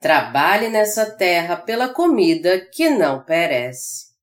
Trabalhe 0.00 0.68
nessa 0.68 1.16
terra 1.16 1.56
pela 1.56 1.92
comida 1.92 2.64
que 2.72 2.88
não 2.88 3.24
perece. 3.24 4.14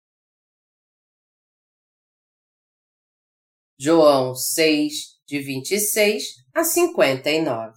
João 3.77 4.33
6, 4.33 4.93
de 5.27 5.39
26 5.41 6.23
a 6.53 6.63
59 6.63 7.73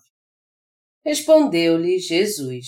Respondeu-lhe 1.05 1.99
Jesus: 1.99 2.67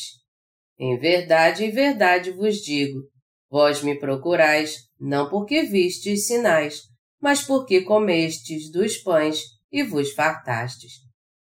Em 0.76 0.98
verdade, 0.98 1.64
em 1.64 1.70
verdade 1.70 2.32
vos 2.32 2.56
digo, 2.56 3.08
vós 3.48 3.84
me 3.84 3.96
procurais, 4.00 4.88
não 4.98 5.30
porque 5.30 5.62
vistes 5.62 6.26
sinais, 6.26 6.80
mas 7.20 7.40
porque 7.40 7.82
comestes 7.82 8.68
dos 8.72 8.96
pães 8.96 9.42
e 9.70 9.84
vos 9.84 10.12
fartastes. 10.12 10.94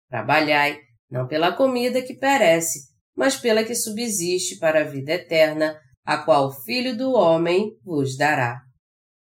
Trabalhai, 0.07 0.79
não 1.11 1.27
pela 1.27 1.51
comida 1.51 2.01
que 2.01 2.13
perece, 2.13 2.94
mas 3.15 3.37
pela 3.37 3.63
que 3.63 3.73
subsiste 3.73 4.57
para 4.57 4.81
a 4.81 4.83
vida 4.83 5.13
eterna, 5.13 5.79
a 6.03 6.17
qual 6.17 6.47
o 6.47 6.63
Filho 6.63 6.95
do 6.95 7.13
Homem 7.13 7.71
vos 7.83 8.17
dará. 8.17 8.61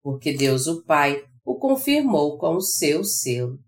Porque 0.03 0.33
Deus 0.33 0.67
o 0.67 0.83
Pai 0.85 1.23
o 1.45 1.59
confirmou 1.59 2.39
com 2.39 2.57
o 2.57 2.63
seu 2.63 3.05
selo. 3.05 3.59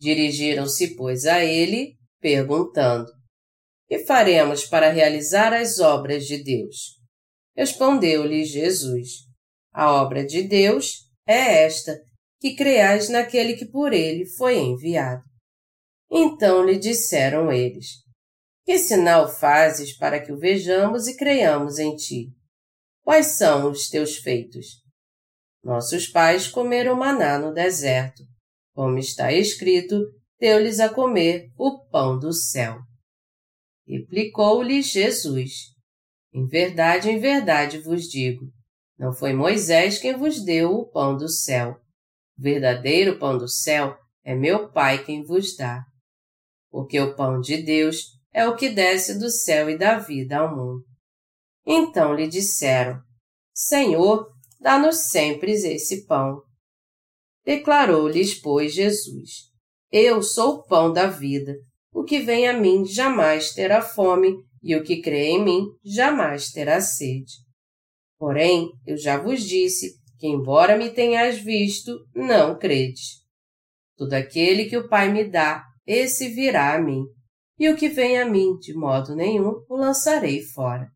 Dirigiram-se, 0.00 0.96
pois, 0.96 1.26
a 1.26 1.44
ele, 1.44 1.96
perguntando: 2.20 3.10
Que 3.86 4.00
faremos 4.00 4.64
para 4.64 4.90
realizar 4.90 5.52
as 5.52 5.78
obras 5.78 6.24
de 6.24 6.42
Deus? 6.42 6.98
Respondeu-lhe 7.56 8.44
Jesus: 8.44 9.26
A 9.72 9.92
obra 9.92 10.24
de 10.24 10.42
Deus 10.42 11.08
é 11.26 11.64
esta, 11.64 12.00
que 12.40 12.54
creais 12.54 13.08
naquele 13.08 13.54
que 13.54 13.66
por 13.66 13.92
ele 13.92 14.24
foi 14.36 14.58
enviado. 14.58 15.22
Então 16.10 16.64
lhe 16.64 16.78
disseram 16.78 17.52
eles: 17.52 18.07
que 18.68 18.76
sinal 18.76 19.26
fazes 19.26 19.96
para 19.96 20.20
que 20.22 20.30
o 20.30 20.38
vejamos 20.38 21.06
e 21.06 21.16
creiamos 21.16 21.78
em 21.78 21.96
ti? 21.96 22.34
Quais 23.02 23.38
são 23.38 23.70
os 23.70 23.88
teus 23.88 24.18
feitos? 24.18 24.82
Nossos 25.64 26.06
pais 26.06 26.48
comeram 26.48 26.94
maná 26.94 27.38
no 27.38 27.54
deserto. 27.54 28.22
Como 28.74 28.98
está 28.98 29.32
escrito, 29.32 29.98
deu-lhes 30.38 30.80
a 30.80 30.90
comer 30.90 31.50
o 31.56 31.82
pão 31.86 32.18
do 32.18 32.30
céu. 32.30 32.78
Replicou-lhe 33.88 34.82
Jesus: 34.82 35.52
Em 36.34 36.46
verdade, 36.46 37.08
em 37.08 37.18
verdade 37.18 37.78
vos 37.78 38.02
digo, 38.02 38.52
não 38.98 39.14
foi 39.14 39.32
Moisés 39.32 39.98
quem 39.98 40.14
vos 40.14 40.44
deu 40.44 40.72
o 40.72 40.90
pão 40.90 41.16
do 41.16 41.30
céu. 41.30 41.80
O 42.38 42.42
verdadeiro 42.42 43.18
pão 43.18 43.38
do 43.38 43.48
céu 43.48 43.96
é 44.22 44.34
meu 44.34 44.70
Pai 44.70 45.02
quem 45.06 45.24
vos 45.24 45.56
dá. 45.56 45.82
Porque 46.70 47.00
o 47.00 47.16
pão 47.16 47.40
de 47.40 47.62
Deus 47.62 48.17
é 48.38 48.46
o 48.46 48.54
que 48.54 48.68
desce 48.68 49.18
do 49.18 49.28
céu 49.28 49.68
e 49.68 49.76
dá 49.76 49.98
vida 49.98 50.38
ao 50.38 50.56
mundo. 50.56 50.84
Então 51.66 52.14
lhe 52.14 52.28
disseram: 52.28 53.00
Senhor, 53.52 54.28
dá-nos 54.60 55.08
sempre 55.08 55.50
esse 55.50 56.06
pão. 56.06 56.40
Declarou-lhes, 57.44 58.40
pois, 58.40 58.72
Jesus: 58.72 59.50
Eu 59.90 60.22
sou 60.22 60.54
o 60.54 60.62
pão 60.62 60.92
da 60.92 61.08
vida. 61.08 61.52
O 61.92 62.04
que 62.04 62.20
vem 62.20 62.46
a 62.46 62.52
mim 62.52 62.84
jamais 62.84 63.52
terá 63.54 63.82
fome, 63.82 64.36
e 64.62 64.76
o 64.76 64.84
que 64.84 65.02
crê 65.02 65.30
em 65.30 65.42
mim 65.42 65.64
jamais 65.84 66.52
terá 66.52 66.80
sede. 66.80 67.32
Porém, 68.20 68.70
eu 68.86 68.96
já 68.96 69.18
vos 69.18 69.42
disse 69.42 69.96
que, 70.16 70.28
embora 70.28 70.78
me 70.78 70.90
tenhas 70.90 71.40
visto, 71.40 71.92
não 72.14 72.56
credes. 72.56 73.24
Todo 73.96 74.12
aquele 74.12 74.66
que 74.66 74.76
o 74.76 74.88
Pai 74.88 75.12
me 75.12 75.24
dá, 75.24 75.64
esse 75.84 76.28
virá 76.28 76.76
a 76.76 76.80
mim 76.80 77.02
e 77.58 77.68
o 77.68 77.76
que 77.76 77.88
vem 77.88 78.18
a 78.18 78.24
mim, 78.24 78.56
de 78.58 78.72
modo 78.72 79.16
nenhum, 79.16 79.64
o 79.68 79.76
lançarei 79.76 80.42
fora. 80.42 80.88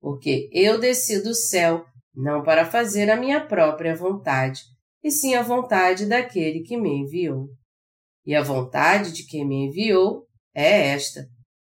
Porque 0.00 0.48
eu 0.52 0.78
desci 0.78 1.22
do 1.22 1.34
céu, 1.34 1.84
não 2.14 2.42
para 2.42 2.66
fazer 2.66 3.10
a 3.10 3.16
minha 3.16 3.46
própria 3.46 3.94
vontade, 3.94 4.60
e 5.02 5.10
sim 5.10 5.34
a 5.34 5.42
vontade 5.42 6.06
daquele 6.06 6.62
que 6.62 6.76
me 6.76 6.90
enviou. 6.90 7.48
E 8.26 8.34
a 8.34 8.42
vontade 8.42 9.12
de 9.12 9.24
quem 9.26 9.46
me 9.46 9.66
enviou 9.66 10.26
é 10.54 10.88
esta, 10.88 11.26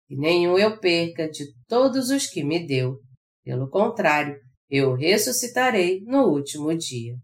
que 0.09 0.17
nenhum 0.17 0.59
eu 0.59 0.79
perca 0.81 1.29
de 1.29 1.45
todos 1.69 2.11
os 2.11 2.27
que 2.27 2.43
me 2.43 2.67
deu. 2.67 2.99
Pelo 3.45 3.69
contrário, 3.69 4.37
eu 4.69 4.95
ressuscitarei 4.95 6.01
no 6.05 6.27
último 6.29 6.77
dia. 6.77 7.15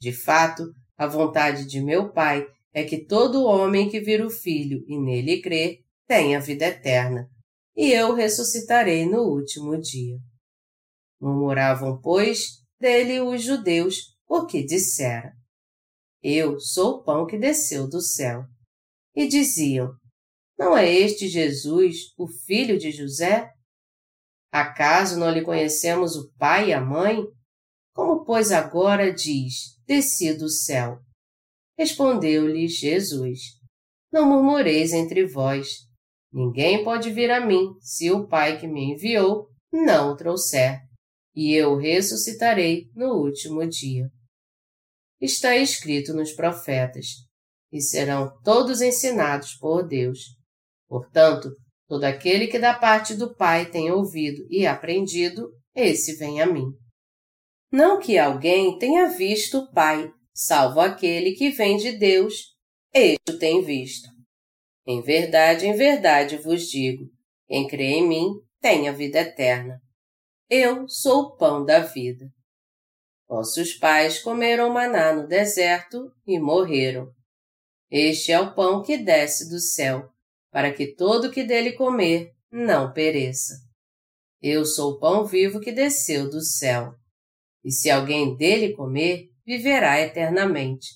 De 0.00 0.12
fato, 0.12 0.64
a 0.96 1.06
vontade 1.06 1.66
de 1.66 1.80
meu 1.80 2.12
Pai 2.12 2.44
é 2.72 2.84
que 2.84 3.04
todo 3.04 3.44
homem 3.44 3.88
que 3.88 4.00
vir 4.00 4.24
o 4.24 4.30
Filho 4.30 4.82
e 4.86 4.98
nele 4.98 5.40
crer 5.40 5.78
tem 6.08 6.34
a 6.34 6.40
vida 6.40 6.64
eterna, 6.64 7.28
e 7.76 7.92
eu 7.92 8.14
ressuscitarei 8.14 9.04
no 9.04 9.20
último 9.24 9.78
dia. 9.78 10.16
Murmuravam, 11.20 12.00
pois, 12.00 12.62
dele 12.80 13.20
os 13.20 13.42
judeus, 13.42 14.16
porque 14.26 14.64
dissera: 14.64 15.32
Eu 16.22 16.58
sou 16.58 16.96
o 16.96 17.04
pão 17.04 17.26
que 17.26 17.38
desceu 17.38 17.88
do 17.88 18.00
céu. 18.00 18.44
E 19.14 19.28
diziam: 19.28 19.92
Não 20.58 20.76
é 20.76 20.90
este 20.90 21.28
Jesus, 21.28 21.96
o 22.16 22.26
filho 22.26 22.78
de 22.78 22.90
José? 22.90 23.52
Acaso 24.50 25.18
não 25.18 25.30
lhe 25.30 25.44
conhecemos 25.44 26.16
o 26.16 26.32
pai 26.38 26.70
e 26.70 26.72
a 26.72 26.80
mãe? 26.80 27.22
Como, 27.94 28.24
pois, 28.24 28.50
agora 28.50 29.12
diz: 29.12 29.76
Desci 29.86 30.32
do 30.32 30.48
céu? 30.48 31.00
Respondeu-lhe 31.76 32.66
Jesus: 32.66 33.40
Não 34.10 34.26
murmureis 34.26 34.92
entre 34.92 35.26
vós. 35.26 35.87
Ninguém 36.32 36.84
pode 36.84 37.10
vir 37.10 37.30
a 37.30 37.44
mim 37.44 37.74
se 37.80 38.10
o 38.10 38.26
Pai 38.26 38.58
que 38.58 38.66
me 38.66 38.92
enviou 38.92 39.48
não 39.72 40.12
o 40.12 40.16
trouxer, 40.16 40.78
e 41.34 41.54
eu 41.54 41.76
ressuscitarei 41.76 42.84
no 42.94 43.14
último 43.14 43.66
dia. 43.66 44.08
Está 45.20 45.56
escrito 45.56 46.12
nos 46.12 46.32
profetas, 46.32 47.06
e 47.72 47.80
serão 47.80 48.32
todos 48.42 48.80
ensinados 48.80 49.54
por 49.56 49.86
Deus. 49.86 50.18
Portanto, 50.88 51.50
todo 51.86 52.04
aquele 52.04 52.46
que 52.46 52.58
da 52.58 52.74
parte 52.74 53.14
do 53.14 53.34
Pai 53.34 53.70
tem 53.70 53.90
ouvido 53.90 54.46
e 54.50 54.66
aprendido, 54.66 55.50
esse 55.74 56.16
vem 56.16 56.40
a 56.40 56.46
mim. 56.46 56.66
Não 57.70 58.00
que 58.00 58.18
alguém 58.18 58.78
tenha 58.78 59.08
visto 59.08 59.58
o 59.58 59.72
Pai, 59.72 60.10
salvo 60.34 60.80
aquele 60.80 61.32
que 61.32 61.50
vem 61.50 61.76
de 61.76 61.92
Deus, 61.92 62.34
este 62.94 63.32
o 63.32 63.38
tem 63.38 63.62
visto. 63.62 64.17
Em 64.90 65.02
verdade, 65.02 65.66
em 65.66 65.74
verdade 65.74 66.38
vos 66.38 66.62
digo: 66.62 67.04
quem 67.46 67.68
crê 67.68 67.96
em 67.96 68.08
mim 68.08 68.40
tem 68.58 68.88
a 68.88 68.92
vida 68.92 69.20
eterna. 69.20 69.82
Eu 70.48 70.88
sou 70.88 71.24
o 71.24 71.36
pão 71.36 71.62
da 71.62 71.80
vida. 71.80 72.26
Vossos 73.28 73.74
pais 73.74 74.18
comeram 74.18 74.72
maná 74.72 75.12
no 75.12 75.28
deserto 75.28 76.10
e 76.26 76.40
morreram. 76.40 77.12
Este 77.90 78.32
é 78.32 78.40
o 78.40 78.54
pão 78.54 78.82
que 78.82 78.96
desce 78.96 79.50
do 79.50 79.60
céu, 79.60 80.08
para 80.50 80.72
que 80.72 80.94
todo 80.94 81.30
que 81.30 81.44
dele 81.44 81.72
comer 81.72 82.32
não 82.50 82.90
pereça. 82.90 83.56
Eu 84.40 84.64
sou 84.64 84.92
o 84.92 84.98
pão 84.98 85.26
vivo 85.26 85.60
que 85.60 85.70
desceu 85.70 86.30
do 86.30 86.40
céu. 86.40 86.94
E 87.62 87.70
se 87.70 87.90
alguém 87.90 88.34
dele 88.38 88.72
comer, 88.72 89.28
viverá 89.44 90.00
eternamente. 90.00 90.88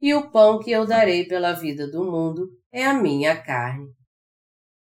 E 0.00 0.12
o 0.14 0.32
pão 0.32 0.58
que 0.58 0.72
eu 0.72 0.84
darei 0.84 1.24
pela 1.28 1.52
vida 1.52 1.88
do 1.88 2.04
mundo 2.04 2.48
é 2.76 2.84
a 2.84 2.92
minha 2.92 3.34
carne. 3.42 3.88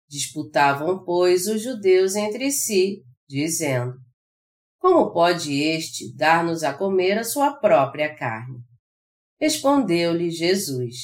Disputavam, 0.09 1.05
pois, 1.05 1.47
os 1.47 1.61
judeus 1.61 2.17
entre 2.17 2.51
si, 2.51 3.01
dizendo: 3.25 3.93
Como 4.77 5.13
pode 5.13 5.53
este 5.53 6.13
dar-nos 6.13 6.61
a 6.61 6.73
comer 6.73 7.17
a 7.17 7.23
sua 7.23 7.53
própria 7.53 8.13
carne? 8.13 8.59
Respondeu-lhe 9.39 10.29
Jesus: 10.29 10.95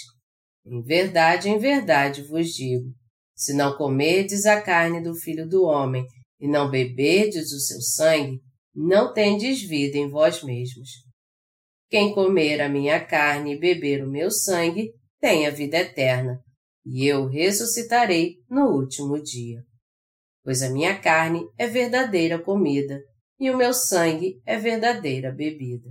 Em 0.65 0.81
verdade, 0.83 1.47
em 1.47 1.57
verdade 1.57 2.23
vos 2.23 2.49
digo: 2.49 2.94
se 3.33 3.53
não 3.53 3.77
comerdes 3.77 4.45
a 4.45 4.61
carne 4.61 5.01
do 5.01 5.15
Filho 5.15 5.47
do 5.47 5.63
Homem 5.63 6.05
e 6.41 6.47
não 6.47 6.69
beberdes 6.69 7.53
o 7.53 7.59
seu 7.61 7.79
sangue, 7.79 8.37
não 8.75 9.13
tendes 9.13 9.61
vida 9.61 9.97
em 9.97 10.09
vós 10.09 10.44
mesmos. 10.44 10.89
Quem 11.89 12.13
comer 12.13 12.59
a 12.59 12.67
minha 12.67 12.99
carne 13.03 13.53
e 13.53 13.59
beber 13.59 14.03
o 14.03 14.11
meu 14.11 14.29
sangue 14.29 14.91
tem 15.21 15.47
a 15.47 15.51
vida 15.51 15.77
eterna, 15.77 16.41
e 16.86 17.07
eu 17.07 17.28
ressuscitarei 17.28 18.38
no 18.50 18.68
último 18.72 19.22
dia. 19.22 19.63
Pois 20.44 20.62
a 20.62 20.69
minha 20.69 21.00
carne 21.00 21.48
é 21.57 21.68
verdadeira 21.68 22.39
comida, 22.39 23.01
e 23.39 23.50
o 23.50 23.57
meu 23.57 23.74
sangue 23.74 24.42
é 24.45 24.57
verdadeira 24.57 25.31
bebida. 25.31 25.89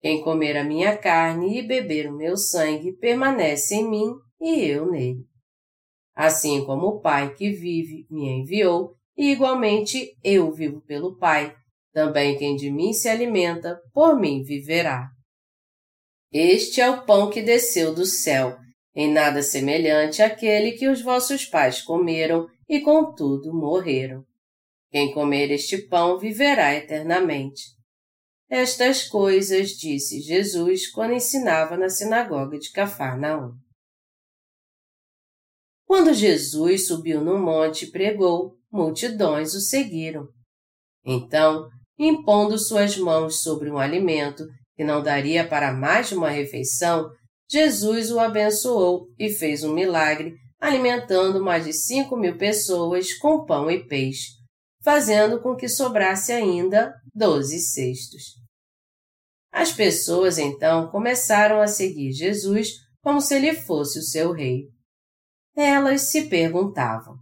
Quem 0.00 0.22
comer 0.22 0.56
a 0.56 0.64
minha 0.64 0.96
carne 0.96 1.58
e 1.58 1.62
beber 1.62 2.08
o 2.08 2.16
meu 2.16 2.36
sangue 2.36 2.96
permanece 2.96 3.76
em 3.76 3.88
mim 3.88 4.12
e 4.40 4.64
eu 4.64 4.90
nele. 4.90 5.24
Assim 6.14 6.64
como 6.64 6.86
o 6.88 7.00
Pai 7.00 7.34
que 7.34 7.50
vive 7.50 8.06
me 8.10 8.28
enviou, 8.28 8.96
e 9.16 9.30
igualmente 9.30 10.16
eu 10.22 10.52
vivo 10.52 10.80
pelo 10.82 11.16
Pai, 11.16 11.54
também 11.92 12.36
quem 12.36 12.56
de 12.56 12.70
mim 12.70 12.92
se 12.92 13.08
alimenta, 13.08 13.80
por 13.92 14.18
mim 14.18 14.42
viverá. 14.42 15.08
Este 16.32 16.80
é 16.80 16.90
o 16.90 17.04
pão 17.04 17.30
que 17.30 17.42
desceu 17.42 17.94
do 17.94 18.06
céu, 18.06 18.56
em 18.94 19.10
nada 19.10 19.42
semelhante 19.42 20.22
àquele 20.22 20.72
que 20.72 20.88
os 20.88 21.00
vossos 21.00 21.44
pais 21.44 21.80
comeram 21.80 22.46
e 22.68 22.80
contudo 22.80 23.52
morreram. 23.52 24.24
Quem 24.90 25.12
comer 25.12 25.50
este 25.50 25.78
pão 25.88 26.18
viverá 26.18 26.74
eternamente. 26.74 27.62
Estas 28.50 29.08
coisas 29.08 29.70
disse 29.70 30.20
Jesus 30.20 30.90
quando 30.90 31.14
ensinava 31.14 31.76
na 31.76 31.88
sinagoga 31.88 32.58
de 32.58 32.70
Cafarnaum. 32.70 33.54
Quando 35.86 36.12
Jesus 36.12 36.86
subiu 36.86 37.22
no 37.22 37.38
monte 37.38 37.86
e 37.86 37.90
pregou, 37.90 38.58
multidões 38.70 39.54
o 39.54 39.60
seguiram. 39.60 40.28
Então, 41.04 41.68
impondo 41.98 42.58
suas 42.58 42.96
mãos 42.96 43.42
sobre 43.42 43.70
um 43.70 43.78
alimento 43.78 44.44
que 44.74 44.84
não 44.84 45.02
daria 45.02 45.46
para 45.46 45.72
mais 45.72 46.08
de 46.08 46.14
uma 46.14 46.30
refeição, 46.30 47.10
Jesus 47.52 48.10
o 48.10 48.18
abençoou 48.18 49.08
e 49.18 49.28
fez 49.28 49.62
um 49.62 49.74
milagre, 49.74 50.34
alimentando 50.58 51.44
mais 51.44 51.66
de 51.66 51.74
cinco 51.74 52.16
mil 52.16 52.38
pessoas 52.38 53.12
com 53.12 53.44
pão 53.44 53.70
e 53.70 53.86
peixe, 53.86 54.30
fazendo 54.82 55.38
com 55.42 55.54
que 55.54 55.68
sobrasse 55.68 56.32
ainda 56.32 56.94
doze 57.14 57.60
cestos. 57.60 58.22
As 59.52 59.70
pessoas 59.70 60.38
então 60.38 60.90
começaram 60.90 61.60
a 61.60 61.66
seguir 61.66 62.12
Jesus 62.12 62.70
como 63.02 63.20
se 63.20 63.34
ele 63.34 63.52
fosse 63.52 63.98
o 63.98 64.02
seu 64.02 64.32
rei. 64.32 64.62
Elas 65.54 66.10
se 66.10 66.30
perguntavam: 66.30 67.16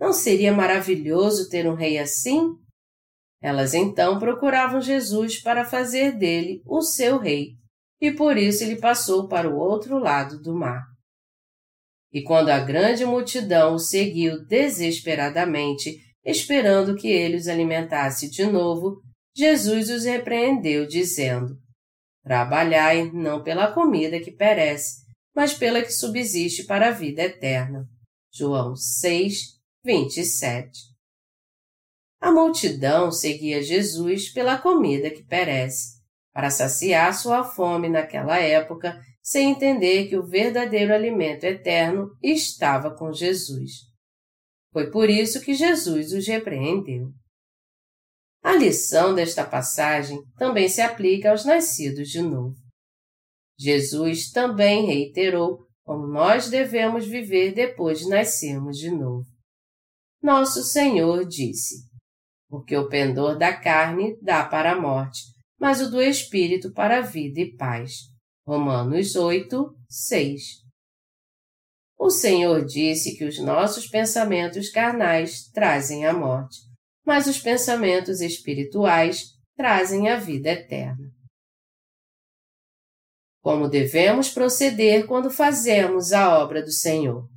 Não 0.00 0.14
seria 0.14 0.54
maravilhoso 0.54 1.50
ter 1.50 1.68
um 1.68 1.74
rei 1.74 1.98
assim? 1.98 2.48
Elas 3.42 3.74
então 3.74 4.18
procuravam 4.18 4.80
Jesus 4.80 5.42
para 5.42 5.66
fazer 5.66 6.12
dele 6.12 6.62
o 6.64 6.80
seu 6.80 7.18
rei, 7.18 7.58
e 8.06 8.14
por 8.14 8.36
isso 8.36 8.62
ele 8.62 8.76
passou 8.76 9.26
para 9.26 9.48
o 9.48 9.56
outro 9.56 9.98
lado 9.98 10.38
do 10.38 10.54
mar. 10.54 10.84
E 12.12 12.22
quando 12.22 12.50
a 12.50 12.60
grande 12.60 13.02
multidão 13.04 13.74
o 13.74 13.78
seguiu 13.78 14.44
desesperadamente, 14.44 15.96
esperando 16.22 16.94
que 16.96 17.08
ele 17.08 17.36
os 17.36 17.48
alimentasse 17.48 18.30
de 18.30 18.44
novo, 18.44 19.00
Jesus 19.34 19.88
os 19.88 20.04
repreendeu, 20.04 20.86
dizendo: 20.86 21.56
Trabalhai 22.22 23.10
não 23.10 23.42
pela 23.42 23.72
comida 23.72 24.20
que 24.20 24.30
perece, 24.30 25.02
mas 25.34 25.54
pela 25.54 25.82
que 25.82 25.90
subsiste 25.90 26.64
para 26.64 26.88
a 26.88 26.92
vida 26.92 27.22
eterna. 27.22 27.88
João 28.30 28.76
6, 28.76 29.58
27. 29.82 30.70
A 32.20 32.30
multidão 32.30 33.10
seguia 33.10 33.62
Jesus 33.62 34.30
pela 34.30 34.58
comida 34.58 35.10
que 35.10 35.24
perece, 35.24 36.03
para 36.34 36.50
saciar 36.50 37.14
sua 37.14 37.44
fome 37.44 37.88
naquela 37.88 38.38
época, 38.38 39.00
sem 39.22 39.52
entender 39.52 40.08
que 40.08 40.16
o 40.16 40.26
verdadeiro 40.26 40.92
alimento 40.92 41.44
eterno 41.44 42.10
estava 42.20 42.94
com 42.94 43.12
Jesus. 43.12 43.70
Foi 44.72 44.90
por 44.90 45.08
isso 45.08 45.40
que 45.40 45.54
Jesus 45.54 46.12
os 46.12 46.26
repreendeu. 46.26 47.12
A 48.42 48.52
lição 48.52 49.14
desta 49.14 49.46
passagem 49.46 50.20
também 50.36 50.68
se 50.68 50.82
aplica 50.82 51.30
aos 51.30 51.44
nascidos 51.44 52.08
de 52.08 52.20
novo. 52.20 52.56
Jesus 53.56 54.30
também 54.32 54.84
reiterou 54.84 55.64
como 55.84 56.06
nós 56.08 56.50
devemos 56.50 57.06
viver 57.06 57.54
depois 57.54 58.00
de 58.00 58.08
nascermos 58.08 58.76
de 58.76 58.90
novo. 58.90 59.24
Nosso 60.20 60.64
Senhor 60.64 61.24
disse: 61.24 61.88
Porque 62.48 62.76
o 62.76 62.88
pendor 62.88 63.38
da 63.38 63.54
carne 63.56 64.18
dá 64.20 64.44
para 64.44 64.72
a 64.72 64.80
morte, 64.80 65.33
mas 65.64 65.80
o 65.80 65.90
do 65.90 66.02
espírito 66.02 66.70
para 66.74 66.98
a 66.98 67.00
vida 67.00 67.40
e 67.40 67.56
paz. 67.56 67.92
Romanos 68.46 69.16
8, 69.16 69.74
6. 69.88 70.42
O 71.98 72.10
Senhor 72.10 72.66
disse 72.66 73.16
que 73.16 73.24
os 73.24 73.38
nossos 73.38 73.88
pensamentos 73.88 74.68
carnais 74.68 75.48
trazem 75.54 76.04
a 76.04 76.12
morte 76.12 76.58
mas 77.04 77.26
os 77.26 77.38
pensamentos 77.38 78.20
espirituais 78.20 79.34
trazem 79.56 80.08
a 80.08 80.16
vida 80.16 80.50
eterna. 80.50 81.12
Como 83.42 83.68
devemos 83.68 84.30
proceder 84.30 85.06
quando 85.06 85.30
fazemos 85.30 86.12
a 86.12 86.38
obra 86.38 86.62
do 86.62 86.72
Senhor? 86.72 87.28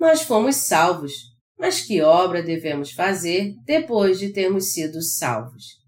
Nós 0.00 0.22
fomos 0.22 0.56
salvos, 0.56 1.12
mas 1.58 1.82
que 1.82 2.00
obra 2.00 2.42
devemos 2.42 2.92
fazer 2.92 3.54
depois 3.64 4.18
de 4.18 4.32
termos 4.32 4.72
sido 4.72 5.02
salvos? 5.02 5.78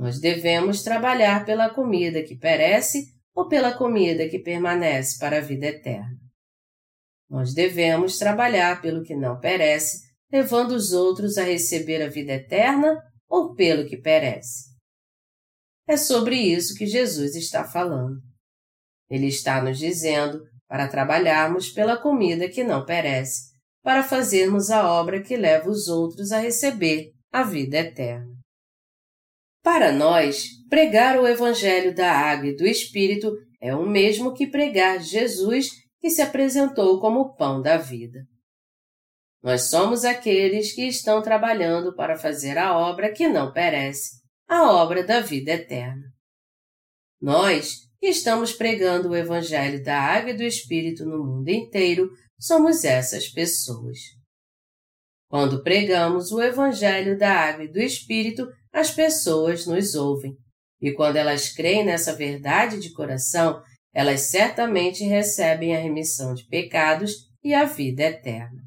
Nós 0.00 0.18
devemos 0.18 0.82
trabalhar 0.82 1.44
pela 1.44 1.68
comida 1.68 2.22
que 2.22 2.34
perece 2.34 3.12
ou 3.34 3.46
pela 3.48 3.76
comida 3.76 4.26
que 4.30 4.38
permanece 4.38 5.18
para 5.18 5.36
a 5.36 5.40
vida 5.42 5.66
eterna. 5.66 6.16
Nós 7.28 7.52
devemos 7.52 8.16
trabalhar 8.16 8.80
pelo 8.80 9.04
que 9.04 9.14
não 9.14 9.38
perece 9.38 10.08
levando 10.32 10.70
os 10.70 10.94
outros 10.94 11.36
a 11.36 11.42
receber 11.42 12.00
a 12.00 12.08
vida 12.08 12.32
eterna 12.32 12.98
ou 13.28 13.54
pelo 13.54 13.86
que 13.86 13.98
perece. 13.98 14.70
É 15.86 15.98
sobre 15.98 16.36
isso 16.36 16.74
que 16.76 16.86
Jesus 16.86 17.34
está 17.34 17.62
falando. 17.62 18.22
Ele 19.10 19.26
está 19.26 19.62
nos 19.62 19.78
dizendo 19.78 20.40
para 20.66 20.88
trabalharmos 20.88 21.68
pela 21.68 22.00
comida 22.00 22.48
que 22.48 22.64
não 22.64 22.86
perece, 22.86 23.50
para 23.82 24.02
fazermos 24.02 24.70
a 24.70 24.90
obra 24.90 25.22
que 25.22 25.36
leva 25.36 25.68
os 25.68 25.88
outros 25.88 26.32
a 26.32 26.38
receber 26.38 27.10
a 27.30 27.42
vida 27.42 27.76
eterna. 27.76 28.39
Para 29.62 29.92
nós, 29.92 30.46
pregar 30.68 31.18
o 31.18 31.26
Evangelho 31.26 31.94
da 31.94 32.10
Água 32.10 32.48
e 32.48 32.56
do 32.56 32.66
Espírito 32.66 33.36
é 33.60 33.74
o 33.74 33.86
mesmo 33.86 34.32
que 34.32 34.46
pregar 34.46 35.00
Jesus 35.00 35.68
que 36.00 36.08
se 36.08 36.22
apresentou 36.22 36.98
como 36.98 37.20
o 37.20 37.34
pão 37.36 37.60
da 37.60 37.76
vida. 37.76 38.20
Nós 39.42 39.70
somos 39.70 40.04
aqueles 40.04 40.72
que 40.72 40.86
estão 40.86 41.22
trabalhando 41.22 41.94
para 41.94 42.16
fazer 42.16 42.56
a 42.58 42.76
obra 42.76 43.12
que 43.12 43.28
não 43.28 43.52
perece, 43.52 44.20
a 44.48 44.70
obra 44.70 45.04
da 45.04 45.20
vida 45.20 45.52
eterna. 45.52 46.10
Nós, 47.20 47.80
que 47.98 48.06
estamos 48.06 48.52
pregando 48.52 49.10
o 49.10 49.16
Evangelho 49.16 49.82
da 49.82 49.98
Água 49.98 50.30
e 50.30 50.36
do 50.36 50.42
Espírito 50.42 51.04
no 51.04 51.24
mundo 51.24 51.48
inteiro, 51.48 52.10
somos 52.38 52.82
essas 52.84 53.28
pessoas. 53.28 53.98
Quando 55.28 55.62
pregamos 55.62 56.32
o 56.32 56.42
Evangelho 56.42 57.18
da 57.18 57.30
Água 57.30 57.64
e 57.64 57.72
do 57.72 57.78
Espírito, 57.78 58.48
as 58.72 58.90
pessoas 58.90 59.66
nos 59.66 59.94
ouvem. 59.94 60.36
E 60.80 60.92
quando 60.92 61.16
elas 61.16 61.50
creem 61.50 61.84
nessa 61.84 62.14
verdade 62.14 62.80
de 62.80 62.92
coração, 62.92 63.62
elas 63.92 64.22
certamente 64.22 65.04
recebem 65.04 65.76
a 65.76 65.80
remissão 65.80 66.34
de 66.34 66.46
pecados 66.46 67.12
e 67.42 67.52
a 67.52 67.64
vida 67.64 68.02
eterna. 68.02 68.62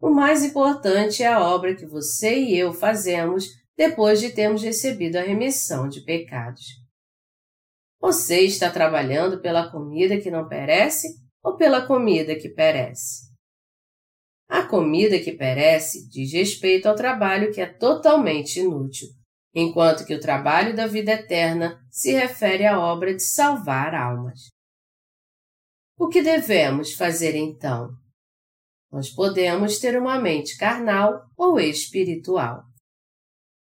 O 0.00 0.10
mais 0.10 0.44
importante 0.44 1.22
é 1.22 1.28
a 1.28 1.44
obra 1.44 1.76
que 1.76 1.86
você 1.86 2.36
e 2.36 2.58
eu 2.58 2.72
fazemos 2.72 3.46
depois 3.76 4.20
de 4.20 4.30
termos 4.30 4.62
recebido 4.62 5.16
a 5.16 5.22
remissão 5.22 5.88
de 5.88 6.02
pecados. 6.04 6.64
Você 8.00 8.40
está 8.40 8.68
trabalhando 8.68 9.40
pela 9.40 9.70
comida 9.70 10.20
que 10.20 10.30
não 10.30 10.48
perece 10.48 11.06
ou 11.42 11.56
pela 11.56 11.86
comida 11.86 12.34
que 12.34 12.48
perece? 12.48 13.31
A 14.52 14.64
comida 14.64 15.18
que 15.18 15.32
perece 15.32 16.06
diz 16.10 16.30
respeito 16.30 16.86
ao 16.86 16.94
trabalho 16.94 17.50
que 17.50 17.58
é 17.62 17.64
totalmente 17.64 18.60
inútil, 18.60 19.08
enquanto 19.54 20.04
que 20.04 20.14
o 20.14 20.20
trabalho 20.20 20.76
da 20.76 20.86
vida 20.86 21.12
eterna 21.12 21.82
se 21.90 22.12
refere 22.12 22.66
à 22.66 22.78
obra 22.78 23.14
de 23.14 23.22
salvar 23.22 23.94
almas. 23.94 24.50
O 25.98 26.06
que 26.06 26.20
devemos 26.20 26.92
fazer 26.92 27.34
então? 27.34 27.92
Nós 28.90 29.08
podemos 29.08 29.78
ter 29.78 29.98
uma 29.98 30.20
mente 30.20 30.58
carnal 30.58 31.22
ou 31.34 31.58
espiritual. 31.58 32.62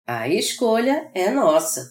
A 0.07 0.27
escolha 0.27 1.11
é 1.13 1.29
nossa, 1.29 1.85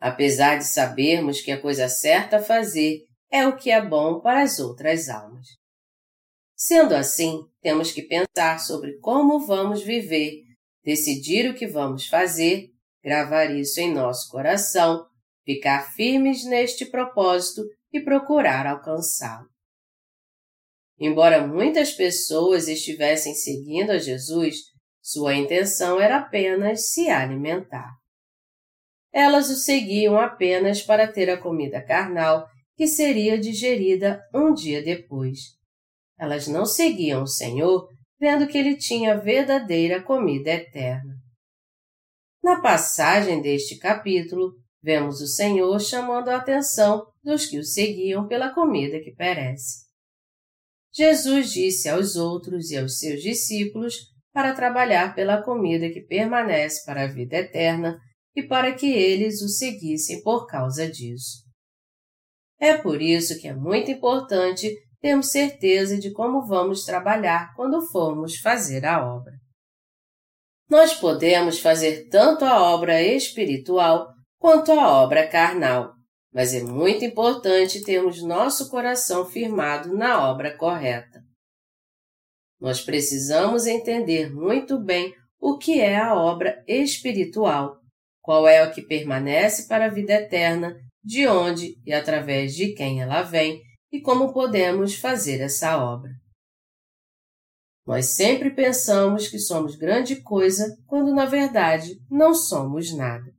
apesar 0.00 0.56
de 0.56 0.64
sabermos 0.64 1.42
que 1.42 1.52
a 1.52 1.60
coisa 1.60 1.86
certa 1.86 2.38
a 2.38 2.42
fazer 2.42 3.00
é 3.30 3.46
o 3.46 3.56
que 3.56 3.70
é 3.70 3.86
bom 3.86 4.22
para 4.22 4.40
as 4.40 4.58
outras 4.58 5.10
almas. 5.10 5.61
Sendo 6.64 6.94
assim, 6.94 7.44
temos 7.60 7.90
que 7.90 8.02
pensar 8.02 8.60
sobre 8.60 8.96
como 9.00 9.44
vamos 9.44 9.82
viver, 9.82 10.44
decidir 10.84 11.50
o 11.50 11.54
que 11.54 11.66
vamos 11.66 12.06
fazer, 12.06 12.68
gravar 13.02 13.46
isso 13.46 13.80
em 13.80 13.92
nosso 13.92 14.30
coração, 14.30 15.04
ficar 15.44 15.92
firmes 15.92 16.44
neste 16.44 16.86
propósito 16.86 17.62
e 17.92 17.98
procurar 17.98 18.64
alcançá-lo. 18.64 19.48
Embora 21.00 21.44
muitas 21.44 21.90
pessoas 21.94 22.68
estivessem 22.68 23.34
seguindo 23.34 23.90
a 23.90 23.98
Jesus, 23.98 24.58
sua 25.02 25.34
intenção 25.34 26.00
era 26.00 26.18
apenas 26.18 26.92
se 26.92 27.08
alimentar. 27.08 27.90
Elas 29.12 29.50
o 29.50 29.56
seguiam 29.56 30.16
apenas 30.16 30.80
para 30.80 31.10
ter 31.10 31.28
a 31.28 31.36
comida 31.36 31.84
carnal 31.84 32.46
que 32.76 32.86
seria 32.86 33.36
digerida 33.36 34.22
um 34.32 34.54
dia 34.54 34.80
depois. 34.80 35.60
Elas 36.22 36.46
não 36.46 36.64
seguiam 36.64 37.24
o 37.24 37.26
Senhor 37.26 37.88
vendo 38.20 38.46
que 38.46 38.56
ele 38.56 38.76
tinha 38.76 39.18
verdadeira 39.18 40.00
comida 40.00 40.50
eterna. 40.50 41.16
Na 42.40 42.60
passagem 42.60 43.42
deste 43.42 43.76
capítulo, 43.76 44.52
vemos 44.80 45.20
o 45.20 45.26
Senhor 45.26 45.80
chamando 45.80 46.28
a 46.28 46.36
atenção 46.36 47.04
dos 47.24 47.46
que 47.46 47.58
o 47.58 47.64
seguiam 47.64 48.28
pela 48.28 48.54
comida 48.54 49.00
que 49.00 49.10
perece. 49.12 49.84
Jesus 50.94 51.50
disse 51.50 51.88
aos 51.88 52.14
outros 52.14 52.70
e 52.70 52.78
aos 52.78 53.00
seus 53.00 53.20
discípulos 53.20 53.96
para 54.32 54.54
trabalhar 54.54 55.16
pela 55.16 55.42
comida 55.42 55.90
que 55.90 56.02
permanece 56.02 56.84
para 56.86 57.02
a 57.02 57.08
vida 57.08 57.38
eterna 57.38 57.98
e 58.36 58.44
para 58.44 58.72
que 58.72 58.86
eles 58.86 59.42
o 59.42 59.48
seguissem 59.48 60.22
por 60.22 60.46
causa 60.46 60.88
disso. 60.88 61.42
É 62.60 62.78
por 62.78 63.02
isso 63.02 63.40
que 63.40 63.48
é 63.48 63.54
muito 63.54 63.90
importante 63.90 64.72
termos 65.02 65.32
certeza 65.32 65.98
de 65.98 66.12
como 66.12 66.46
vamos 66.46 66.84
trabalhar 66.84 67.52
quando 67.56 67.82
formos 67.82 68.36
fazer 68.36 68.86
a 68.86 69.04
obra. 69.04 69.32
Nós 70.70 70.94
podemos 70.94 71.58
fazer 71.58 72.08
tanto 72.08 72.44
a 72.44 72.62
obra 72.62 73.02
espiritual 73.02 74.08
quanto 74.38 74.72
a 74.72 75.02
obra 75.02 75.26
carnal, 75.28 75.92
mas 76.32 76.54
é 76.54 76.62
muito 76.62 77.04
importante 77.04 77.84
termos 77.84 78.22
nosso 78.22 78.70
coração 78.70 79.26
firmado 79.26 79.94
na 79.94 80.30
obra 80.30 80.56
correta. 80.56 81.20
Nós 82.60 82.80
precisamos 82.80 83.66
entender 83.66 84.32
muito 84.32 84.80
bem 84.80 85.12
o 85.40 85.58
que 85.58 85.80
é 85.80 85.96
a 85.96 86.14
obra 86.14 86.62
espiritual, 86.66 87.76
qual 88.22 88.46
é 88.46 88.64
o 88.64 88.72
que 88.72 88.82
permanece 88.82 89.66
para 89.66 89.86
a 89.86 89.90
vida 89.90 90.12
eterna, 90.12 90.76
de 91.02 91.26
onde 91.26 91.74
e 91.84 91.92
através 91.92 92.54
de 92.54 92.72
quem 92.72 93.02
ela 93.02 93.22
vem 93.22 93.60
e 93.92 94.00
como 94.00 94.32
podemos 94.32 94.96
fazer 94.96 95.40
essa 95.42 95.76
obra. 95.76 96.10
Nós 97.86 98.14
sempre 98.14 98.50
pensamos 98.50 99.28
que 99.28 99.38
somos 99.38 99.76
grande 99.76 100.22
coisa 100.22 100.76
quando 100.86 101.14
na 101.14 101.26
verdade 101.26 102.00
não 102.10 102.34
somos 102.34 102.96
nada. 102.96 103.30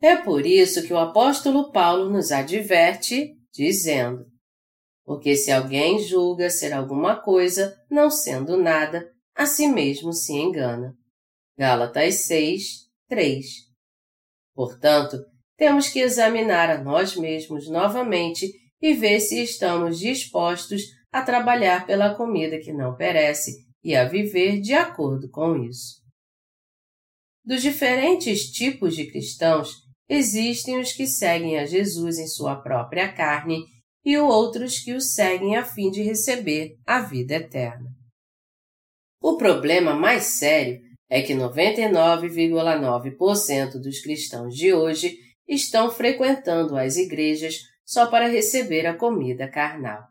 É 0.00 0.16
por 0.16 0.46
isso 0.46 0.86
que 0.86 0.92
o 0.92 0.98
apóstolo 0.98 1.72
Paulo 1.72 2.10
nos 2.10 2.30
adverte, 2.30 3.36
dizendo: 3.52 4.26
Porque 5.04 5.34
se 5.36 5.50
alguém 5.50 5.98
julga 5.98 6.48
ser 6.48 6.72
alguma 6.72 7.20
coisa, 7.20 7.76
não 7.90 8.10
sendo 8.10 8.56
nada, 8.56 9.10
a 9.34 9.46
si 9.46 9.66
mesmo 9.66 10.12
se 10.12 10.32
engana. 10.32 10.96
Gálatas 11.58 12.26
6, 12.26 12.88
3. 13.08 13.46
Portanto, 14.54 15.24
temos 15.56 15.88
que 15.88 16.00
examinar 16.00 16.70
a 16.70 16.82
nós 16.82 17.16
mesmos 17.16 17.68
novamente 17.68 18.52
e 18.84 18.92
ver 18.92 19.18
se 19.18 19.42
estamos 19.42 19.98
dispostos 19.98 20.82
a 21.10 21.22
trabalhar 21.22 21.86
pela 21.86 22.14
comida 22.14 22.58
que 22.58 22.70
não 22.70 22.94
perece 22.94 23.64
e 23.82 23.96
a 23.96 24.06
viver 24.06 24.60
de 24.60 24.74
acordo 24.74 25.30
com 25.30 25.56
isso. 25.56 26.02
Dos 27.42 27.62
diferentes 27.62 28.50
tipos 28.50 28.94
de 28.94 29.10
cristãos, 29.10 29.70
existem 30.06 30.78
os 30.78 30.92
que 30.92 31.06
seguem 31.06 31.58
a 31.58 31.64
Jesus 31.64 32.18
em 32.18 32.26
sua 32.26 32.56
própria 32.56 33.10
carne 33.10 33.64
e 34.04 34.18
outros 34.18 34.80
que 34.80 34.92
o 34.92 35.00
seguem 35.00 35.56
a 35.56 35.64
fim 35.64 35.90
de 35.90 36.02
receber 36.02 36.76
a 36.86 37.00
vida 37.00 37.36
eterna. 37.36 37.88
O 39.18 39.38
problema 39.38 39.94
mais 39.94 40.24
sério 40.24 40.78
é 41.08 41.22
que 41.22 41.32
99,9% 41.32 43.80
dos 43.80 44.00
cristãos 44.00 44.54
de 44.54 44.74
hoje 44.74 45.16
estão 45.48 45.90
frequentando 45.90 46.76
as 46.76 46.98
igrejas 46.98 47.72
só 47.84 48.10
para 48.10 48.28
receber 48.28 48.86
a 48.86 48.96
comida 48.96 49.50
carnal. 49.50 50.08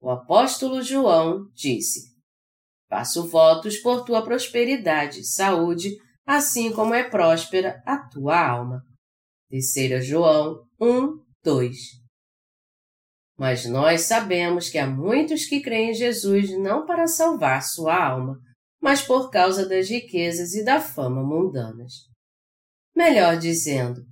O 0.00 0.10
apóstolo 0.10 0.82
João 0.82 1.48
disse: 1.54 2.10
Faço 2.88 3.28
votos 3.28 3.78
por 3.78 4.04
tua 4.04 4.22
prosperidade 4.22 5.20
e 5.20 5.24
saúde, 5.24 5.96
assim 6.26 6.72
como 6.72 6.94
é 6.94 7.08
próspera 7.08 7.82
a 7.86 7.98
tua 8.08 8.38
alma. 8.38 8.82
Terceira 9.48 10.00
João 10.00 10.64
1, 10.80 11.18
2. 11.42 11.76
Mas 13.38 13.64
nós 13.64 14.02
sabemos 14.02 14.68
que 14.68 14.78
há 14.78 14.86
muitos 14.86 15.46
que 15.46 15.60
creem 15.60 15.90
em 15.90 15.94
Jesus 15.94 16.50
não 16.58 16.84
para 16.84 17.06
salvar 17.06 17.62
sua 17.62 17.96
alma, 17.96 18.38
mas 18.80 19.02
por 19.02 19.30
causa 19.30 19.68
das 19.68 19.88
riquezas 19.88 20.54
e 20.54 20.64
da 20.64 20.80
fama 20.80 21.22
mundanas. 21.22 21.92
Melhor 22.94 23.38
dizendo, 23.38 24.02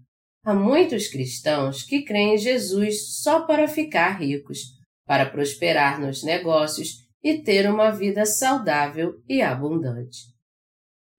há 0.49 0.55
muitos 0.55 1.09
cristãos 1.09 1.83
que 1.83 2.03
creem 2.03 2.35
em 2.35 2.39
Jesus 2.39 3.21
só 3.21 3.47
para 3.47 3.69
ficar 3.69 4.19
ricos 4.19 4.79
para 5.07 5.29
prosperar 5.29 6.01
nos 6.01 6.23
negócios 6.23 7.07
e 7.23 7.43
ter 7.43 7.69
uma 7.69 7.91
vida 7.91 8.25
saudável 8.25 9.15
e 9.29 9.43
abundante. 9.43 10.19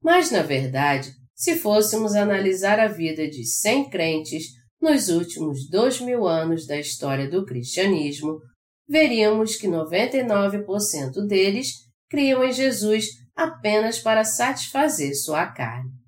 Mas, 0.01 0.31
na 0.31 0.41
verdade, 0.41 1.11
se 1.35 1.57
fôssemos 1.57 2.15
analisar 2.15 2.79
a 2.79 2.87
vida 2.87 3.27
de 3.27 3.45
100 3.45 3.89
crentes 3.89 4.45
nos 4.81 5.09
últimos 5.09 5.69
dois 5.69 5.99
mil 5.99 6.27
anos 6.27 6.65
da 6.65 6.79
história 6.79 7.29
do 7.29 7.45
cristianismo, 7.45 8.39
veríamos 8.87 9.55
que 9.55 9.67
99% 9.67 11.25
deles 11.27 11.73
criam 12.09 12.43
em 12.43 12.51
Jesus 12.51 13.05
apenas 13.35 13.99
para 13.99 14.23
satisfazer 14.23 15.15
sua 15.15 15.47
carne. 15.47 15.98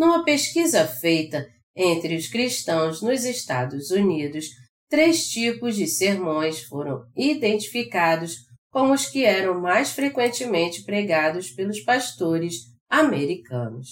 Numa 0.00 0.24
pesquisa 0.24 0.86
feita 0.86 1.46
entre 1.76 2.16
os 2.16 2.26
cristãos 2.26 3.02
nos 3.02 3.22
Estados 3.22 3.90
Unidos 3.90 4.46
três 4.88 5.28
tipos 5.28 5.76
de 5.76 5.86
sermões 5.86 6.62
foram 6.62 7.04
identificados 7.14 8.36
como 8.70 8.94
os 8.94 9.04
que 9.04 9.26
eram 9.26 9.60
mais 9.60 9.90
frequentemente 9.90 10.84
pregados 10.84 11.50
pelos 11.50 11.80
pastores 11.80 12.62
americanos. 12.88 13.88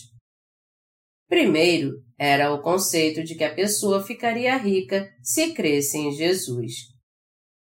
Primeiro, 1.29 2.03
era 2.19 2.55
o 2.55 2.63
conceito 2.63 3.23
de 3.23 3.35
que 3.35 3.45
a 3.45 3.55
pessoa 3.55 4.03
ficaria 4.03 4.57
rica 4.57 5.07
se 5.23 5.53
cresce 5.53 5.99
em 5.99 6.11
Jesus. 6.13 6.73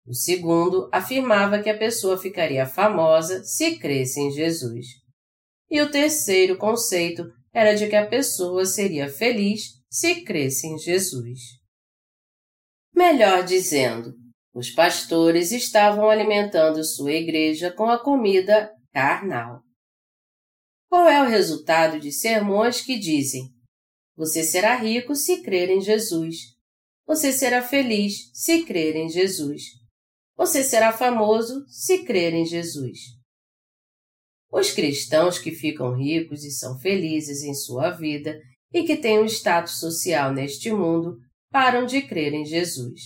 O 0.06 0.12
segundo 0.12 0.90
afirmava 0.92 1.62
que 1.62 1.70
a 1.70 1.78
pessoa 1.78 2.18
ficaria 2.18 2.66
famosa 2.66 3.42
se 3.42 3.78
cresce 3.78 4.20
em 4.20 4.30
Jesus. 4.30 4.84
E 5.70 5.80
o 5.80 5.90
terceiro 5.90 6.58
conceito 6.58 7.24
era 7.54 7.74
de 7.74 7.88
que 7.88 7.94
a 7.94 8.06
pessoa 8.06 8.66
seria 8.66 9.08
feliz 9.08 9.80
se 9.88 10.22
cresce 10.22 10.66
em 10.66 10.76
Jesus. 10.76 11.38
Melhor 12.92 13.44
dizendo, 13.44 14.12
os 14.52 14.70
pastores 14.70 15.52
estavam 15.52 16.10
alimentando 16.10 16.82
sua 16.84 17.12
igreja 17.12 17.70
com 17.72 17.88
a 17.88 18.02
comida 18.02 18.72
carnal. 18.92 19.62
Qual 20.88 21.08
é 21.08 21.22
o 21.22 21.28
resultado 21.28 22.00
de 22.00 22.12
sermões 22.12 22.80
que 22.80 22.98
dizem: 22.98 23.48
Você 24.16 24.42
será 24.42 24.74
rico 24.76 25.14
se 25.14 25.42
crer 25.42 25.70
em 25.70 25.80
Jesus. 25.80 26.36
Você 27.06 27.32
será 27.32 27.62
feliz 27.62 28.30
se 28.32 28.64
crer 28.64 28.96
em 28.96 29.08
Jesus. 29.08 29.62
Você 30.36 30.64
será 30.64 30.92
famoso 30.92 31.64
se 31.68 32.04
crer 32.04 32.34
em 32.34 32.44
Jesus. 32.44 32.98
Os 34.54 34.70
cristãos 34.70 35.36
que 35.36 35.50
ficam 35.50 35.96
ricos 35.96 36.44
e 36.44 36.50
são 36.52 36.78
felizes 36.78 37.42
em 37.42 37.52
sua 37.52 37.90
vida 37.90 38.38
e 38.72 38.84
que 38.84 38.96
têm 38.96 39.18
um 39.18 39.24
status 39.24 39.80
social 39.80 40.32
neste 40.32 40.70
mundo 40.70 41.16
param 41.50 41.84
de 41.84 42.00
crer 42.02 42.32
em 42.32 42.44
Jesus. 42.44 43.00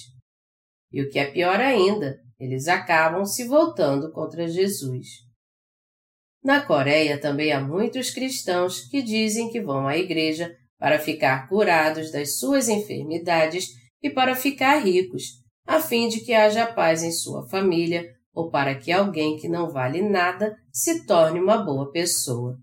E 0.93 1.01
o 1.01 1.09
que 1.09 1.19
é 1.19 1.25
pior 1.31 1.59
ainda, 1.59 2.19
eles 2.39 2.69
acabam 2.69 3.25
se 3.25 3.47
voltando 3.47 4.13
contra 4.13 4.47
Jesus. 4.47 5.07
Na 6.45 6.61
Coreia 6.61 7.19
também 7.19 7.51
há 7.51 7.63
muitos 7.63 8.11
cristãos 8.11 8.81
que 8.81 9.01
dizem 9.01 9.51
que 9.51 9.63
vão 9.63 9.89
à 9.89 9.97
igreja 9.97 10.55
para 10.79 10.99
ficar 10.99 11.49
curados 11.49 12.13
das 12.13 12.39
suas 12.39 12.69
enfermidades 12.69 13.69
e 14.03 14.11
para 14.11 14.37
ficar 14.37 14.85
ricos, 14.85 15.25
a 15.67 15.81
fim 15.81 16.09
de 16.09 16.21
que 16.21 16.35
haja 16.35 16.67
paz 16.67 17.03
em 17.03 17.11
sua 17.11 17.49
família 17.49 18.18
ou 18.39 18.49
para 18.49 18.79
que 18.79 18.93
alguém 18.93 19.37
que 19.37 19.49
não 19.49 19.69
vale 19.69 20.01
nada 20.01 20.57
se 20.73 21.05
torne 21.05 21.41
uma 21.41 21.57
boa 21.57 21.91
pessoa. 21.91 22.57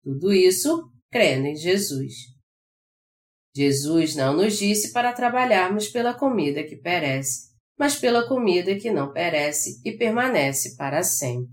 Tudo 0.00 0.32
isso 0.32 0.88
crendo 1.10 1.48
em 1.48 1.56
Jesus. 1.56 2.12
Jesus 3.52 4.14
não 4.14 4.36
nos 4.36 4.56
disse 4.56 4.92
para 4.92 5.12
trabalharmos 5.12 5.88
pela 5.88 6.14
comida 6.14 6.62
que 6.62 6.76
perece, 6.76 7.50
mas 7.76 7.96
pela 7.96 8.28
comida 8.28 8.76
que 8.76 8.92
não 8.92 9.12
perece 9.12 9.80
e 9.84 9.90
permanece 9.90 10.76
para 10.76 11.02
sempre. 11.02 11.50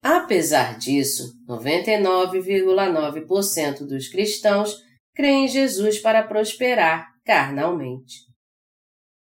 Apesar 0.00 0.78
disso, 0.78 1.32
99,9% 1.48 3.88
dos 3.88 4.06
cristãos 4.06 4.76
creem 5.16 5.46
em 5.46 5.48
Jesus 5.48 5.98
para 5.98 6.22
prosperar 6.22 7.08
carnalmente. 7.24 8.29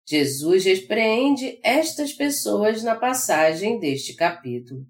Jesus 0.07 0.65
repreende 0.65 1.59
estas 1.63 2.13
pessoas 2.13 2.83
na 2.83 2.95
passagem 2.95 3.79
deste 3.79 4.15
capítulo. 4.15 4.85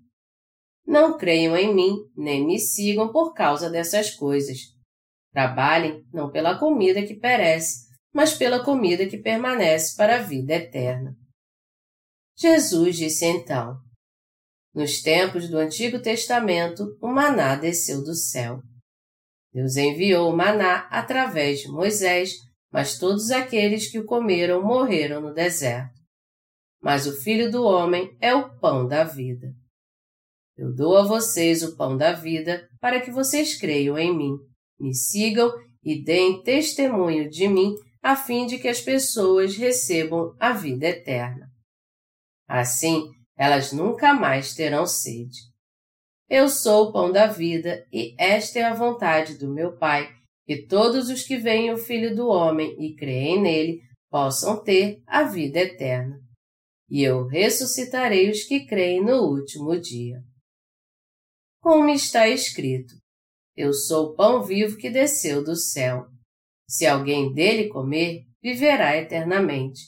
Não 0.86 1.16
creiam 1.16 1.56
em 1.56 1.74
mim, 1.74 1.96
nem 2.16 2.44
me 2.44 2.58
sigam 2.58 3.10
por 3.12 3.32
causa 3.32 3.70
dessas 3.70 4.10
coisas 4.10 4.74
Trabalhem 5.34 6.06
não 6.12 6.30
pela 6.30 6.56
comida 6.56 7.04
que 7.04 7.16
perece, 7.16 7.88
mas 8.14 8.34
pela 8.34 8.64
comida 8.64 9.04
que 9.08 9.18
permanece 9.18 9.96
para 9.96 10.16
a 10.16 10.22
vida 10.22 10.54
eterna. 10.54 11.12
Jesus 12.38 12.96
disse 12.96 13.24
então: 13.24 13.76
Nos 14.72 15.02
tempos 15.02 15.50
do 15.50 15.58
Antigo 15.58 16.00
Testamento, 16.00 16.96
o 17.02 17.08
maná 17.08 17.56
desceu 17.56 18.04
do 18.04 18.14
céu. 18.14 18.60
Deus 19.52 19.74
enviou 19.76 20.32
o 20.32 20.36
maná 20.36 20.86
através 20.88 21.60
de 21.60 21.68
Moisés, 21.68 22.34
mas 22.74 22.98
todos 22.98 23.30
aqueles 23.30 23.88
que 23.88 24.00
o 24.00 24.04
comeram 24.04 24.60
morreram 24.60 25.20
no 25.20 25.32
deserto. 25.32 25.94
Mas 26.82 27.06
o 27.06 27.12
Filho 27.22 27.48
do 27.48 27.62
Homem 27.62 28.10
é 28.20 28.34
o 28.34 28.58
pão 28.58 28.84
da 28.84 29.04
vida. 29.04 29.46
Eu 30.56 30.74
dou 30.74 30.96
a 30.96 31.04
vocês 31.04 31.62
o 31.62 31.76
pão 31.76 31.96
da 31.96 32.12
vida 32.12 32.68
para 32.80 33.00
que 33.00 33.12
vocês 33.12 33.56
creiam 33.56 33.96
em 33.96 34.12
mim, 34.12 34.32
me 34.80 34.92
sigam 34.92 35.52
e 35.84 36.02
deem 36.02 36.42
testemunho 36.42 37.30
de 37.30 37.46
mim 37.46 37.76
a 38.02 38.16
fim 38.16 38.44
de 38.44 38.58
que 38.58 38.66
as 38.66 38.80
pessoas 38.80 39.56
recebam 39.56 40.34
a 40.40 40.52
vida 40.52 40.88
eterna. 40.88 41.46
Assim, 42.48 43.08
elas 43.36 43.72
nunca 43.72 44.12
mais 44.12 44.52
terão 44.52 44.84
sede. 44.84 45.38
Eu 46.28 46.48
sou 46.48 46.88
o 46.88 46.92
pão 46.92 47.12
da 47.12 47.28
vida 47.28 47.86
e 47.92 48.16
esta 48.18 48.58
é 48.58 48.64
a 48.64 48.74
vontade 48.74 49.38
do 49.38 49.48
meu 49.48 49.78
Pai, 49.78 50.12
que 50.46 50.66
todos 50.66 51.08
os 51.08 51.22
que 51.22 51.36
veem 51.36 51.72
o 51.72 51.78
Filho 51.78 52.14
do 52.14 52.28
Homem 52.28 52.74
e 52.78 52.94
creem 52.94 53.40
nele 53.40 53.80
possam 54.10 54.62
ter 54.62 55.02
a 55.06 55.24
vida 55.24 55.58
eterna. 55.60 56.18
E 56.88 57.02
eu 57.02 57.26
ressuscitarei 57.26 58.30
os 58.30 58.44
que 58.44 58.66
creem 58.66 59.02
no 59.02 59.22
último 59.22 59.80
dia 59.80 60.22
como 61.64 61.88
está 61.88 62.28
escrito: 62.28 62.92
Eu 63.56 63.72
sou 63.72 64.08
o 64.08 64.14
pão 64.14 64.42
vivo 64.42 64.76
que 64.76 64.90
desceu 64.90 65.42
do 65.42 65.56
céu. 65.56 66.04
Se 66.68 66.86
alguém 66.86 67.32
dele 67.32 67.70
comer, 67.70 68.20
viverá 68.42 68.98
eternamente. 68.98 69.80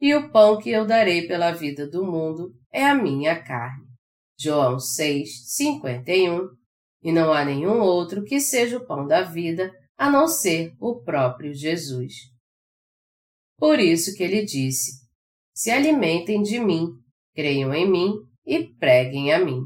E 0.00 0.14
o 0.14 0.30
pão 0.32 0.58
que 0.58 0.70
eu 0.70 0.86
darei 0.86 1.28
pela 1.28 1.52
vida 1.52 1.86
do 1.86 2.06
mundo 2.06 2.54
é 2.72 2.86
a 2.86 2.94
minha 2.94 3.38
carne. 3.42 3.84
João 4.40 4.78
6, 4.78 5.54
51. 5.56 6.48
E 7.02 7.12
não 7.12 7.34
há 7.34 7.44
nenhum 7.44 7.80
outro 7.80 8.24
que 8.24 8.40
seja 8.40 8.78
o 8.78 8.86
pão 8.86 9.06
da 9.06 9.20
vida, 9.20 9.70
a 10.00 10.10
não 10.10 10.26
ser 10.26 10.74
o 10.80 11.02
próprio 11.02 11.52
Jesus. 11.52 12.14
Por 13.58 13.78
isso 13.78 14.16
que 14.16 14.22
ele 14.22 14.46
disse: 14.46 15.06
Se 15.54 15.70
alimentem 15.70 16.40
de 16.40 16.58
mim, 16.58 16.86
creiam 17.34 17.74
em 17.74 17.86
mim 17.86 18.14
e 18.46 18.64
preguem 18.78 19.30
a 19.30 19.44
mim. 19.44 19.60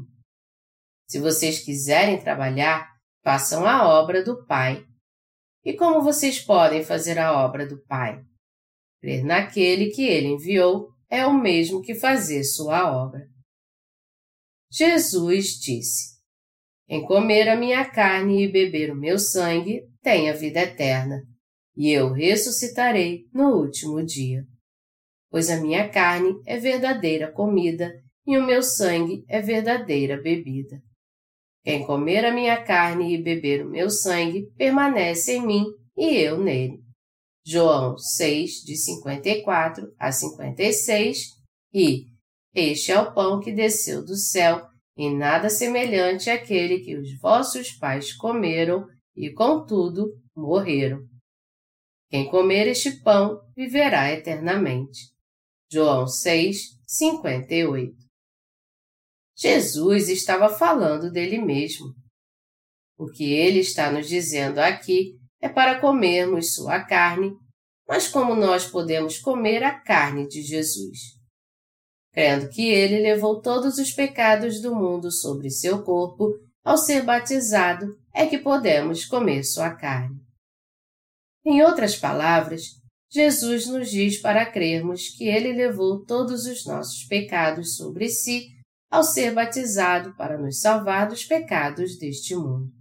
Se 1.07 1.21
vocês 1.21 1.63
quiserem 1.63 2.21
trabalhar, 2.21 2.85
façam 3.23 3.65
a 3.65 3.87
obra 3.87 4.21
do 4.21 4.45
Pai. 4.45 4.85
E 5.63 5.71
como 5.73 6.03
vocês 6.03 6.41
podem 6.41 6.83
fazer 6.83 7.17
a 7.17 7.45
obra 7.45 7.65
do 7.65 7.81
Pai? 7.85 8.21
Crer 8.99 9.23
naquele 9.23 9.89
que 9.91 10.03
ele 10.03 10.27
enviou 10.27 10.89
é 11.09 11.25
o 11.25 11.33
mesmo 11.33 11.81
que 11.81 11.95
fazer 11.95 12.43
sua 12.43 12.93
obra. 12.93 13.25
Jesus 14.69 15.57
disse: 15.61 16.19
Em 16.89 17.05
comer 17.05 17.47
a 17.47 17.55
minha 17.55 17.89
carne 17.89 18.43
e 18.43 18.51
beber 18.51 18.91
o 18.91 18.99
meu 18.99 19.17
sangue, 19.17 19.94
tem 20.05 20.29
a 20.29 20.33
vida 20.33 20.59
eterna, 20.59 21.23
e 21.75 21.91
eu 21.91 22.13
ressuscitarei 22.13 23.25
no 23.33 23.55
último 23.55 24.05
dia. 24.05 24.43
Pois 25.31 25.49
a 25.49 25.59
minha 25.59 25.89
carne 25.89 26.31
é 26.45 26.59
verdadeira 26.59 27.31
comida 27.31 27.91
e 28.27 28.37
o 28.37 28.45
meu 28.45 28.61
sangue 28.61 29.25
é 29.27 29.41
verdadeira 29.41 30.21
bebida. 30.21 30.79
Quem 31.63 31.83
comer 31.87 32.23
a 32.23 32.31
minha 32.31 32.63
carne 32.63 33.15
e 33.15 33.21
beber 33.21 33.65
o 33.65 33.69
meu 33.71 33.89
sangue 33.89 34.45
permanece 34.55 35.37
em 35.37 35.45
mim 35.45 35.65
e 35.97 36.17
eu 36.17 36.37
nele. 36.39 36.77
João 37.43 37.97
6, 37.97 38.61
de 38.63 38.77
54 38.77 39.91
a 39.97 40.11
56 40.11 41.17
e 41.73 42.05
Este 42.53 42.91
é 42.91 42.99
o 42.99 43.11
pão 43.11 43.39
que 43.39 43.51
desceu 43.51 44.05
do 44.05 44.15
céu, 44.15 44.67
e 44.95 45.09
nada 45.09 45.49
semelhante 45.49 46.29
àquele 46.29 46.79
que 46.81 46.95
os 46.95 47.19
vossos 47.19 47.71
pais 47.71 48.13
comeram 48.13 48.85
e, 49.15 49.31
contudo, 49.31 50.11
morreram. 50.35 50.99
Quem 52.09 52.29
comer 52.29 52.67
este 52.67 53.01
pão 53.01 53.41
viverá 53.55 54.11
eternamente. 54.11 55.13
João 55.71 56.07
6, 56.07 56.79
58 56.85 58.05
Jesus 59.37 60.07
estava 60.07 60.47
falando 60.49 61.11
dele 61.11 61.39
mesmo. 61.39 61.93
O 62.97 63.07
que 63.07 63.33
ele 63.33 63.59
está 63.59 63.91
nos 63.91 64.07
dizendo 64.07 64.59
aqui 64.59 65.19
é 65.41 65.49
para 65.49 65.81
comermos 65.81 66.53
sua 66.55 66.79
carne, 66.85 67.33
mas 67.87 68.07
como 68.07 68.33
nós 68.33 68.65
podemos 68.65 69.19
comer 69.19 69.63
a 69.63 69.77
carne 69.79 70.27
de 70.27 70.41
Jesus? 70.41 71.15
Crendo 72.13 72.49
que 72.49 72.69
ele 72.69 73.01
levou 73.01 73.41
todos 73.41 73.77
os 73.77 73.91
pecados 73.91 74.61
do 74.61 74.73
mundo 74.73 75.11
sobre 75.11 75.49
seu 75.49 75.83
corpo 75.83 76.33
ao 76.63 76.77
ser 76.77 77.03
batizado, 77.03 77.97
é 78.15 78.25
que 78.25 78.37
podemos 78.37 79.05
comer 79.05 79.43
sua 79.43 79.75
carne. 79.75 80.17
Em 81.45 81.61
outras 81.61 81.97
palavras, 81.97 82.63
Jesus 83.11 83.67
nos 83.67 83.91
diz 83.91 84.19
para 84.19 84.49
crermos 84.49 85.09
que 85.09 85.25
ele 85.25 85.51
levou 85.51 86.03
todos 86.05 86.45
os 86.45 86.65
nossos 86.65 87.03
pecados 87.03 87.75
sobre 87.75 88.07
si 88.09 88.47
ao 88.89 89.03
ser 89.03 89.33
batizado 89.33 90.15
para 90.15 90.37
nos 90.37 90.61
salvar 90.61 91.09
dos 91.09 91.25
pecados 91.25 91.99
deste 91.99 92.35
mundo. 92.35 92.71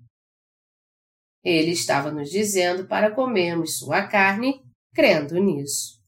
Ele 1.43 1.73
estava 1.73 2.11
nos 2.11 2.31
dizendo 2.31 2.87
para 2.87 3.15
comermos 3.15 3.79
sua 3.79 4.07
carne, 4.07 4.63
crendo 4.95 5.35
nisso. 5.39 6.01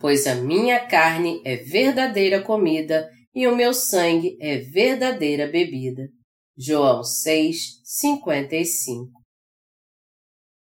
Pois 0.00 0.26
a 0.26 0.34
minha 0.34 0.88
carne 0.88 1.40
é 1.44 1.56
verdadeira 1.56 2.42
comida 2.42 3.08
e 3.34 3.46
o 3.46 3.54
meu 3.54 3.72
sangue 3.72 4.36
é 4.40 4.58
verdadeira 4.58 5.46
bebida. 5.46 6.08
João 6.56 7.02
6, 7.02 7.80
55 7.82 9.10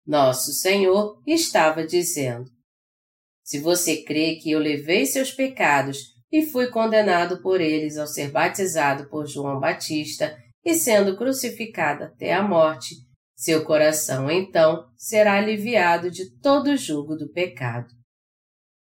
Nosso 0.08 0.54
Senhor 0.54 1.21
estava 1.27 1.86
dizendo: 1.86 2.49
Se 3.43 3.60
você 3.60 4.01
crê 4.01 4.38
que 4.38 4.51
eu 4.51 4.60
levei 4.60 5.06
seus 5.06 5.34
pecados 5.34 5.97
e 6.32 6.43
fui 6.43 6.69
condenado 6.69 7.41
por 7.41 7.60
eles 7.60 7.97
ao 7.97 8.08
ser 8.08 8.32
batizado 8.32 9.10
por 9.10 9.27
João 9.27 9.60
Batista 9.60 10.34
e 10.63 10.75
sendo 10.75 11.17
crucificado 11.17 12.06
até 12.06 12.32
a 12.32 12.41
morte, 12.41 12.95
seu 13.36 13.65
coração 13.65 14.32
então 14.32 14.86
será 14.95 15.34
aliviado 15.34 16.10
de 16.10 16.39
todo 16.39 16.67
o 16.67 16.77
jugo 16.77 17.17
do 17.17 17.30
pecado. 17.34 17.89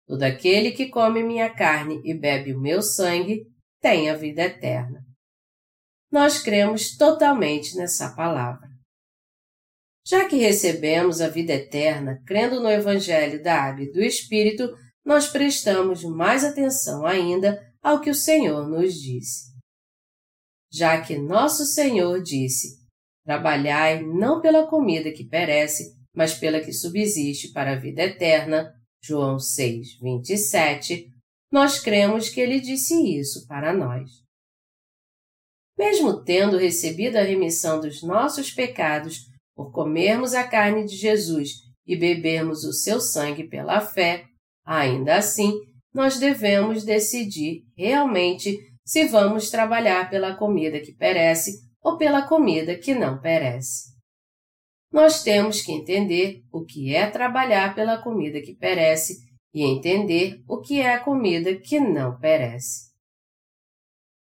Todo 0.08 0.24
aquele 0.24 0.72
que 0.72 0.90
come 0.90 1.22
minha 1.22 1.54
carne 1.54 2.02
e 2.04 2.16
bebe 2.16 2.56
o 2.56 2.60
meu 2.60 2.82
sangue 2.82 3.44
tem 3.80 4.10
a 4.10 4.16
vida 4.16 4.42
eterna. 4.42 5.07
Nós 6.12 6.39
cremos 6.39 6.96
totalmente 6.96 7.76
nessa 7.76 8.15
palavra. 8.15 8.67
Já 10.06 10.28
que 10.28 10.38
recebemos 10.38 11.20
a 11.20 11.28
vida 11.28 11.54
eterna 11.54 12.22
crendo 12.26 12.62
no 12.62 12.70
Evangelho 12.70 13.43
da 13.43 13.62
Água 13.62 13.84
e 13.84 13.91
do 13.91 14.02
Espírito, 14.02 14.74
nós 15.06 15.28
prestamos 15.28 16.04
mais 16.04 16.46
atenção 16.46 17.06
ainda 17.06 17.62
ao 17.82 18.00
que 18.00 18.10
o 18.10 18.15
Senhor 18.15 18.67
nos 18.70 18.93
disse. 18.93 19.52
Já 20.72 21.02
que 21.02 21.17
nosso 21.17 21.65
Senhor 21.65 22.22
disse: 22.22 22.78
Trabalhai 23.26 24.02
não 24.02 24.41
pela 24.41 24.67
comida 24.67 25.12
que 25.12 25.28
perece, 25.28 25.93
mas 26.15 26.34
pela 26.34 26.62
que 26.62 26.72
subsiste 26.72 27.52
para 27.52 27.74
a 27.74 27.80
vida 27.80 28.04
eterna, 28.04 28.74
João 29.04 29.39
6, 29.39 30.00
27, 30.02 31.10
nós 31.52 31.80
cremos 31.80 32.30
que 32.30 32.39
ele 32.39 32.60
disse 32.60 32.93
isso 33.17 33.46
para 33.48 33.74
nós. 33.74 34.27
Mesmo 35.78 36.24
tendo 36.24 36.58
recebido 36.58 37.18
a 37.18 37.24
remissão 37.24 37.80
dos 37.80 38.02
nossos 38.02 38.52
pecados 38.52 39.20
por 39.56 39.72
comermos 39.72 40.34
a 40.34 40.44
carne 40.48 40.86
de 40.86 40.96
Jesus 40.96 41.50
e 41.86 41.96
bebermos 41.96 42.63
o 42.63 42.74
seu 42.74 43.00
sangue 43.00 43.48
pela 43.48 43.80
fé, 43.80 44.26
Ainda 44.68 45.16
assim, 45.16 45.54
nós 45.94 46.20
devemos 46.20 46.84
decidir 46.84 47.63
realmente 47.78 48.60
se 48.86 49.06
vamos 49.06 49.50
trabalhar 49.50 50.10
pela 50.10 50.36
comida 50.36 50.82
que 50.82 50.94
perece 50.94 51.54
ou 51.82 51.98
pela 51.98 52.28
comida 52.28 52.78
que 52.78 52.94
não 52.94 53.18
perece. 53.22 53.96
Nós 54.92 55.24
temos 55.24 55.62
que 55.62 55.72
entender 55.72 56.42
o 56.52 56.66
que 56.66 56.94
é 56.94 57.10
trabalhar 57.10 57.74
pela 57.76 58.02
comida 58.02 58.42
que 58.42 58.54
perece 58.54 59.20
e 59.54 59.63
entender 59.63 60.42
o 60.50 60.60
que 60.60 60.82
é 60.82 60.94
a 60.94 61.00
comida 61.00 61.56
que 61.56 61.80
não 61.80 62.20
perece. 62.20 62.87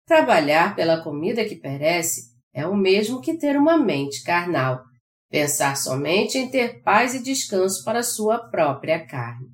Trabalhar 0.06 0.76
pela 0.76 1.02
comida 1.02 1.46
que 1.46 1.56
perece 1.56 2.34
é 2.54 2.68
o 2.68 2.76
mesmo 2.76 3.22
que 3.22 3.38
ter 3.38 3.58
uma 3.58 3.78
mente 3.78 4.22
carnal, 4.24 4.84
pensar 5.30 5.78
somente 5.78 6.38
em 6.38 6.50
ter 6.50 6.82
paz 6.84 7.16
e 7.16 7.24
descanso 7.24 7.84
para 7.84 8.04
sua 8.04 8.50
própria 8.50 9.06
carne. 9.06 9.48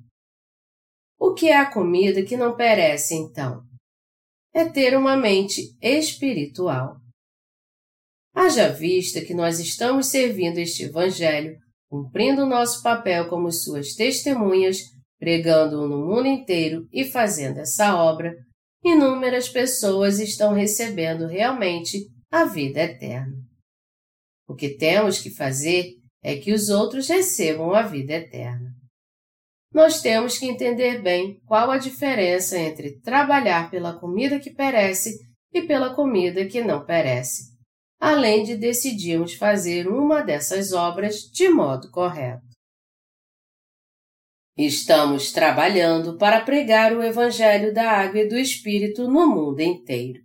O 1.18 1.34
que 1.34 1.48
é 1.48 1.56
a 1.56 1.70
comida 1.70 2.24
que 2.24 2.36
não 2.36 2.56
perece, 2.56 3.14
então? 3.14 3.62
É 4.52 4.68
ter 4.68 4.96
uma 4.96 5.16
mente 5.16 5.62
espiritual. 5.80 6.96
Haja 8.34 8.68
vista 8.68 9.20
que 9.20 9.34
nós 9.34 9.60
estamos 9.60 10.06
servindo 10.06 10.58
este 10.58 10.84
Evangelho, 10.84 11.56
cumprindo 11.88 12.46
nosso 12.46 12.82
papel 12.82 13.28
como 13.28 13.52
suas 13.52 13.94
testemunhas, 13.94 14.78
pregando-o 15.18 15.86
no 15.86 16.06
mundo 16.06 16.26
inteiro 16.26 16.88
e 16.92 17.04
fazendo 17.04 17.58
essa 17.58 17.96
obra, 17.96 18.34
inúmeras 18.84 19.48
pessoas 19.48 20.18
estão 20.18 20.52
recebendo 20.52 21.26
realmente 21.26 22.08
a 22.30 22.44
vida 22.44 22.80
eterna. 22.80 23.36
O 24.48 24.54
que 24.54 24.70
temos 24.70 25.20
que 25.20 25.30
fazer 25.30 25.94
é 26.22 26.36
que 26.36 26.52
os 26.52 26.68
outros 26.68 27.08
recebam 27.08 27.72
a 27.74 27.82
vida 27.82 28.14
eterna 28.14 28.80
nós 29.72 30.00
temos 30.00 30.36
que 30.36 30.46
entender 30.46 31.00
bem 31.00 31.40
qual 31.46 31.70
a 31.70 31.78
diferença 31.78 32.58
entre 32.58 33.00
trabalhar 33.00 33.70
pela 33.70 33.98
comida 33.98 34.40
que 34.40 34.50
perece 34.50 35.16
e 35.52 35.62
pela 35.62 35.94
comida 35.94 36.44
que 36.46 36.60
não 36.60 36.84
perece, 36.84 37.56
além 38.00 38.42
de 38.42 38.56
decidirmos 38.56 39.34
fazer 39.34 39.86
uma 39.86 40.22
dessas 40.22 40.72
obras 40.72 41.20
de 41.32 41.48
modo 41.48 41.88
correto. 41.90 42.49
Estamos 44.56 45.32
trabalhando 45.32 46.18
para 46.18 46.44
pregar 46.44 46.92
o 46.92 47.02
Evangelho 47.02 47.72
da 47.72 47.90
Água 47.90 48.20
e 48.20 48.28
do 48.28 48.36
Espírito 48.36 49.08
no 49.08 49.26
mundo 49.28 49.60
inteiro. 49.60 50.20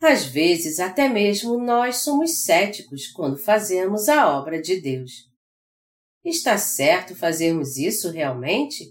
Às 0.00 0.24
vezes, 0.24 0.80
até 0.80 1.08
mesmo 1.08 1.58
nós 1.58 1.98
somos 1.98 2.42
céticos 2.44 3.08
quando 3.08 3.38
fazemos 3.38 4.08
a 4.08 4.36
obra 4.36 4.60
de 4.60 4.80
Deus. 4.80 5.30
Está 6.24 6.56
certo 6.56 7.14
fazermos 7.14 7.76
isso 7.76 8.10
realmente? 8.10 8.84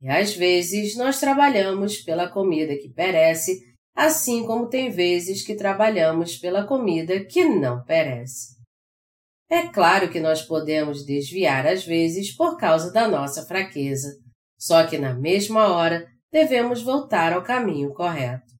E 0.00 0.08
às 0.08 0.34
vezes 0.34 0.96
nós 0.96 1.18
trabalhamos 1.18 1.98
pela 1.98 2.30
comida 2.30 2.76
que 2.76 2.88
perece, 2.88 3.74
assim 3.94 4.46
como 4.46 4.68
tem 4.68 4.90
vezes 4.90 5.44
que 5.44 5.56
trabalhamos 5.56 6.36
pela 6.36 6.66
comida 6.66 7.24
que 7.24 7.44
não 7.44 7.82
perece. 7.84 8.57
É 9.50 9.68
claro 9.68 10.10
que 10.10 10.20
nós 10.20 10.42
podemos 10.42 11.04
desviar 11.04 11.66
às 11.66 11.84
vezes 11.84 12.36
por 12.36 12.58
causa 12.58 12.92
da 12.92 13.08
nossa 13.08 13.46
fraqueza, 13.46 14.08
só 14.58 14.86
que 14.86 14.98
na 14.98 15.14
mesma 15.14 15.68
hora 15.68 16.06
devemos 16.30 16.82
voltar 16.82 17.32
ao 17.32 17.42
caminho 17.42 17.94
correto. 17.94 18.58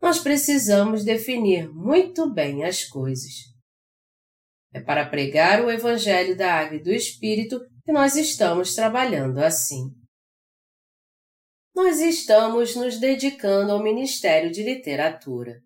Nós 0.00 0.18
precisamos 0.18 1.04
definir 1.04 1.72
muito 1.72 2.30
bem 2.30 2.64
as 2.64 2.84
coisas. 2.84 3.32
É 4.72 4.80
para 4.80 5.08
pregar 5.08 5.64
o 5.64 5.70
Evangelho 5.70 6.36
da 6.36 6.52
Água 6.52 6.76
e 6.76 6.82
do 6.82 6.92
Espírito 6.92 7.58
que 7.82 7.92
nós 7.92 8.14
estamos 8.14 8.74
trabalhando 8.74 9.38
assim. 9.38 9.90
Nós 11.74 11.98
estamos 11.98 12.76
nos 12.76 12.98
dedicando 12.98 13.72
ao 13.72 13.82
Ministério 13.82 14.50
de 14.50 14.62
Literatura. 14.62 15.62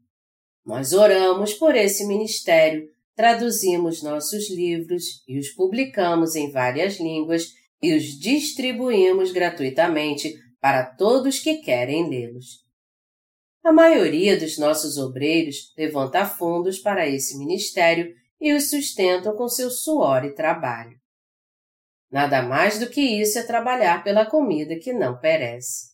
Nós 0.64 0.92
oramos 0.92 1.54
por 1.54 1.74
esse 1.74 2.06
ministério, 2.06 2.88
traduzimos 3.16 4.02
nossos 4.02 4.50
livros 4.50 5.22
e 5.26 5.38
os 5.38 5.48
publicamos 5.50 6.34
em 6.34 6.50
várias 6.50 6.98
línguas 6.98 7.52
e 7.82 7.94
os 7.94 8.18
distribuímos 8.18 9.32
gratuitamente 9.32 10.34
para 10.60 10.84
todos 10.84 11.38
que 11.38 11.58
querem 11.58 12.08
lê-los. 12.08 12.64
A 13.64 13.72
maioria 13.72 14.38
dos 14.38 14.58
nossos 14.58 14.96
obreiros 14.96 15.72
levanta 15.76 16.24
fundos 16.24 16.78
para 16.78 17.06
esse 17.06 17.36
ministério 17.36 18.14
e 18.40 18.54
os 18.54 18.70
sustentam 18.70 19.36
com 19.36 19.48
seu 19.48 19.70
suor 19.70 20.24
e 20.24 20.34
trabalho. 20.34 20.98
Nada 22.10 22.42
mais 22.42 22.78
do 22.78 22.88
que 22.88 23.00
isso 23.00 23.38
é 23.38 23.42
trabalhar 23.42 24.02
pela 24.02 24.26
comida 24.26 24.78
que 24.78 24.92
não 24.92 25.18
perece. 25.18 25.90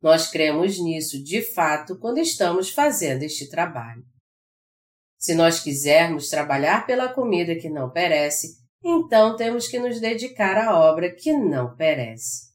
Nós 0.00 0.30
cremos 0.30 0.78
nisso 0.78 1.22
de 1.22 1.42
fato 1.42 1.98
quando 1.98 2.18
estamos 2.18 2.70
fazendo 2.70 3.22
este 3.22 3.50
trabalho. 3.50 4.02
Se 5.20 5.34
nós 5.34 5.60
quisermos 5.60 6.30
trabalhar 6.30 6.86
pela 6.86 7.12
comida 7.12 7.54
que 7.54 7.68
não 7.68 7.90
perece, 7.90 8.56
então 8.82 9.36
temos 9.36 9.68
que 9.68 9.78
nos 9.78 10.00
dedicar 10.00 10.56
à 10.56 10.74
obra 10.80 11.14
que 11.14 11.32
não 11.32 11.76
perece. 11.76 12.48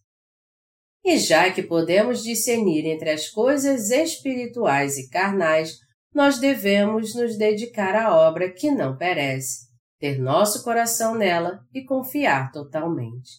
E 1.04 1.20
já 1.20 1.54
que 1.54 1.62
podemos 1.62 2.24
discernir 2.24 2.88
entre 2.88 3.12
as 3.12 3.30
coisas 3.30 3.92
espirituais 3.92 4.98
e 4.98 5.08
carnais, 5.08 5.78
nós 6.12 6.40
devemos 6.40 7.14
nos 7.14 7.38
dedicar 7.38 7.94
à 7.94 8.16
obra 8.16 8.52
que 8.52 8.72
não 8.72 8.98
perece, 8.98 9.68
ter 10.00 10.18
nosso 10.18 10.64
coração 10.64 11.14
nela 11.14 11.60
e 11.72 11.84
confiar 11.84 12.52
totalmente. 12.52 13.30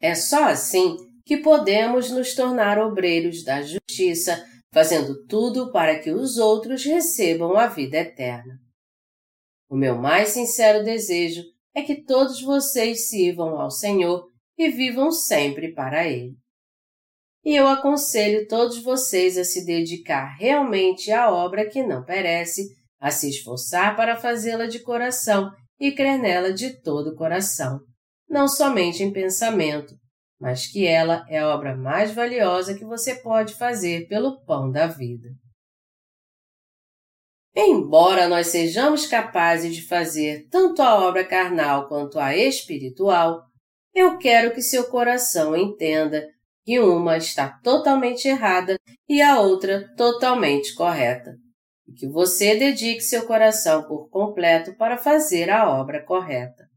É 0.00 0.16
só 0.16 0.48
assim 0.48 0.96
que 1.24 1.36
podemos 1.36 2.10
nos 2.10 2.34
tornar 2.34 2.76
obreiros 2.78 3.44
da 3.44 3.62
justiça, 3.62 4.44
fazendo 4.72 5.24
tudo 5.26 5.70
para 5.70 5.98
que 5.98 6.10
os 6.10 6.38
outros 6.38 6.84
recebam 6.84 7.56
a 7.56 7.66
vida 7.66 7.98
eterna. 7.98 8.58
O 9.68 9.76
meu 9.76 9.96
mais 9.96 10.30
sincero 10.30 10.84
desejo 10.84 11.42
é 11.74 11.82
que 11.82 12.02
todos 12.02 12.40
vocês 12.42 13.08
sirvam 13.08 13.60
ao 13.60 13.70
Senhor 13.70 14.26
e 14.58 14.70
vivam 14.70 15.10
sempre 15.10 15.72
para 15.72 16.06
Ele 16.06 16.36
e 17.44 17.56
eu 17.56 17.66
aconselho 17.66 18.46
todos 18.46 18.82
vocês 18.82 19.36
a 19.36 19.44
se 19.44 19.64
dedicar 19.64 20.36
realmente 20.36 21.10
à 21.10 21.30
obra 21.30 21.68
que 21.68 21.82
não 21.82 22.04
perece, 22.04 22.68
a 23.00 23.10
se 23.10 23.28
esforçar 23.28 23.96
para 23.96 24.16
fazê-la 24.16 24.66
de 24.66 24.78
coração 24.78 25.50
e 25.78 25.90
crer 25.90 26.18
nela 26.18 26.52
de 26.52 26.80
todo 26.80 27.08
o 27.08 27.16
coração, 27.16 27.80
não 28.28 28.46
somente 28.46 29.02
em 29.02 29.12
pensamento, 29.12 29.94
mas 30.42 30.66
que 30.66 30.84
ela 30.84 31.24
é 31.28 31.38
a 31.38 31.54
obra 31.54 31.76
mais 31.76 32.12
valiosa 32.12 32.74
que 32.74 32.84
você 32.84 33.14
pode 33.14 33.54
fazer 33.54 34.08
pelo 34.08 34.44
pão 34.44 34.72
da 34.72 34.88
vida. 34.88 35.28
Embora 37.54 38.28
nós 38.28 38.48
sejamos 38.48 39.06
capazes 39.06 39.72
de 39.76 39.86
fazer 39.86 40.48
tanto 40.50 40.82
a 40.82 40.96
obra 40.96 41.24
carnal 41.24 41.86
quanto 41.86 42.18
a 42.18 42.36
espiritual, 42.36 43.44
eu 43.94 44.18
quero 44.18 44.52
que 44.52 44.60
seu 44.60 44.90
coração 44.90 45.54
entenda 45.54 46.26
que 46.64 46.80
uma 46.80 47.16
está 47.16 47.60
totalmente 47.62 48.26
errada 48.26 48.76
e 49.08 49.22
a 49.22 49.38
outra 49.38 49.94
totalmente 49.96 50.74
correta, 50.74 51.36
e 51.86 51.92
que 51.92 52.08
você 52.08 52.56
dedique 52.56 53.00
seu 53.00 53.28
coração 53.28 53.84
por 53.84 54.08
completo 54.08 54.74
para 54.74 54.98
fazer 54.98 55.50
a 55.50 55.70
obra 55.70 56.02
correta. 56.04 56.71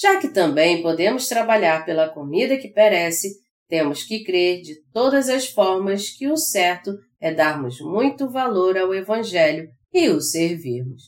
Já 0.00 0.20
que 0.20 0.28
também 0.28 0.80
podemos 0.80 1.26
trabalhar 1.26 1.84
pela 1.84 2.08
comida 2.08 2.56
que 2.56 2.68
perece, 2.68 3.40
temos 3.68 4.04
que 4.04 4.22
crer 4.22 4.62
de 4.62 4.76
todas 4.92 5.28
as 5.28 5.48
formas 5.48 6.10
que 6.10 6.28
o 6.28 6.36
certo 6.36 6.96
é 7.20 7.34
darmos 7.34 7.80
muito 7.80 8.30
valor 8.30 8.78
ao 8.78 8.94
Evangelho 8.94 9.68
e 9.92 10.08
o 10.08 10.20
servirmos. 10.20 11.02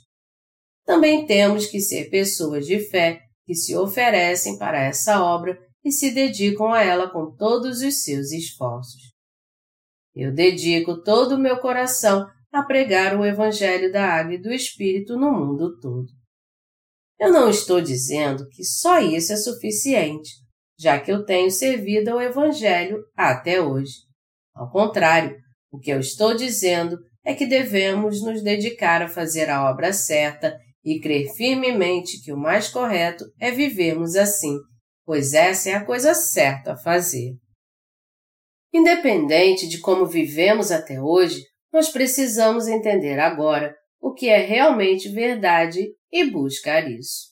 Também 0.85 1.25
temos 1.25 1.67
que 1.67 1.79
ser 1.79 2.11
pessoas 2.11 2.67
de 2.67 2.81
fé 2.81 3.21
que 3.47 3.55
se 3.55 3.77
oferecem 3.77 4.59
para 4.59 4.83
essa 4.83 5.23
obra 5.23 5.57
e 5.85 5.93
se 5.93 6.11
dedicam 6.11 6.73
a 6.73 6.83
ela 6.83 7.09
com 7.09 7.35
todos 7.37 7.83
os 7.83 8.03
seus 8.03 8.33
esforços. 8.33 9.15
Eu 10.15 10.35
dedico 10.35 11.01
todo 11.03 11.37
o 11.37 11.39
meu 11.39 11.59
coração 11.59 12.27
a 12.53 12.65
pregar 12.65 13.17
o 13.17 13.25
Evangelho 13.25 13.93
da 13.93 14.05
Água 14.05 14.35
e 14.35 14.43
do 14.43 14.53
Espírito 14.53 15.17
no 15.17 15.31
mundo 15.31 15.79
todo. 15.79 16.20
Eu 17.21 17.31
não 17.31 17.51
estou 17.51 17.83
dizendo 17.83 18.49
que 18.49 18.65
só 18.65 18.99
isso 18.99 19.35
é 19.35 19.37
suficiente, 19.37 20.31
já 20.79 20.99
que 20.99 21.13
eu 21.13 21.23
tenho 21.23 21.51
servido 21.51 22.13
ao 22.13 22.21
Evangelho 22.23 23.05
até 23.15 23.61
hoje. 23.61 23.93
Ao 24.55 24.71
contrário, 24.71 25.37
o 25.71 25.79
que 25.79 25.91
eu 25.91 26.01
estou 26.01 26.35
dizendo 26.35 26.97
é 27.23 27.35
que 27.35 27.45
devemos 27.45 28.25
nos 28.25 28.43
dedicar 28.43 29.03
a 29.03 29.09
fazer 29.09 29.51
a 29.51 29.71
obra 29.71 29.93
certa 29.93 30.59
e 30.83 30.99
crer 30.99 31.29
firmemente 31.37 32.23
que 32.23 32.33
o 32.33 32.39
mais 32.39 32.71
correto 32.71 33.27
é 33.39 33.51
vivermos 33.51 34.17
assim, 34.17 34.57
pois 35.05 35.35
essa 35.35 35.69
é 35.69 35.75
a 35.75 35.85
coisa 35.85 36.15
certa 36.15 36.73
a 36.73 36.79
fazer. 36.79 37.35
Independente 38.73 39.69
de 39.69 39.79
como 39.79 40.07
vivemos 40.07 40.73
até 40.73 40.99
hoje, 40.99 41.43
nós 41.71 41.91
precisamos 41.91 42.67
entender 42.67 43.19
agora 43.19 43.77
o 44.01 44.13
que 44.13 44.29
é 44.29 44.39
realmente 44.39 45.09
verdade 45.09 45.95
e 46.11 46.25
buscar 46.25 46.91
isso. 46.91 47.31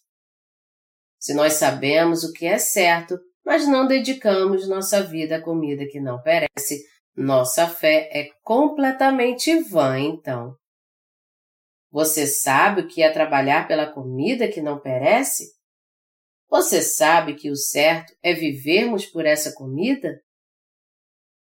Se 1.19 1.35
nós 1.35 1.55
sabemos 1.55 2.23
o 2.23 2.33
que 2.33 2.47
é 2.47 2.59
certo, 2.59 3.19
mas 3.45 3.67
não 3.67 3.87
dedicamos 3.87 4.69
nossa 4.69 5.03
vida 5.03 5.37
à 5.37 5.43
comida 5.43 5.87
que 5.91 5.99
não 5.99 6.21
perece, 6.23 6.85
nossa 7.17 7.67
fé 7.67 8.09
é 8.13 8.29
completamente 8.43 9.59
vã, 9.63 9.99
então. 9.99 10.55
Você 11.91 12.27
sabe 12.27 12.83
o 12.83 12.87
que 12.87 13.03
é 13.03 13.11
trabalhar 13.11 13.67
pela 13.67 13.91
comida 13.91 14.47
que 14.47 14.61
não 14.61 14.79
perece? 14.79 15.57
Você 16.51 16.83
sabe 16.83 17.35
que 17.35 17.51
o 17.51 17.57
certo 17.57 18.15
é 18.23 18.35
vivermos 18.35 19.07
por 19.07 19.27
essa 19.27 19.53
comida? 19.55 20.21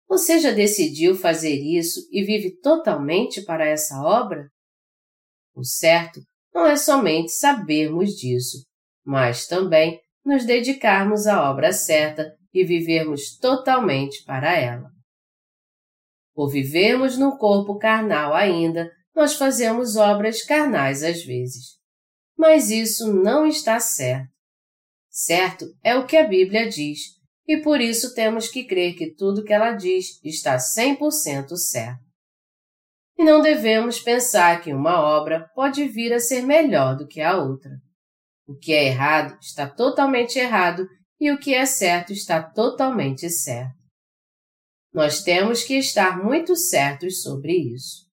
Você 0.07 0.39
já 0.39 0.51
decidiu 0.51 1.15
fazer 1.15 1.53
isso 1.53 2.07
e 2.11 2.23
vive 2.23 2.57
totalmente 2.61 3.41
para 3.41 3.67
essa 3.67 4.01
obra? 4.01 4.49
O 5.57 5.63
certo 5.63 6.21
não 6.53 6.67
é 6.67 6.75
somente 6.75 7.31
sabermos 7.31 8.11
disso, 8.11 8.63
mas 9.03 9.47
também 9.47 9.99
nos 10.23 10.45
dedicarmos 10.45 11.25
à 11.25 11.49
obra 11.49 11.73
certa 11.73 12.31
e 12.53 12.63
vivermos 12.63 13.35
totalmente 13.39 14.23
para 14.23 14.55
ela. 14.55 14.87
Por 16.35 16.51
vivermos 16.51 17.17
no 17.17 17.39
corpo 17.39 17.79
carnal 17.79 18.35
ainda, 18.35 18.91
nós 19.15 19.33
fazemos 19.33 19.95
obras 19.95 20.43
carnais 20.43 21.01
às 21.01 21.23
vezes. 21.23 21.77
Mas 22.37 22.69
isso 22.69 23.11
não 23.11 23.47
está 23.47 23.79
certo. 23.79 24.29
Certo 25.09 25.65
é 25.83 25.95
o 25.95 26.05
que 26.05 26.15
a 26.15 26.27
Bíblia 26.27 26.69
diz, 26.69 26.99
e 27.47 27.57
por 27.57 27.81
isso 27.81 28.13
temos 28.13 28.47
que 28.47 28.63
crer 28.63 28.95
que 28.95 29.15
tudo 29.15 29.43
que 29.43 29.53
ela 29.53 29.71
diz 29.71 30.23
está 30.23 30.57
100% 30.57 31.55
certo. 31.55 32.06
E 33.17 33.23
não 33.23 33.41
devemos 33.41 33.99
pensar 33.99 34.61
que 34.61 34.71
uma 34.71 35.01
obra 35.01 35.49
pode 35.55 35.87
vir 35.87 36.13
a 36.13 36.19
ser 36.19 36.43
melhor 36.43 36.95
do 36.95 37.07
que 37.07 37.19
a 37.19 37.37
outra. 37.37 37.71
O 38.47 38.55
que 38.55 38.71
é 38.71 38.85
errado 38.85 39.37
está 39.41 39.67
totalmente 39.67 40.37
errado 40.37 40.87
e 41.19 41.31
o 41.31 41.39
que 41.39 41.53
é 41.53 41.65
certo 41.65 42.13
está 42.13 42.41
totalmente 42.41 43.29
certo. 43.29 43.75
nós 44.93 45.21
temos 45.21 45.63
que 45.63 45.75
estar 45.75 46.23
muito 46.23 46.55
certos 46.55 47.21
sobre 47.21 47.53
isso. 47.53 48.07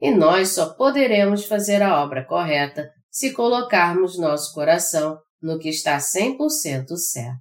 E 0.00 0.10
nós 0.10 0.50
só 0.50 0.74
poderemos 0.74 1.44
fazer 1.46 1.82
a 1.82 2.02
obra 2.02 2.24
correta 2.24 2.92
se 3.10 3.32
colocarmos 3.32 4.18
nosso 4.18 4.52
coração 4.52 5.18
no 5.40 5.58
que 5.58 5.68
está 5.68 5.96
100% 5.96 6.96
certo. 6.96 7.40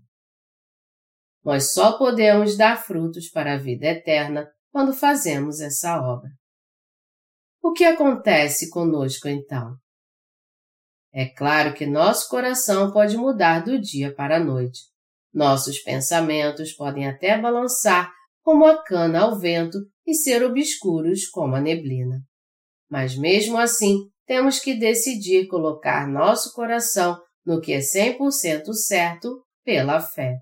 Nós 1.44 1.74
só 1.74 1.98
podemos 1.98 2.58
dar 2.58 2.82
frutos 2.82 3.30
para 3.30 3.54
a 3.54 3.58
vida 3.58 3.88
eterna 3.88 4.50
quando 4.76 4.92
fazemos 4.92 5.62
essa 5.62 6.02
obra. 6.02 6.30
O 7.64 7.72
que 7.72 7.86
acontece 7.86 8.70
conosco 8.70 9.26
então? 9.30 9.78
É 11.14 11.28
claro 11.28 11.74
que 11.74 11.86
nosso 11.86 12.28
coração 12.28 12.92
pode 12.92 13.16
mudar 13.16 13.64
do 13.64 13.80
dia 13.80 14.14
para 14.14 14.36
a 14.36 14.44
noite. 14.44 14.82
Nossos 15.34 15.80
pensamentos 15.80 16.74
podem 16.74 17.08
até 17.08 17.40
balançar 17.40 18.12
como 18.44 18.66
a 18.66 18.84
cana 18.84 19.22
ao 19.22 19.40
vento 19.40 19.78
e 20.06 20.14
ser 20.14 20.44
obscuros 20.44 21.26
como 21.30 21.56
a 21.56 21.62
neblina. 21.62 22.20
Mas 22.92 23.16
mesmo 23.16 23.58
assim, 23.58 23.96
temos 24.28 24.60
que 24.60 24.78
decidir 24.78 25.48
colocar 25.48 26.06
nosso 26.06 26.52
coração 26.52 27.18
no 27.46 27.62
que 27.62 27.72
é 27.72 27.80
100% 27.80 28.74
certo 28.74 29.42
pela 29.64 30.02
fé. 30.02 30.36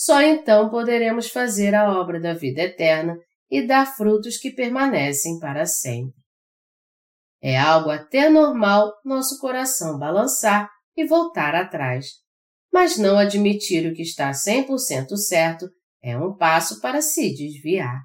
Só 0.00 0.22
então 0.22 0.70
poderemos 0.70 1.28
fazer 1.28 1.74
a 1.74 2.00
obra 2.00 2.18
da 2.18 2.32
vida 2.32 2.62
eterna 2.62 3.18
e 3.50 3.66
dar 3.66 3.84
frutos 3.84 4.38
que 4.38 4.50
permanecem 4.50 5.38
para 5.38 5.66
sempre. 5.66 6.18
É 7.42 7.58
algo 7.58 7.90
até 7.90 8.30
normal 8.30 8.94
nosso 9.04 9.38
coração 9.38 9.98
balançar 9.98 10.70
e 10.96 11.06
voltar 11.06 11.54
atrás, 11.54 12.12
mas 12.72 12.96
não 12.96 13.18
admitir 13.18 13.86
o 13.86 13.94
que 13.94 14.00
está 14.00 14.30
100% 14.30 15.18
certo 15.18 15.68
é 16.02 16.16
um 16.16 16.34
passo 16.34 16.80
para 16.80 17.02
se 17.02 17.34
desviar. 17.34 18.00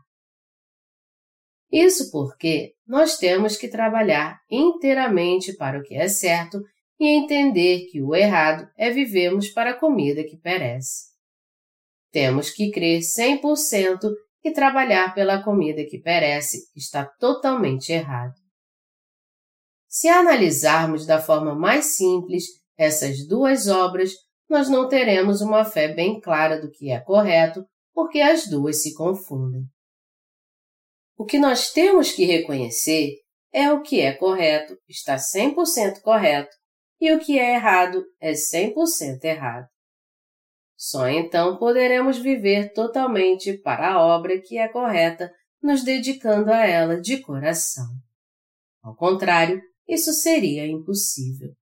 Isso 1.71 2.11
porque 2.11 2.73
nós 2.85 3.17
temos 3.17 3.55
que 3.55 3.69
trabalhar 3.69 4.37
inteiramente 4.51 5.55
para 5.55 5.79
o 5.79 5.81
que 5.81 5.95
é 5.95 6.09
certo 6.09 6.61
e 6.99 7.07
entender 7.07 7.85
que 7.89 8.01
o 8.01 8.13
errado 8.13 8.67
é 8.77 8.89
vivermos 8.89 9.47
para 9.47 9.69
a 9.69 9.79
comida 9.79 10.25
que 10.25 10.35
perece. 10.35 11.14
Temos 12.15 12.49
que 12.49 12.71
crer 12.71 13.01
100% 13.01 14.09
que 14.41 14.53
trabalhar 14.53 15.13
pela 15.13 15.43
comida 15.43 15.83
que 15.83 15.99
perece 15.99 16.59
está 16.73 17.03
totalmente 17.05 17.91
errado. 17.91 18.35
Se 19.85 20.07
analisarmos 20.07 21.05
da 21.05 21.21
forma 21.21 21.53
mais 21.53 21.97
simples 21.97 22.45
essas 22.77 23.27
duas 23.27 23.67
obras, 23.67 24.13
nós 24.49 24.69
não 24.69 24.87
teremos 24.87 25.41
uma 25.41 25.65
fé 25.65 25.93
bem 25.93 26.21
clara 26.21 26.61
do 26.61 26.71
que 26.71 26.89
é 26.89 27.01
correto, 27.01 27.65
porque 27.93 28.21
as 28.21 28.47
duas 28.47 28.81
se 28.81 28.93
confundem. 28.93 29.63
O 31.17 31.25
que 31.25 31.37
nós 31.37 31.73
temos 31.73 32.13
que 32.13 32.23
reconhecer 32.23 33.11
é 33.51 33.69
o 33.73 33.81
que 33.81 33.99
é 33.99 34.13
correto, 34.13 34.77
está 34.87 35.17
100% 35.17 35.99
correto, 36.01 36.55
e 37.01 37.11
o 37.11 37.19
que 37.19 37.37
é 37.37 37.55
errado 37.55 38.05
é 38.21 38.31
100% 38.31 39.21
errado. 39.25 39.67
Só 40.77 41.07
então 41.07 41.57
poderemos 41.57 42.17
viver 42.17 42.73
totalmente 42.73 43.57
para 43.57 43.93
a 43.93 44.01
obra 44.01 44.41
que 44.41 44.57
é 44.57 44.67
correta, 44.67 45.31
nos 45.61 45.83
dedicando 45.83 46.51
a 46.51 46.65
ela 46.65 46.99
de 46.99 47.21
coração. 47.21 47.87
Ao 48.83 48.95
contrário, 48.95 49.61
isso 49.87 50.11
seria 50.13 50.67
impossível. 50.67 51.53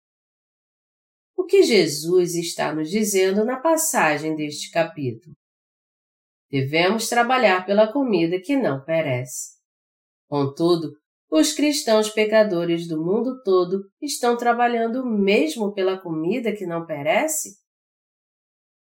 O 1.37 1.45
que 1.45 1.63
Jesus 1.63 2.35
está 2.35 2.73
nos 2.73 2.89
dizendo 2.89 3.45
na 3.45 3.59
passagem 3.59 4.35
deste 4.35 4.71
capítulo? 4.71 5.35
Devemos 6.49 7.07
trabalhar 7.07 7.65
pela 7.65 7.91
comida 7.91 8.39
que 8.39 8.55
não 8.55 8.83
perece. 8.83 9.57
Contudo, 10.27 10.91
os 11.29 11.51
cristãos 11.51 12.09
pecadores 12.09 12.87
do 12.87 13.03
mundo 13.03 13.41
todo 13.43 13.89
estão 14.01 14.37
trabalhando 14.37 15.05
mesmo 15.05 15.73
pela 15.73 15.99
comida 15.99 16.55
que 16.55 16.65
não 16.65 16.85
perece? 16.85 17.62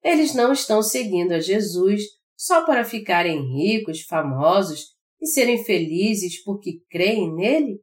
Eles 0.03 0.35
não 0.35 0.53
estão 0.53 0.83
seguindo 0.83 1.33
a 1.33 1.41
Jesus 1.41 2.03
só 2.37 2.65
para 2.65 2.85
ficarem 2.85 3.41
ricos, 3.55 4.03
famosos 4.03 4.95
e 5.21 5.27
serem 5.27 5.63
felizes 5.63 6.43
porque 6.43 6.81
creem 6.89 7.35
nele? 7.35 7.83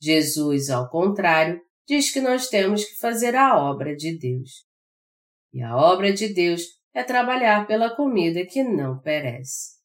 Jesus, 0.00 0.70
ao 0.70 0.88
contrário, 0.88 1.60
diz 1.86 2.10
que 2.10 2.20
nós 2.20 2.48
temos 2.48 2.84
que 2.84 2.96
fazer 2.96 3.36
a 3.36 3.58
obra 3.58 3.94
de 3.94 4.16
Deus. 4.18 4.64
E 5.52 5.60
a 5.60 5.76
obra 5.76 6.12
de 6.12 6.32
Deus 6.32 6.62
é 6.94 7.02
trabalhar 7.02 7.66
pela 7.66 7.94
comida 7.94 8.46
que 8.46 8.62
não 8.62 8.98
perece. 9.00 9.78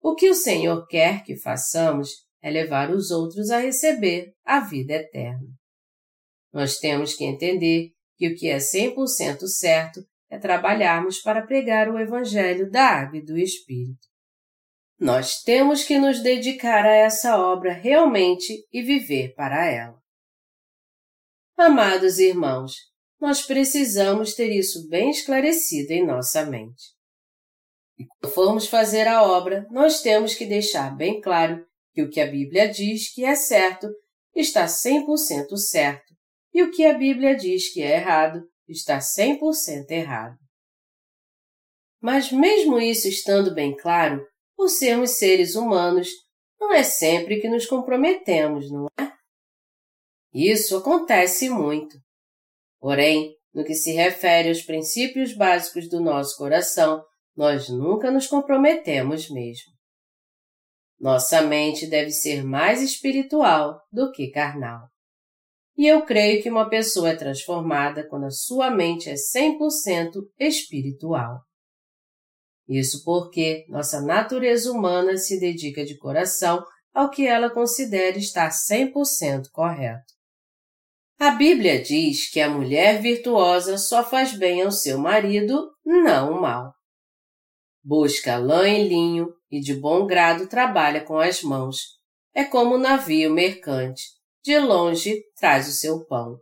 O 0.00 0.14
que 0.14 0.28
o 0.28 0.34
Senhor 0.34 0.86
quer 0.86 1.24
que 1.24 1.36
façamos 1.36 2.10
é 2.42 2.50
levar 2.50 2.90
os 2.90 3.10
outros 3.10 3.50
a 3.50 3.58
receber 3.58 4.34
a 4.44 4.60
vida 4.60 4.92
eterna. 4.92 5.48
Nós 6.52 6.78
temos 6.78 7.14
que 7.14 7.24
entender 7.24 7.90
que 8.16 8.28
o 8.28 8.36
que 8.36 8.48
é 8.48 8.58
100% 8.58 9.46
certo 9.46 10.00
é 10.30 10.38
trabalharmos 10.38 11.20
para 11.20 11.46
pregar 11.46 11.88
o 11.88 11.98
Evangelho 11.98 12.70
da 12.70 12.84
Água 12.84 13.18
e 13.18 13.24
do 13.24 13.38
Espírito. 13.38 14.06
Nós 14.98 15.42
temos 15.42 15.84
que 15.84 15.98
nos 15.98 16.22
dedicar 16.22 16.84
a 16.84 16.94
essa 16.94 17.36
obra 17.38 17.72
realmente 17.72 18.66
e 18.72 18.82
viver 18.82 19.34
para 19.34 19.66
ela. 19.66 19.98
Amados 21.56 22.18
irmãos, 22.18 22.74
nós 23.20 23.42
precisamos 23.42 24.34
ter 24.34 24.50
isso 24.50 24.88
bem 24.88 25.10
esclarecido 25.10 25.92
em 25.92 26.06
nossa 26.06 26.44
mente. 26.44 26.94
E 27.98 28.04
quando 28.06 28.32
formos 28.32 28.66
fazer 28.66 29.06
a 29.06 29.22
obra, 29.22 29.66
nós 29.70 30.00
temos 30.02 30.34
que 30.34 30.46
deixar 30.46 30.96
bem 30.96 31.20
claro 31.20 31.64
que 31.92 32.02
o 32.02 32.10
que 32.10 32.20
a 32.20 32.26
Bíblia 32.26 32.68
diz 32.68 33.12
que 33.14 33.24
é 33.24 33.36
certo 33.36 33.88
está 34.34 34.66
100% 34.66 35.56
certo 35.56 36.13
e 36.54 36.62
o 36.62 36.70
que 36.70 36.86
a 36.86 36.96
Bíblia 36.96 37.36
diz 37.36 37.72
que 37.72 37.82
é 37.82 37.96
errado 37.96 38.48
está 38.68 38.98
100% 38.98 39.90
errado. 39.90 40.38
Mas, 42.00 42.30
mesmo 42.30 42.78
isso 42.78 43.08
estando 43.08 43.52
bem 43.52 43.76
claro, 43.76 44.24
por 44.56 44.68
sermos 44.68 45.18
seres 45.18 45.56
humanos, 45.56 46.08
não 46.60 46.72
é 46.72 46.84
sempre 46.84 47.40
que 47.40 47.48
nos 47.48 47.66
comprometemos, 47.66 48.70
não 48.70 48.86
é? 48.98 49.12
Isso 50.32 50.76
acontece 50.76 51.50
muito. 51.50 51.98
Porém, 52.78 53.34
no 53.52 53.64
que 53.64 53.74
se 53.74 53.92
refere 53.92 54.48
aos 54.48 54.62
princípios 54.62 55.32
básicos 55.32 55.88
do 55.88 56.00
nosso 56.00 56.36
coração, 56.36 57.04
nós 57.36 57.68
nunca 57.68 58.10
nos 58.10 58.26
comprometemos 58.26 59.28
mesmo. 59.30 59.72
Nossa 60.98 61.42
mente 61.42 61.86
deve 61.86 62.10
ser 62.10 62.44
mais 62.44 62.80
espiritual 62.80 63.80
do 63.90 64.12
que 64.12 64.30
carnal. 64.30 64.88
E 65.76 65.86
eu 65.86 66.04
creio 66.04 66.42
que 66.42 66.48
uma 66.48 66.68
pessoa 66.68 67.10
é 67.10 67.16
transformada 67.16 68.06
quando 68.08 68.26
a 68.26 68.30
sua 68.30 68.70
mente 68.70 69.10
é 69.10 69.14
100% 69.14 70.20
espiritual. 70.38 71.40
Isso 72.68 73.02
porque 73.04 73.66
nossa 73.68 74.00
natureza 74.00 74.70
humana 74.70 75.16
se 75.16 75.38
dedica 75.38 75.84
de 75.84 75.98
coração 75.98 76.64
ao 76.92 77.10
que 77.10 77.26
ela 77.26 77.50
considera 77.50 78.16
estar 78.16 78.50
100% 78.50 79.50
correto. 79.52 80.14
A 81.18 81.30
Bíblia 81.30 81.82
diz 81.82 82.30
que 82.30 82.40
a 82.40 82.48
mulher 82.48 83.02
virtuosa 83.02 83.76
só 83.76 84.04
faz 84.04 84.36
bem 84.36 84.62
ao 84.62 84.70
seu 84.70 84.98
marido, 84.98 85.70
não 85.84 86.32
o 86.32 86.40
mal. 86.40 86.72
Busca 87.82 88.36
lã 88.36 88.68
e 88.68 88.88
linho 88.88 89.28
e 89.50 89.60
de 89.60 89.74
bom 89.74 90.06
grado 90.06 90.48
trabalha 90.48 91.04
com 91.04 91.18
as 91.18 91.42
mãos. 91.42 91.78
É 92.32 92.44
como 92.44 92.76
um 92.76 92.78
navio 92.78 93.32
mercante 93.32 94.04
de 94.44 94.58
longe 94.58 95.24
traz 95.34 95.66
o 95.66 95.72
seu 95.72 96.04
pão. 96.04 96.38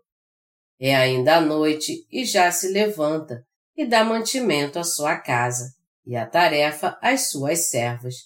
É 0.80 0.96
ainda 0.96 1.36
a 1.36 1.40
noite 1.40 2.04
e 2.10 2.24
já 2.24 2.50
se 2.50 2.68
levanta 2.68 3.46
e 3.76 3.86
dá 3.86 4.04
mantimento 4.04 4.80
à 4.80 4.82
sua 4.82 5.16
casa 5.16 5.72
e 6.04 6.16
a 6.16 6.26
tarefa 6.26 6.98
às 7.00 7.30
suas 7.30 7.70
servas. 7.70 8.16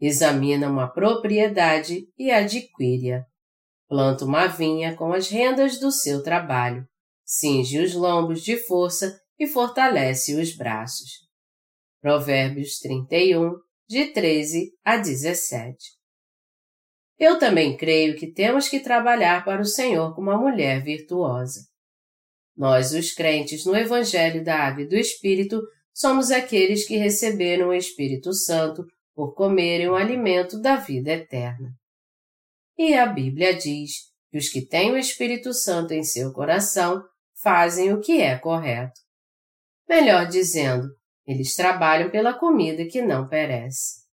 Examina 0.00 0.70
uma 0.70 0.86
propriedade 0.86 2.08
e 2.16 2.30
adquire-a. 2.30 3.24
Planta 3.88 4.24
uma 4.24 4.46
vinha 4.46 4.94
com 4.94 5.12
as 5.12 5.28
rendas 5.28 5.80
do 5.80 5.90
seu 5.90 6.22
trabalho, 6.22 6.86
cinge 7.24 7.80
os 7.80 7.94
lombos 7.94 8.44
de 8.44 8.56
força 8.56 9.20
e 9.36 9.48
fortalece 9.48 10.36
os 10.36 10.54
braços. 10.54 11.26
Provérbios 12.00 12.78
31, 12.78 13.56
de 13.88 14.12
13 14.12 14.70
a 14.84 14.96
17. 14.96 15.97
Eu 17.18 17.38
também 17.38 17.76
creio 17.76 18.16
que 18.16 18.32
temos 18.32 18.68
que 18.68 18.78
trabalhar 18.78 19.44
para 19.44 19.60
o 19.60 19.66
Senhor 19.66 20.14
como 20.14 20.30
uma 20.30 20.38
mulher 20.38 20.82
virtuosa. 20.82 21.66
Nós, 22.56 22.92
os 22.92 23.12
crentes 23.12 23.64
no 23.64 23.76
Evangelho 23.76 24.44
da 24.44 24.66
Ave 24.66 24.86
do 24.86 24.94
Espírito, 24.94 25.60
somos 25.92 26.30
aqueles 26.30 26.86
que 26.86 26.96
receberam 26.96 27.68
o 27.68 27.74
Espírito 27.74 28.32
Santo 28.32 28.84
por 29.14 29.34
comerem 29.34 29.88
o 29.88 29.96
alimento 29.96 30.60
da 30.60 30.76
vida 30.76 31.10
eterna. 31.10 31.70
E 32.78 32.94
a 32.94 33.06
Bíblia 33.06 33.52
diz 33.52 33.90
que 34.30 34.38
os 34.38 34.48
que 34.48 34.64
têm 34.64 34.92
o 34.92 34.96
Espírito 34.96 35.52
Santo 35.52 35.92
em 35.92 36.04
seu 36.04 36.32
coração 36.32 37.02
fazem 37.42 37.92
o 37.92 38.00
que 38.00 38.20
é 38.20 38.38
correto. 38.38 39.00
Melhor 39.88 40.26
dizendo, 40.26 40.88
Eles 41.26 41.54
trabalham 41.54 42.10
pela 42.10 42.32
comida 42.32 42.86
que 42.86 43.02
não 43.02 43.28
perece. 43.28 44.07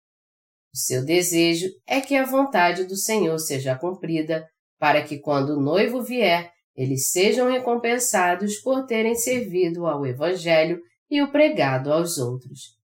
O 0.75 0.77
seu 0.77 1.05
desejo 1.05 1.69
é 1.87 2.01
que 2.01 2.17
a 2.17 2.25
vontade 2.25 2.85
do 2.85 2.97
Senhor 2.97 3.39
seja 3.39 3.77
cumprida, 3.77 4.49
para 4.79 5.03
que 5.03 5.19
quando 5.19 5.51
o 5.51 5.61
noivo 5.61 6.03
vier, 6.03 6.51
eles 6.75 7.11
sejam 7.11 7.51
recompensados 7.51 8.57
por 8.57 8.87
terem 8.87 9.15
servido 9.15 9.87
ao 9.87 10.07
Evangelho 10.07 10.81
e 11.11 11.21
o 11.21 11.31
pregado 11.31 11.93
aos 11.93 12.17
outros. 12.17 12.79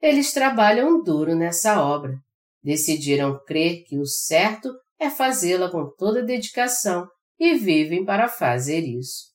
Eles 0.00 0.32
trabalham 0.32 1.02
duro 1.02 1.34
nessa 1.34 1.82
obra. 1.82 2.14
Decidiram 2.62 3.38
crer 3.44 3.84
que 3.84 3.98
o 3.98 4.06
certo 4.06 4.74
é 4.98 5.10
fazê-la 5.10 5.70
com 5.70 5.90
toda 5.96 6.24
dedicação 6.24 7.06
e 7.38 7.54
vivem 7.54 8.04
para 8.04 8.26
fazer 8.26 8.80
isso. 8.80 9.28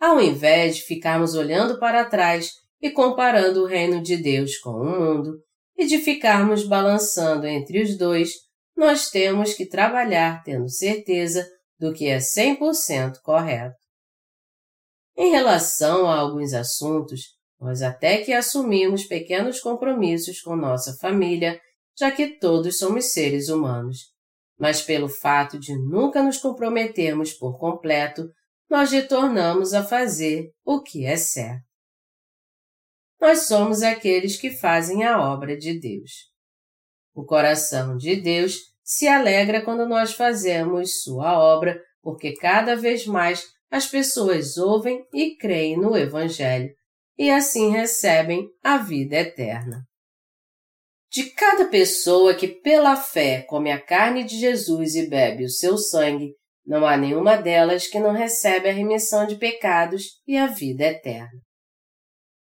Ao 0.00 0.20
invés 0.20 0.76
de 0.76 0.82
ficarmos 0.82 1.34
olhando 1.34 1.78
para 1.78 2.04
trás 2.04 2.52
e 2.80 2.90
comparando 2.90 3.62
o 3.62 3.66
reino 3.66 4.02
de 4.02 4.16
Deus 4.16 4.58
com 4.58 4.70
o 4.70 4.84
mundo, 4.84 5.38
e 5.76 5.86
de 5.86 5.98
ficarmos 5.98 6.66
balançando 6.66 7.46
entre 7.46 7.82
os 7.82 7.96
dois, 7.96 8.30
nós 8.76 9.10
temos 9.10 9.54
que 9.54 9.66
trabalhar 9.66 10.42
tendo 10.42 10.68
certeza 10.68 11.46
do 11.78 11.92
que 11.92 12.06
é 12.06 12.18
100% 12.18 13.20
correto. 13.22 13.76
Em 15.16 15.30
relação 15.30 16.08
a 16.08 16.16
alguns 16.16 16.52
assuntos, 16.52 17.20
nós 17.60 17.82
até 17.82 18.18
que 18.18 18.32
assumimos 18.32 19.04
pequenos 19.04 19.60
compromissos 19.60 20.40
com 20.40 20.56
nossa 20.56 20.96
família, 21.00 21.60
já 21.96 22.10
que 22.10 22.38
todos 22.38 22.78
somos 22.78 23.12
seres 23.12 23.48
humanos. 23.48 24.12
Mas 24.58 24.82
pelo 24.82 25.08
fato 25.08 25.58
de 25.58 25.76
nunca 25.76 26.22
nos 26.22 26.38
comprometermos 26.38 27.32
por 27.32 27.58
completo, 27.58 28.28
nós 28.68 28.90
retornamos 28.90 29.72
a 29.72 29.84
fazer 29.84 30.50
o 30.64 30.82
que 30.82 31.06
é 31.06 31.16
certo. 31.16 31.73
Nós 33.20 33.46
somos 33.46 33.82
aqueles 33.82 34.36
que 34.36 34.50
fazem 34.50 35.04
a 35.04 35.20
obra 35.20 35.56
de 35.56 35.78
Deus. 35.78 36.10
O 37.14 37.24
coração 37.24 37.96
de 37.96 38.16
Deus 38.16 38.58
se 38.82 39.08
alegra 39.08 39.64
quando 39.64 39.88
nós 39.88 40.12
fazemos 40.12 41.02
sua 41.02 41.38
obra, 41.38 41.80
porque 42.02 42.34
cada 42.34 42.76
vez 42.76 43.06
mais 43.06 43.44
as 43.70 43.86
pessoas 43.86 44.56
ouvem 44.56 45.04
e 45.12 45.36
creem 45.36 45.76
no 45.76 45.96
Evangelho 45.96 46.70
e 47.16 47.30
assim 47.30 47.70
recebem 47.70 48.48
a 48.62 48.76
vida 48.78 49.16
eterna. 49.16 49.84
De 51.10 51.30
cada 51.30 51.66
pessoa 51.66 52.34
que 52.34 52.48
pela 52.48 52.96
fé 52.96 53.42
come 53.42 53.70
a 53.70 53.80
carne 53.80 54.24
de 54.24 54.36
Jesus 54.36 54.96
e 54.96 55.08
bebe 55.08 55.44
o 55.44 55.48
seu 55.48 55.78
sangue, 55.78 56.34
não 56.66 56.84
há 56.84 56.96
nenhuma 56.96 57.36
delas 57.36 57.86
que 57.86 58.00
não 58.00 58.12
recebe 58.12 58.68
a 58.68 58.72
remissão 58.72 59.26
de 59.26 59.36
pecados 59.36 60.20
e 60.26 60.36
a 60.36 60.46
vida 60.46 60.84
eterna. 60.84 61.40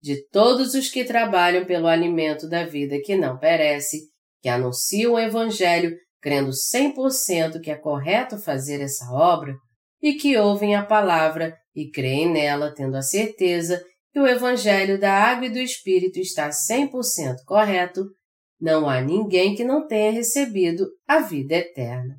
De 0.03 0.27
todos 0.29 0.75
os 0.75 0.89
que 0.89 1.05
trabalham 1.05 1.65
pelo 1.65 1.87
alimento 1.87 2.49
da 2.49 2.65
vida 2.65 3.01
que 3.05 3.17
não 3.17 3.39
perece, 3.39 4.09
que 4.41 4.49
anunciam 4.49 5.13
o 5.13 5.19
Evangelho 5.19 5.95
crendo 6.21 6.51
100% 6.51 7.61
que 7.61 7.71
é 7.71 7.77
correto 7.77 8.39
fazer 8.39 8.81
essa 8.81 9.11
obra, 9.13 9.55
e 10.03 10.15
que 10.15 10.37
ouvem 10.37 10.75
a 10.75 10.85
palavra 10.85 11.57
e 11.75 11.91
creem 11.91 12.31
nela 12.31 12.75
tendo 12.75 12.97
a 12.97 13.03
certeza 13.03 13.83
que 14.13 14.19
o 14.19 14.27
Evangelho 14.27 14.99
da 14.99 15.13
Água 15.13 15.47
e 15.47 15.51
do 15.51 15.59
Espírito 15.59 16.19
está 16.19 16.49
100% 16.49 17.37
correto, 17.47 18.05
não 18.61 18.89
há 18.89 19.01
ninguém 19.01 19.55
que 19.55 19.65
não 19.65 19.87
tenha 19.87 20.11
recebido 20.11 20.87
a 21.07 21.21
vida 21.21 21.55
eterna. 21.55 22.17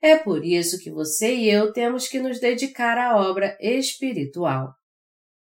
É 0.00 0.16
por 0.16 0.44
isso 0.44 0.78
que 0.78 0.90
você 0.90 1.34
e 1.34 1.50
eu 1.50 1.72
temos 1.72 2.06
que 2.08 2.20
nos 2.20 2.38
dedicar 2.38 2.96
à 2.96 3.16
obra 3.16 3.56
espiritual. 3.60 4.72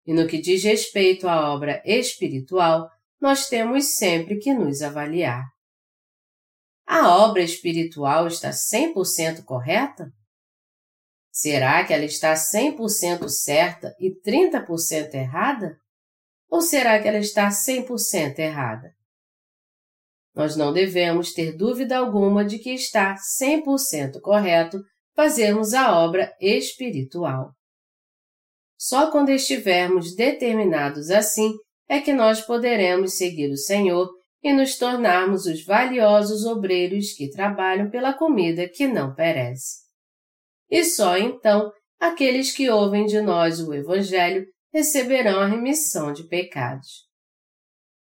E 0.06 0.12
no 0.12 0.26
que 0.26 0.40
diz 0.40 0.64
respeito 0.64 1.28
à 1.28 1.52
obra 1.52 1.82
espiritual, 1.84 2.88
nós 3.20 3.48
temos 3.48 3.96
sempre 3.96 4.38
que 4.38 4.52
nos 4.52 4.82
avaliar. 4.82 5.44
A 6.86 7.16
obra 7.16 7.42
espiritual 7.42 8.26
está 8.26 8.50
100% 8.50 9.44
correta? 9.44 10.10
Será 11.30 11.84
que 11.84 11.94
ela 11.94 12.04
está 12.04 12.34
100% 12.34 13.28
certa 13.28 13.94
e 13.98 14.10
30% 14.20 15.14
errada? 15.14 15.78
Ou 16.50 16.60
será 16.60 17.00
que 17.00 17.08
ela 17.08 17.18
está 17.18 17.48
100% 17.48 18.38
errada? 18.38 18.92
Nós 20.34 20.56
não 20.56 20.72
devemos 20.72 21.32
ter 21.32 21.56
dúvida 21.56 21.96
alguma 21.96 22.44
de 22.44 22.58
que 22.58 22.70
está 22.70 23.14
100% 23.14 24.20
correto 24.20 24.82
fazermos 25.14 25.72
a 25.74 25.98
obra 25.98 26.34
espiritual. 26.40 27.54
Só 28.84 29.10
quando 29.10 29.28
estivermos 29.28 30.16
determinados 30.16 31.10
assim 31.10 31.52
é 31.88 32.00
que 32.00 32.12
nós 32.12 32.40
poderemos 32.40 33.16
seguir 33.16 33.50
o 33.50 33.56
Senhor 33.56 34.10
e 34.42 34.52
nos 34.52 34.76
tornarmos 34.76 35.46
os 35.46 35.64
valiosos 35.64 36.44
obreiros 36.44 37.12
que 37.12 37.30
trabalham 37.30 37.90
pela 37.90 38.12
comida 38.12 38.68
que 38.68 38.88
não 38.88 39.14
perece 39.14 39.82
e 40.72 40.82
só 40.84 41.18
então 41.18 41.70
aqueles 42.00 42.50
que 42.50 42.70
ouvem 42.70 43.04
de 43.04 43.20
nós 43.20 43.60
o 43.60 43.74
Evangelho 43.74 44.46
receberão 44.72 45.38
a 45.38 45.46
remissão 45.46 46.14
de 46.14 46.26
pecados. 46.26 47.06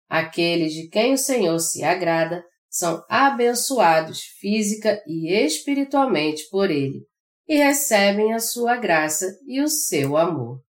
Aqueles 0.09 0.73
de 0.73 0.89
quem 0.89 1.13
o 1.13 1.17
Senhor 1.17 1.57
se 1.59 1.81
agrada 1.81 2.43
são 2.69 3.01
abençoados 3.07 4.21
física 4.21 5.01
e 5.07 5.31
espiritualmente 5.31 6.43
por 6.51 6.69
Ele 6.69 7.05
e 7.47 7.55
recebem 7.55 8.33
a 8.33 8.39
sua 8.39 8.75
graça 8.75 9.25
e 9.47 9.61
o 9.61 9.69
seu 9.69 10.17
amor. 10.17 10.66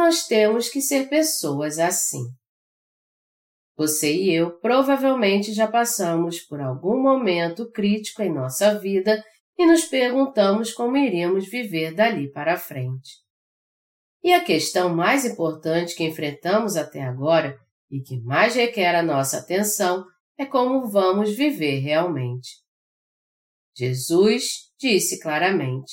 Nós 0.00 0.26
temos 0.26 0.70
que 0.70 0.80
ser 0.80 1.10
pessoas 1.10 1.78
assim. 1.78 2.24
Você 3.76 4.10
e 4.16 4.32
eu 4.34 4.58
provavelmente 4.58 5.52
já 5.52 5.68
passamos 5.68 6.40
por 6.40 6.58
algum 6.58 6.98
momento 6.98 7.70
crítico 7.70 8.22
em 8.22 8.32
nossa 8.32 8.78
vida 8.78 9.22
e 9.58 9.66
nos 9.66 9.84
perguntamos 9.84 10.72
como 10.72 10.96
iríamos 10.96 11.46
viver 11.50 11.94
dali 11.94 12.32
para 12.32 12.56
frente. 12.56 13.18
E 14.24 14.32
a 14.32 14.42
questão 14.42 14.88
mais 14.88 15.26
importante 15.26 15.94
que 15.94 16.02
enfrentamos 16.02 16.78
até 16.78 17.02
agora 17.02 17.60
e 17.90 18.00
que 18.00 18.18
mais 18.22 18.54
requer 18.54 18.94
a 18.94 19.02
nossa 19.02 19.36
atenção 19.36 20.06
é 20.38 20.46
como 20.46 20.88
vamos 20.88 21.36
viver 21.36 21.80
realmente. 21.80 22.56
Jesus 23.76 24.72
disse 24.78 25.20
claramente: 25.20 25.92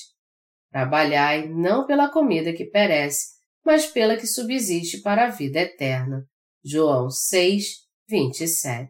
Trabalhai 0.72 1.50
não 1.50 1.86
pela 1.86 2.10
comida 2.10 2.54
que 2.54 2.64
perece, 2.64 3.37
mas 3.68 3.86
pela 3.86 4.16
que 4.16 4.26
subsiste 4.26 5.02
para 5.02 5.26
a 5.26 5.30
vida 5.30 5.60
eterna. 5.60 6.26
João 6.64 7.10
6, 7.10 7.86
27. 8.08 8.90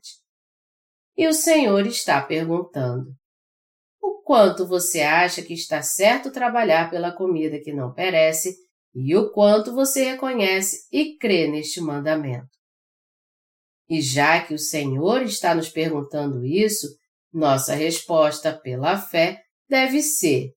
E 1.18 1.28
o 1.28 1.34
Senhor 1.34 1.88
está 1.88 2.22
perguntando: 2.22 3.12
quanto 4.24 4.68
você 4.68 5.02
acha 5.02 5.42
que 5.42 5.56
está 5.56 5.82
certo 5.82 6.32
trabalhar 6.32 6.92
pela 6.92 7.12
comida 7.12 7.60
que 7.60 7.74
não 7.74 7.92
perece 7.92 8.56
e 8.94 9.16
o 9.16 9.32
quanto 9.32 9.74
você 9.74 10.04
reconhece 10.04 10.88
e 10.92 11.18
crê 11.18 11.48
neste 11.48 11.82
mandamento. 11.82 12.56
E 13.90 14.00
já 14.00 14.46
que 14.46 14.54
o 14.54 14.60
Senhor 14.60 15.24
está 15.24 15.56
nos 15.56 15.70
perguntando 15.70 16.46
isso, 16.46 16.88
nossa 17.34 17.74
resposta 17.74 18.56
pela 18.56 18.96
fé 18.96 19.42
deve 19.68 20.04
ser: 20.04 20.52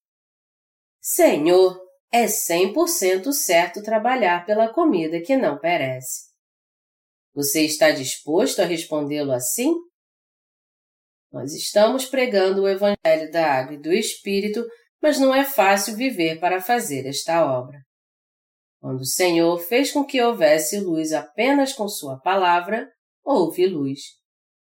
Senhor, 1.01 1.81
é 2.13 2.25
100% 2.25 3.33
certo 3.33 3.83
trabalhar 3.83 4.45
pela 4.45 4.73
comida 4.73 5.21
que 5.21 5.37
não 5.37 5.59
perece. 5.59 6.31
Você 7.35 7.65
está 7.65 7.91
disposto 7.93 8.61
a 8.61 8.65
respondê-lo 8.65 9.33
assim? 9.33 9.73
Nós 11.33 11.55
estamos 11.55 12.05
pregando 12.05 12.63
o 12.63 12.69
Evangelho 12.69 13.31
da 13.31 13.47
Água 13.47 13.75
e 13.75 13.81
do 13.81 13.93
Espírito, 13.93 14.67
mas 15.01 15.21
não 15.21 15.33
é 15.33 15.45
fácil 15.45 15.95
viver 15.95 16.41
para 16.41 16.61
fazer 16.61 17.07
esta 17.07 17.47
obra. 17.47 17.79
Quando 18.81 19.01
o 19.01 19.07
Senhor 19.07 19.59
fez 19.59 19.93
com 19.93 20.05
que 20.05 20.21
houvesse 20.21 20.81
luz 20.81 21.13
apenas 21.13 21.73
com 21.73 21.87
Sua 21.87 22.19
palavra, 22.19 22.91
houve 23.25 23.67
luz. 23.67 24.01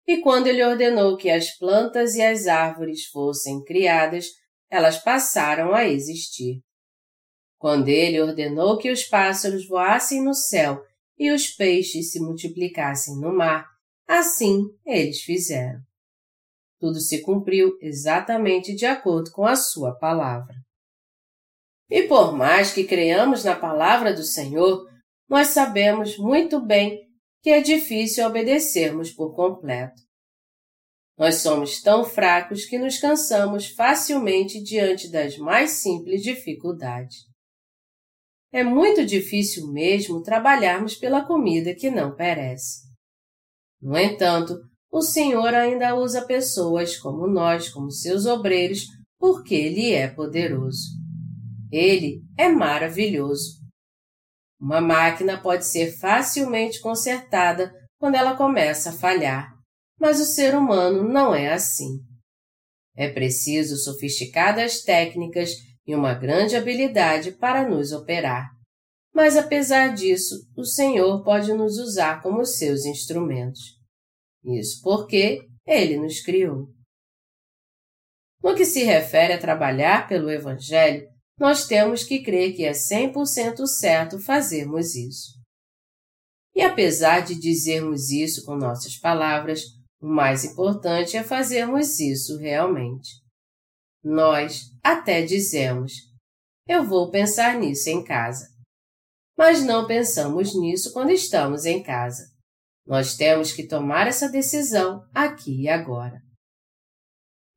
E 0.07 0.21
quando 0.21 0.49
Ele 0.49 0.63
ordenou 0.63 1.17
que 1.17 1.31
as 1.31 1.57
plantas 1.57 2.17
e 2.17 2.23
as 2.23 2.47
árvores 2.47 3.07
fossem 3.07 3.63
criadas, 3.63 4.27
elas 4.69 4.99
passaram 4.99 5.73
a 5.73 5.87
existir. 5.89 6.61
Quando 7.63 7.89
Ele 7.89 8.21
ordenou 8.21 8.77
que 8.77 8.91
os 8.91 9.05
pássaros 9.05 9.67
voassem 9.67 10.23
no 10.23 10.35
céu 10.35 10.83
e 11.19 11.31
os 11.31 11.47
peixes 11.47 12.11
se 12.11 12.21
multiplicassem 12.21 13.19
no 13.19 13.33
mar, 13.33 13.67
assim 14.07 14.65
eles 14.85 15.23
fizeram 15.23 15.81
tudo 16.83 16.99
se 16.99 17.23
cumpriu 17.23 17.79
exatamente 17.81 18.75
de 18.75 18.85
acordo 18.85 19.31
com 19.31 19.47
a 19.47 19.55
Sua 19.55 19.95
palavra. 19.95 20.57
E 21.89 22.03
por 22.09 22.33
mais 22.33 22.73
que 22.73 22.83
creiamos 22.83 23.45
na 23.45 23.55
palavra 23.55 24.13
do 24.13 24.25
Senhor, 24.25 24.85
nós 25.29 25.49
sabemos 25.49 26.19
muito 26.19 26.61
bem 26.61 27.01
que 27.41 27.51
é 27.51 27.61
difícil 27.61 28.27
obedecermos 28.27 29.13
por 29.13 29.33
completo. 29.33 30.03
Nós 31.17 31.37
somos 31.37 31.81
tão 31.81 32.05
fracos 32.05 32.65
que 32.65 32.77
nos 32.77 32.99
cansamos 32.99 33.69
facilmente 33.69 34.61
diante 34.61 35.09
das 35.09 35.39
mais 35.39 35.71
simples 35.71 36.21
dificuldades. 36.21 37.32
É 38.53 38.63
muito 38.63 39.05
difícil 39.07 39.73
mesmo 39.73 40.23
trabalharmos 40.23 40.95
pela 40.95 41.25
comida 41.25 41.75
que 41.75 41.91
não 41.91 42.15
perece. 42.15 42.83
No 43.81 43.97
entanto, 43.97 44.61
o 44.91 45.01
Senhor 45.01 45.55
ainda 45.55 45.97
usa 45.97 46.27
pessoas 46.27 46.99
como 46.99 47.27
nós, 47.27 47.71
como 47.71 47.91
seus 47.91 48.27
obreiros, 48.27 48.87
porque 49.19 49.55
Ele 49.55 49.93
é 49.93 50.07
poderoso. 50.07 50.91
Ele 51.71 52.23
é 52.37 52.49
maravilhoso. 52.49 53.63
Uma 54.61 54.81
máquina 54.81 55.41
pode 55.41 55.67
ser 55.67 55.99
facilmente 55.99 56.79
consertada 56.81 57.73
quando 57.99 58.17
ela 58.17 58.37
começa 58.37 58.91
a 58.91 58.93
falhar, 58.93 59.51
mas 59.99 60.21
o 60.21 60.25
ser 60.25 60.55
humano 60.55 61.09
não 61.09 61.35
é 61.35 61.53
assim. 61.53 61.99
É 62.95 63.09
preciso 63.09 63.77
sofisticadas 63.77 64.83
técnicas 64.83 65.53
e 65.87 65.95
uma 65.95 66.15
grande 66.15 66.57
habilidade 66.57 67.33
para 67.33 67.69
nos 67.69 67.93
operar. 67.93 68.51
Mas 69.15 69.37
apesar 69.37 69.95
disso, 69.95 70.35
o 70.57 70.65
Senhor 70.65 71.23
pode 71.23 71.53
nos 71.53 71.79
usar 71.79 72.23
como 72.23 72.45
seus 72.45 72.85
instrumentos. 72.85 73.79
Isso 74.45 74.81
porque 74.83 75.47
Ele 75.67 75.99
nos 75.99 76.21
criou. 76.21 76.69
No 78.43 78.55
que 78.57 78.65
se 78.65 78.83
refere 78.83 79.35
a 79.35 79.39
trabalhar 79.39 80.09
pelo 80.09 80.31
Evangelho, 80.31 81.07
nós 81.39 81.67
temos 81.67 82.05
que 82.05 82.23
crer 82.23 82.55
que 82.55 82.65
é 82.65 82.73
100% 82.73 83.67
certo 83.67 84.19
fazermos 84.19 84.95
isso. 84.95 85.41
E 86.55 86.61
apesar 86.61 87.21
de 87.21 87.35
dizermos 87.35 88.11
isso 88.11 88.45
com 88.45 88.57
nossas 88.57 88.99
palavras, 88.99 89.63
o 90.01 90.07
mais 90.07 90.45
importante 90.45 91.17
é 91.17 91.23
fazermos 91.23 91.99
isso 92.01 92.37
realmente. 92.39 93.22
Nós 94.03 94.71
até 94.83 95.23
dizemos: 95.23 95.93
Eu 96.67 96.85
vou 96.85 97.11
pensar 97.11 97.59
nisso 97.59 97.89
em 97.89 98.03
casa. 98.03 98.49
Mas 99.37 99.65
não 99.65 99.87
pensamos 99.87 100.55
nisso 100.55 100.93
quando 100.93 101.11
estamos 101.11 101.65
em 101.65 101.83
casa. 101.83 102.25
Nós 102.87 103.17
temos 103.17 103.53
que 103.53 103.67
tomar 103.67 104.07
essa 104.07 104.29
decisão 104.29 105.05
aqui 105.15 105.63
e 105.63 105.69
agora. 105.69 106.21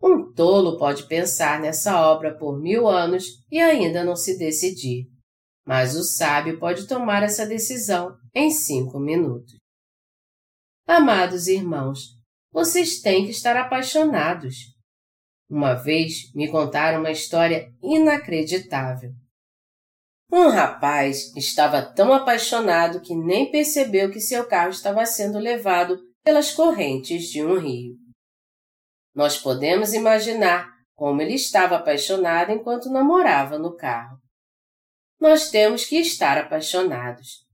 Um 0.02 0.32
tolo 0.34 0.78
pode 0.78 1.08
pensar 1.08 1.60
nessa 1.60 2.00
obra 2.00 2.38
por 2.38 2.62
mil 2.62 2.88
anos 2.88 3.26
e 3.52 3.60
ainda 3.60 4.04
não 4.04 4.16
se 4.16 4.38
decidir, 4.38 5.08
mas 5.66 5.96
o 5.96 6.04
sábio 6.04 6.60
pode 6.60 6.88
tomar 6.88 7.24
essa 7.24 7.46
decisão 7.46 8.16
em 8.34 8.52
cinco 8.52 9.00
minutos. 9.00 9.56
Amados 10.88 11.48
irmãos, 11.48 12.16
vocês 12.52 13.02
têm 13.02 13.26
que 13.26 13.32
estar 13.32 13.58
apaixonados. 13.58 14.75
Uma 15.50 15.76
vez 15.76 16.34
me 16.34 16.50
contaram 16.50 17.00
uma 17.00 17.12
história 17.12 17.72
inacreditável. 17.82 19.12
Um 20.32 20.50
rapaz 20.50 21.36
estava 21.36 21.82
tão 21.82 22.12
apaixonado 22.12 23.02
que 23.02 23.16
nem 23.16 23.52
percebeu 23.52 24.12
que 24.12 24.20
seu 24.20 24.48
carro 24.48 24.72
estava 24.72 25.06
sendo 25.06 25.38
levado 25.38 26.00
pelas 26.24 26.52
correntes 26.52 27.30
de 27.30 27.44
um 27.44 27.60
rio. 27.60 27.96
Nós 29.14 29.38
podemos 29.38 29.94
imaginar 29.94 30.68
como 30.96 31.22
ele 31.22 31.36
estava 31.36 31.76
apaixonado 31.76 32.52
enquanto 32.52 32.90
namorava 32.90 33.60
no 33.60 33.76
carro. 33.76 34.18
Nós 35.20 35.50
temos 35.50 35.86
que 35.86 35.98
estar 35.98 36.38
apaixonados. 36.38 37.46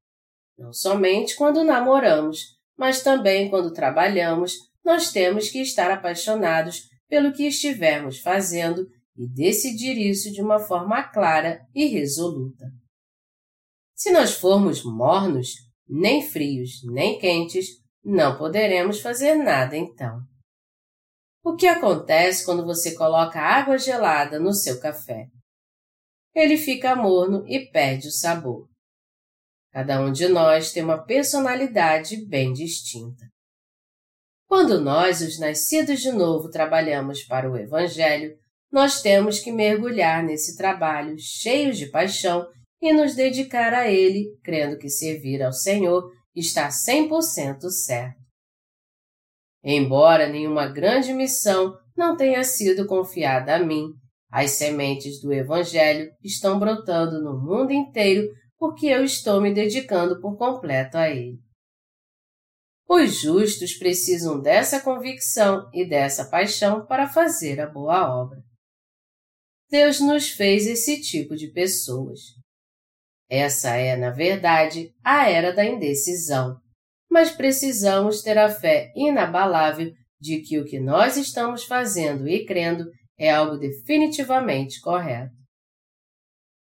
Não 0.57 0.71
somente 0.71 1.35
quando 1.35 1.63
namoramos, 1.63 2.57
mas 2.77 3.03
também 3.03 3.49
quando 3.49 3.73
trabalhamos, 3.73 4.55
nós 4.83 5.11
temos 5.11 5.49
que 5.49 5.59
estar 5.61 5.91
apaixonados 5.91 6.90
pelo 7.11 7.33
que 7.33 7.45
estivermos 7.45 8.19
fazendo 8.19 8.87
e 9.17 9.27
decidir 9.27 9.97
isso 9.97 10.31
de 10.31 10.41
uma 10.41 10.59
forma 10.59 11.03
clara 11.03 11.59
e 11.75 11.87
resoluta. 11.87 12.67
Se 13.93 14.13
nós 14.13 14.33
formos 14.33 14.81
mornos, 14.85 15.49
nem 15.85 16.25
frios, 16.25 16.81
nem 16.85 17.19
quentes, 17.19 17.67
não 18.01 18.37
poderemos 18.37 19.01
fazer 19.01 19.35
nada 19.35 19.75
então. 19.75 20.21
O 21.43 21.53
que 21.53 21.67
acontece 21.67 22.45
quando 22.45 22.63
você 22.63 22.95
coloca 22.95 23.41
água 23.41 23.77
gelada 23.77 24.39
no 24.39 24.53
seu 24.53 24.79
café? 24.79 25.27
Ele 26.33 26.55
fica 26.55 26.95
morno 26.95 27.45
e 27.45 27.69
perde 27.71 28.07
o 28.07 28.11
sabor. 28.11 28.69
Cada 29.73 29.99
um 29.99 30.13
de 30.13 30.29
nós 30.29 30.71
tem 30.71 30.81
uma 30.81 31.03
personalidade 31.03 32.25
bem 32.25 32.53
distinta. 32.53 33.30
Quando 34.51 34.81
nós, 34.81 35.21
os 35.21 35.39
nascidos 35.39 36.01
de 36.01 36.11
novo, 36.11 36.49
trabalhamos 36.49 37.23
para 37.23 37.49
o 37.49 37.55
Evangelho, 37.55 38.35
nós 38.69 39.01
temos 39.01 39.39
que 39.39 39.49
mergulhar 39.49 40.21
nesse 40.21 40.57
trabalho 40.57 41.15
cheios 41.17 41.77
de 41.77 41.85
paixão 41.85 42.45
e 42.81 42.91
nos 42.91 43.15
dedicar 43.15 43.73
a 43.73 43.89
ele, 43.89 44.27
crendo 44.43 44.77
que 44.77 44.89
servir 44.89 45.41
ao 45.41 45.53
Senhor 45.53 46.03
está 46.35 46.67
100% 46.67 47.61
certo. 47.69 48.19
Embora 49.63 50.27
nenhuma 50.27 50.67
grande 50.67 51.13
missão 51.13 51.73
não 51.95 52.17
tenha 52.17 52.43
sido 52.43 52.85
confiada 52.85 53.55
a 53.55 53.59
mim, 53.65 53.85
as 54.29 54.51
sementes 54.51 55.21
do 55.21 55.31
Evangelho 55.31 56.11
estão 56.21 56.59
brotando 56.59 57.23
no 57.23 57.39
mundo 57.39 57.71
inteiro 57.71 58.27
porque 58.59 58.87
eu 58.87 59.05
estou 59.05 59.39
me 59.39 59.53
dedicando 59.53 60.19
por 60.19 60.35
completo 60.37 60.97
a 60.97 61.09
ele. 61.09 61.39
Os 62.93 63.21
justos 63.21 63.73
precisam 63.75 64.41
dessa 64.41 64.81
convicção 64.81 65.69
e 65.73 65.87
dessa 65.87 66.29
paixão 66.29 66.85
para 66.85 67.07
fazer 67.07 67.61
a 67.61 67.65
boa 67.65 68.13
obra. 68.21 68.43
Deus 69.69 70.01
nos 70.01 70.31
fez 70.31 70.67
esse 70.67 70.99
tipo 70.99 71.37
de 71.37 71.47
pessoas. 71.53 72.19
Essa 73.29 73.77
é, 73.77 73.95
na 73.95 74.09
verdade, 74.09 74.93
a 75.01 75.29
era 75.29 75.53
da 75.53 75.63
indecisão, 75.63 76.59
mas 77.09 77.31
precisamos 77.31 78.21
ter 78.21 78.37
a 78.37 78.49
fé 78.49 78.91
inabalável 78.93 79.93
de 80.19 80.41
que 80.41 80.59
o 80.59 80.65
que 80.65 80.77
nós 80.77 81.15
estamos 81.15 81.63
fazendo 81.63 82.27
e 82.27 82.45
crendo 82.45 82.91
é 83.17 83.31
algo 83.31 83.57
definitivamente 83.57 84.81
correto. 84.81 85.31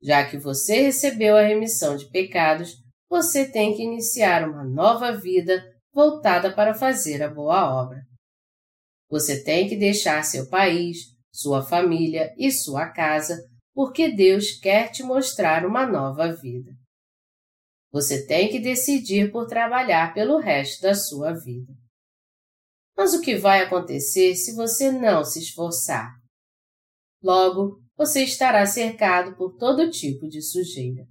Já 0.02 0.28
que 0.28 0.36
você 0.36 0.82
recebeu 0.82 1.38
a 1.38 1.42
remissão 1.46 1.96
de 1.96 2.04
pecados, 2.10 2.74
você 3.08 3.50
tem 3.50 3.74
que 3.74 3.82
iniciar 3.82 4.46
uma 4.46 4.62
nova 4.62 5.16
vida 5.16 5.71
voltada 5.92 6.54
para 6.54 6.74
fazer 6.74 7.22
a 7.22 7.28
boa 7.28 7.72
obra. 7.82 8.02
Você 9.10 9.44
tem 9.44 9.68
que 9.68 9.76
deixar 9.76 10.24
seu 10.24 10.48
país, 10.48 10.98
sua 11.32 11.62
família 11.62 12.34
e 12.38 12.50
sua 12.50 12.88
casa, 12.88 13.38
porque 13.74 14.10
Deus 14.10 14.52
quer 14.58 14.90
te 14.90 15.02
mostrar 15.02 15.66
uma 15.66 15.86
nova 15.86 16.32
vida. 16.32 16.72
Você 17.92 18.26
tem 18.26 18.50
que 18.50 18.58
decidir 18.58 19.30
por 19.30 19.46
trabalhar 19.46 20.14
pelo 20.14 20.38
resto 20.38 20.80
da 20.80 20.94
sua 20.94 21.32
vida. 21.32 21.72
Mas 22.96 23.12
o 23.12 23.20
que 23.20 23.36
vai 23.36 23.62
acontecer 23.62 24.34
se 24.34 24.54
você 24.54 24.90
não 24.90 25.24
se 25.24 25.40
esforçar? 25.40 26.10
Logo, 27.22 27.82
você 27.96 28.24
estará 28.24 28.64
cercado 28.66 29.36
por 29.36 29.56
todo 29.56 29.90
tipo 29.90 30.26
de 30.26 30.40
sujeira. 30.40 31.06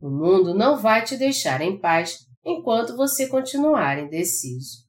O 0.00 0.10
mundo 0.10 0.54
não 0.54 0.80
vai 0.80 1.04
te 1.04 1.16
deixar 1.16 1.60
em 1.60 1.78
paz 1.78 2.26
enquanto 2.46 2.96
você 2.96 3.28
continuar 3.28 3.98
indeciso. 3.98 4.86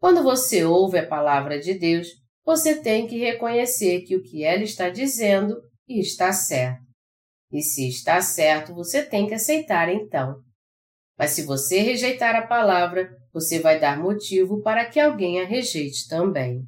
Quando 0.00 0.22
você 0.22 0.64
ouve 0.64 0.98
a 0.98 1.06
palavra 1.06 1.60
de 1.60 1.74
Deus, 1.74 2.08
você 2.42 2.80
tem 2.80 3.06
que 3.06 3.18
reconhecer 3.18 4.00
que 4.02 4.16
o 4.16 4.22
que 4.22 4.42
ela 4.42 4.62
está 4.62 4.88
dizendo 4.88 5.54
está 5.86 6.32
certo. 6.32 6.84
E 7.52 7.62
se 7.62 7.88
está 7.88 8.20
certo, 8.22 8.74
você 8.74 9.04
tem 9.04 9.26
que 9.26 9.34
aceitar 9.34 9.88
então. 9.90 10.40
Mas 11.18 11.32
se 11.32 11.42
você 11.42 11.80
rejeitar 11.80 12.34
a 12.34 12.46
palavra, 12.46 13.10
você 13.32 13.58
vai 13.58 13.78
dar 13.78 14.00
motivo 14.00 14.62
para 14.62 14.86
que 14.86 14.98
alguém 14.98 15.40
a 15.40 15.44
rejeite 15.46 16.08
também. 16.08 16.62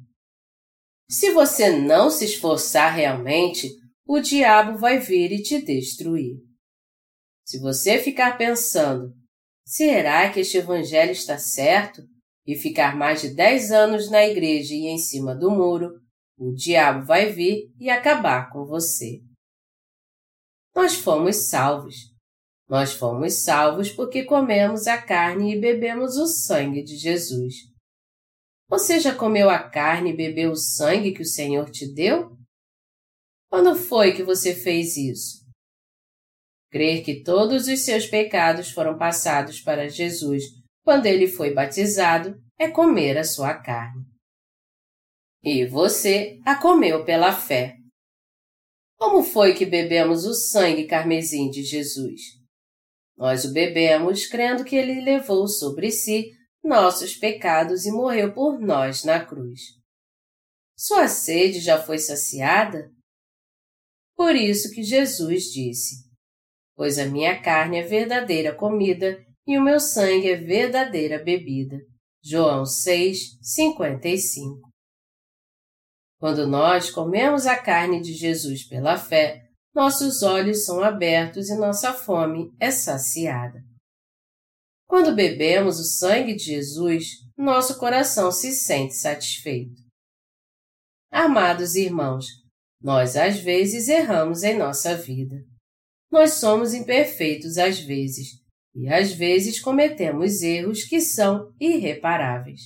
Se 1.09 1.31
você 1.31 1.69
não 1.71 2.09
se 2.09 2.25
esforçar 2.25 2.93
realmente, 2.93 3.69
o 4.05 4.19
diabo 4.19 4.77
vai 4.77 4.99
vir 4.99 5.31
e 5.31 5.41
te 5.41 5.61
destruir. 5.61 6.37
Se 7.45 7.59
você 7.59 7.99
ficar 7.99 8.37
pensando, 8.37 9.13
Será 9.69 10.33
que 10.33 10.39
este 10.39 10.57
evangelho 10.57 11.11
está 11.11 11.37
certo? 11.37 12.01
E 12.43 12.55
ficar 12.55 12.97
mais 12.97 13.21
de 13.21 13.35
dez 13.35 13.71
anos 13.71 14.09
na 14.09 14.25
igreja 14.25 14.73
e 14.73 14.87
em 14.87 14.97
cima 14.97 15.35
do 15.35 15.51
muro, 15.51 15.91
o 16.35 16.51
diabo 16.55 17.05
vai 17.05 17.31
vir 17.31 17.71
e 17.79 17.87
acabar 17.87 18.49
com 18.49 18.65
você. 18.65 19.21
Nós 20.75 20.95
fomos 20.95 21.49
salvos. 21.49 21.93
Nós 22.67 22.93
fomos 22.93 23.43
salvos 23.43 23.91
porque 23.91 24.23
comemos 24.23 24.87
a 24.87 24.99
carne 24.99 25.53
e 25.53 25.61
bebemos 25.61 26.17
o 26.17 26.25
sangue 26.25 26.81
de 26.81 26.97
Jesus. 26.97 27.53
Você 28.67 28.99
já 28.99 29.13
comeu 29.13 29.51
a 29.51 29.69
carne 29.69 30.09
e 30.09 30.17
bebeu 30.17 30.49
o 30.49 30.57
sangue 30.57 31.13
que 31.13 31.21
o 31.21 31.27
Senhor 31.27 31.69
te 31.69 31.93
deu? 31.93 32.35
Quando 33.51 33.75
foi 33.75 34.15
que 34.15 34.23
você 34.23 34.55
fez 34.55 34.97
isso? 34.97 35.38
Crer 36.71 37.03
que 37.03 37.23
todos 37.23 37.67
os 37.67 37.83
seus 37.83 38.05
pecados 38.05 38.69
foram 38.69 38.97
passados 38.97 39.59
para 39.59 39.89
Jesus 39.89 40.43
quando 40.83 41.05
ele 41.05 41.27
foi 41.27 41.53
batizado 41.53 42.35
é 42.57 42.69
comer 42.69 43.17
a 43.17 43.23
sua 43.23 43.55
carne. 43.55 44.05
E 45.43 45.65
você 45.65 46.39
a 46.45 46.55
comeu 46.55 47.05
pela 47.05 47.33
fé. 47.33 47.75
Como 48.97 49.23
foi 49.23 49.53
que 49.53 49.65
bebemos 49.65 50.25
o 50.25 50.33
sangue 50.33 50.85
carmesim 50.85 51.49
de 51.49 51.63
Jesus? 51.63 52.21
Nós 53.17 53.45
o 53.45 53.53
bebemos 53.53 54.27
crendo 54.27 54.65
que 54.65 54.75
ele 54.75 55.01
levou 55.01 55.47
sobre 55.47 55.91
si 55.91 56.31
nossos 56.63 57.15
pecados 57.15 57.85
e 57.85 57.91
morreu 57.91 58.33
por 58.33 58.59
nós 58.59 59.03
na 59.03 59.25
cruz. 59.25 59.61
Sua 60.77 61.07
sede 61.07 61.59
já 61.59 61.81
foi 61.81 61.97
saciada? 61.97 62.91
Por 64.15 64.35
isso 64.35 64.71
que 64.71 64.83
Jesus 64.83 65.45
disse: 65.45 66.08
Pois 66.79 66.97
a 66.97 67.05
minha 67.05 67.41
carne 67.41 67.79
é 67.79 67.83
verdadeira 67.83 68.55
comida 68.55 69.21
e 69.45 69.57
o 69.57 69.61
meu 69.61 69.81
sangue 69.81 70.31
é 70.31 70.37
verdadeira 70.37 71.21
bebida. 71.21 71.75
João 72.23 72.65
6, 72.65 73.37
55 73.41 74.69
quando 76.19 76.45
nós 76.45 76.91
comemos 76.91 77.47
a 77.47 77.57
carne 77.57 78.01
de 78.01 78.13
Jesus 78.13 78.67
pela 78.67 78.97
fé, 78.97 79.41
nossos 79.73 80.21
olhos 80.21 80.65
são 80.65 80.83
abertos 80.83 81.49
e 81.49 81.55
nossa 81.55 81.93
fome 81.93 82.51
é 82.59 82.69
saciada. 82.69 83.63
Quando 84.85 85.15
bebemos 85.15 85.79
o 85.79 85.85
sangue 85.85 86.35
de 86.35 86.43
Jesus, 86.43 87.05
nosso 87.37 87.79
coração 87.79 88.33
se 88.33 88.51
sente 88.51 88.95
satisfeito. 88.95 89.81
Amados 91.09 91.75
irmãos, 91.75 92.25
nós 92.81 93.15
às 93.15 93.39
vezes 93.39 93.87
erramos 93.87 94.43
em 94.43 94.57
nossa 94.57 94.97
vida. 94.97 95.37
Nós 96.11 96.35
somos 96.35 96.73
imperfeitos 96.73 97.57
às 97.57 97.79
vezes, 97.79 98.29
e 98.73 98.87
às 98.87 99.11
vezes 99.11 99.61
cometemos 99.61 100.41
erros 100.41 100.83
que 100.83 100.99
são 100.99 101.53
irreparáveis. 101.59 102.61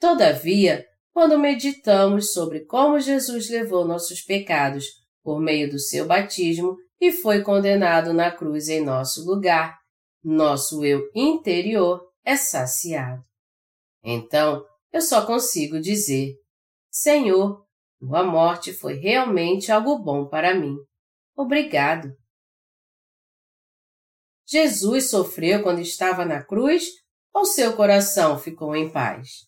Todavia, 0.00 0.84
quando 1.12 1.38
meditamos 1.38 2.32
sobre 2.32 2.64
como 2.64 2.98
Jesus 2.98 3.48
levou 3.48 3.84
nossos 3.86 4.20
pecados 4.22 4.86
por 5.22 5.40
meio 5.40 5.70
do 5.70 5.78
seu 5.78 6.06
batismo 6.06 6.76
e 7.00 7.12
foi 7.12 7.42
condenado 7.42 8.12
na 8.12 8.30
cruz 8.30 8.68
em 8.68 8.84
nosso 8.84 9.24
lugar, 9.24 9.78
nosso 10.22 10.84
eu 10.84 11.10
interior 11.14 12.00
é 12.24 12.36
saciado. 12.36 13.22
Então, 14.02 14.64
eu 14.92 15.00
só 15.00 15.24
consigo 15.26 15.80
dizer: 15.80 16.34
Senhor, 16.90 17.64
tua 17.98 18.22
morte 18.22 18.72
foi 18.72 18.94
realmente 18.94 19.70
algo 19.70 19.98
bom 19.98 20.26
para 20.28 20.54
mim. 20.54 20.76
Obrigado. 21.36 22.12
Jesus 24.46 25.10
sofreu 25.10 25.62
quando 25.62 25.80
estava 25.80 26.24
na 26.24 26.44
cruz 26.44 26.84
ou 27.32 27.44
seu 27.44 27.74
coração 27.74 28.38
ficou 28.38 28.76
em 28.76 28.90
paz? 28.92 29.46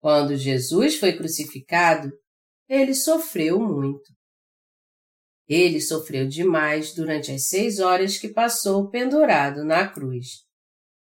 Quando 0.00 0.36
Jesus 0.36 0.98
foi 0.98 1.16
crucificado, 1.16 2.10
ele 2.68 2.94
sofreu 2.94 3.58
muito. 3.58 4.12
Ele 5.46 5.80
sofreu 5.80 6.26
demais 6.26 6.94
durante 6.94 7.30
as 7.30 7.48
seis 7.48 7.78
horas 7.78 8.16
que 8.16 8.28
passou 8.28 8.88
pendurado 8.88 9.64
na 9.64 9.86
cruz. 9.86 10.44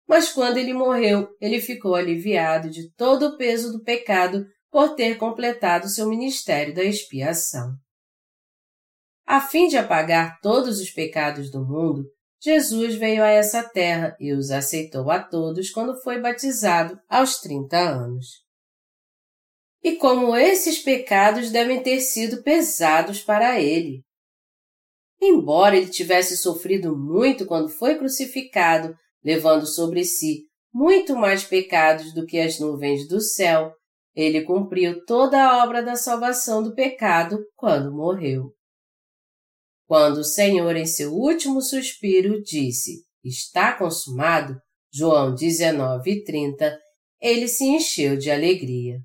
Mas 0.08 0.32
quando 0.32 0.58
ele 0.58 0.74
morreu, 0.74 1.28
ele 1.40 1.60
ficou 1.60 1.96
aliviado 1.96 2.70
de 2.70 2.92
todo 2.94 3.28
o 3.28 3.38
peso 3.38 3.72
do 3.72 3.84
pecado 3.84 4.46
por 4.70 4.96
ter 4.96 5.18
completado 5.18 5.90
seu 5.90 6.08
ministério 6.08 6.74
da 6.74 6.84
expiação. 6.84 7.76
A 9.32 9.40
fim 9.40 9.70
de 9.70 9.78
apagar 9.78 10.42
todos 10.42 10.82
os 10.82 10.90
pecados 10.90 11.50
do 11.50 11.66
mundo, 11.66 12.04
Jesus 12.44 12.96
veio 12.96 13.24
a 13.24 13.30
essa 13.30 13.64
terra 13.64 14.14
e 14.20 14.34
os 14.34 14.52
aceitou 14.52 15.10
a 15.10 15.24
todos 15.24 15.70
quando 15.70 15.98
foi 16.02 16.20
batizado 16.20 17.00
aos 17.08 17.40
30 17.40 17.78
anos 17.78 18.26
e 19.82 19.96
como 19.96 20.36
esses 20.36 20.80
pecados 20.80 21.50
devem 21.50 21.82
ter 21.82 22.02
sido 22.02 22.44
pesados 22.44 23.22
para 23.22 23.58
ele. 23.58 24.04
Embora 25.22 25.78
ele 25.78 25.88
tivesse 25.88 26.36
sofrido 26.36 26.94
muito 26.98 27.46
quando 27.46 27.70
foi 27.70 27.98
crucificado, 27.98 28.94
levando 29.24 29.66
sobre 29.66 30.04
si 30.04 30.42
muito 30.74 31.16
mais 31.16 31.46
pecados 31.46 32.14
do 32.14 32.26
que 32.26 32.38
as 32.38 32.60
nuvens 32.60 33.08
do 33.08 33.22
céu, 33.22 33.72
ele 34.14 34.42
cumpriu 34.44 35.06
toda 35.06 35.42
a 35.42 35.64
obra 35.64 35.82
da 35.82 35.96
salvação 35.96 36.62
do 36.62 36.76
pecado 36.76 37.40
quando 37.56 37.96
morreu. 37.96 38.52
Quando 39.92 40.20
o 40.20 40.24
Senhor, 40.24 40.74
em 40.78 40.86
seu 40.86 41.14
último 41.14 41.62
suspiro, 41.62 42.42
disse: 42.42 43.04
Está 43.22 43.78
consumado, 43.78 44.56
João 44.90 45.36
19:30, 45.36 46.78
ele 47.20 47.46
se 47.46 47.66
encheu 47.66 48.16
de 48.16 48.32
alegria. 48.32 49.00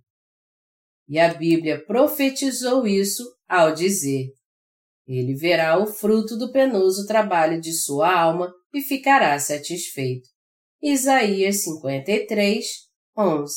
E 1.09 1.19
a 1.19 1.35
Bíblia 1.35 1.85
profetizou 1.85 2.87
isso 2.87 3.25
ao 3.49 3.75
dizer: 3.75 4.29
Ele 5.09 5.35
verá 5.35 5.77
o 5.77 5.89
fruto 5.89 6.39
do 6.39 6.53
penoso 6.53 7.05
trabalho 7.05 7.61
de 7.61 7.73
sua 7.73 8.17
alma 8.17 8.55
e 8.73 8.81
ficará 8.81 9.37
satisfeito. 9.41 10.29
Isaías 10.81 11.65
53, 11.65 12.65
11. 13.19 13.55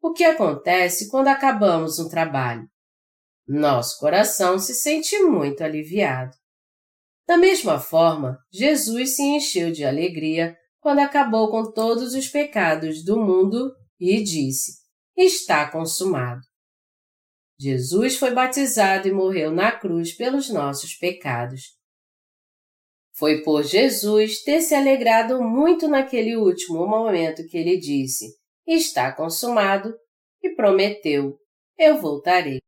O 0.00 0.12
que 0.12 0.22
acontece 0.22 1.10
quando 1.10 1.26
acabamos 1.26 1.98
um 1.98 2.08
trabalho? 2.08 2.68
Nosso 3.48 3.98
coração 3.98 4.58
se 4.58 4.74
sente 4.74 5.18
muito 5.20 5.64
aliviado. 5.64 6.36
Da 7.26 7.38
mesma 7.38 7.80
forma, 7.80 8.38
Jesus 8.52 9.16
se 9.16 9.22
encheu 9.22 9.72
de 9.72 9.84
alegria 9.84 10.54
quando 10.80 10.98
acabou 10.98 11.50
com 11.50 11.72
todos 11.72 12.14
os 12.14 12.28
pecados 12.28 13.02
do 13.02 13.18
mundo 13.18 13.72
e 13.98 14.22
disse: 14.22 14.78
está 15.16 15.70
consumado. 15.70 16.40
Jesus 17.60 18.16
foi 18.16 18.30
batizado 18.30 19.08
e 19.08 19.12
morreu 19.12 19.50
na 19.50 19.72
cruz 19.72 20.16
pelos 20.16 20.48
nossos 20.48 20.94
pecados. 20.94 21.76
Foi 23.16 23.42
por 23.42 23.64
Jesus 23.64 24.42
ter 24.42 24.60
se 24.60 24.76
alegrado 24.76 25.42
muito 25.42 25.88
naquele 25.88 26.36
último 26.36 26.86
momento 26.86 27.44
que 27.48 27.58
ele 27.58 27.76
disse: 27.76 28.26
Está 28.64 29.10
consumado, 29.12 29.92
e 30.40 30.54
prometeu: 30.54 31.36
Eu 31.76 32.00
voltarei. 32.00 32.60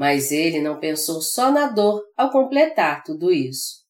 Mas 0.00 0.32
ele 0.32 0.62
não 0.62 0.80
pensou 0.80 1.20
só 1.20 1.52
na 1.52 1.66
dor 1.66 2.02
ao 2.16 2.30
completar 2.30 3.04
tudo 3.04 3.30
isso. 3.30 3.84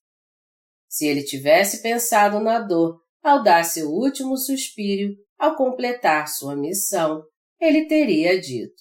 Se 0.89 1.07
ele 1.07 1.23
tivesse 1.23 1.83
pensado 1.83 2.41
na 2.41 2.59
dor 2.59 3.01
ao 3.23 3.45
dar 3.45 3.63
seu 3.63 3.89
último 3.89 4.37
suspiro, 4.37 5.15
ao 5.39 5.55
completar 5.55 6.27
sua 6.27 6.57
missão, 6.57 7.23
ele 7.61 7.87
teria 7.87 8.41
dito: 8.41 8.75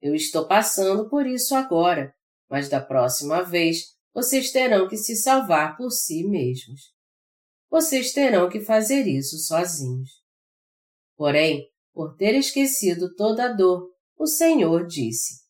Eu 0.00 0.14
estou 0.14 0.48
passando 0.48 1.10
por 1.10 1.26
isso 1.26 1.54
agora, 1.54 2.14
mas 2.48 2.70
da 2.70 2.80
próxima 2.80 3.42
vez 3.42 3.94
vocês 4.14 4.50
terão 4.50 4.88
que 4.88 4.96
se 4.96 5.14
salvar 5.14 5.76
por 5.76 5.90
si 5.90 6.26
mesmos. 6.26 6.80
Vocês 7.68 8.14
terão 8.14 8.48
que 8.48 8.60
fazer 8.62 9.06
isso 9.06 9.36
sozinhos. 9.40 10.08
Porém, 11.18 11.68
por 11.92 12.16
ter 12.16 12.34
esquecido 12.34 13.14
toda 13.14 13.44
a 13.44 13.52
dor, 13.52 13.90
o 14.16 14.26
Senhor 14.26 14.86
disse: 14.86 15.44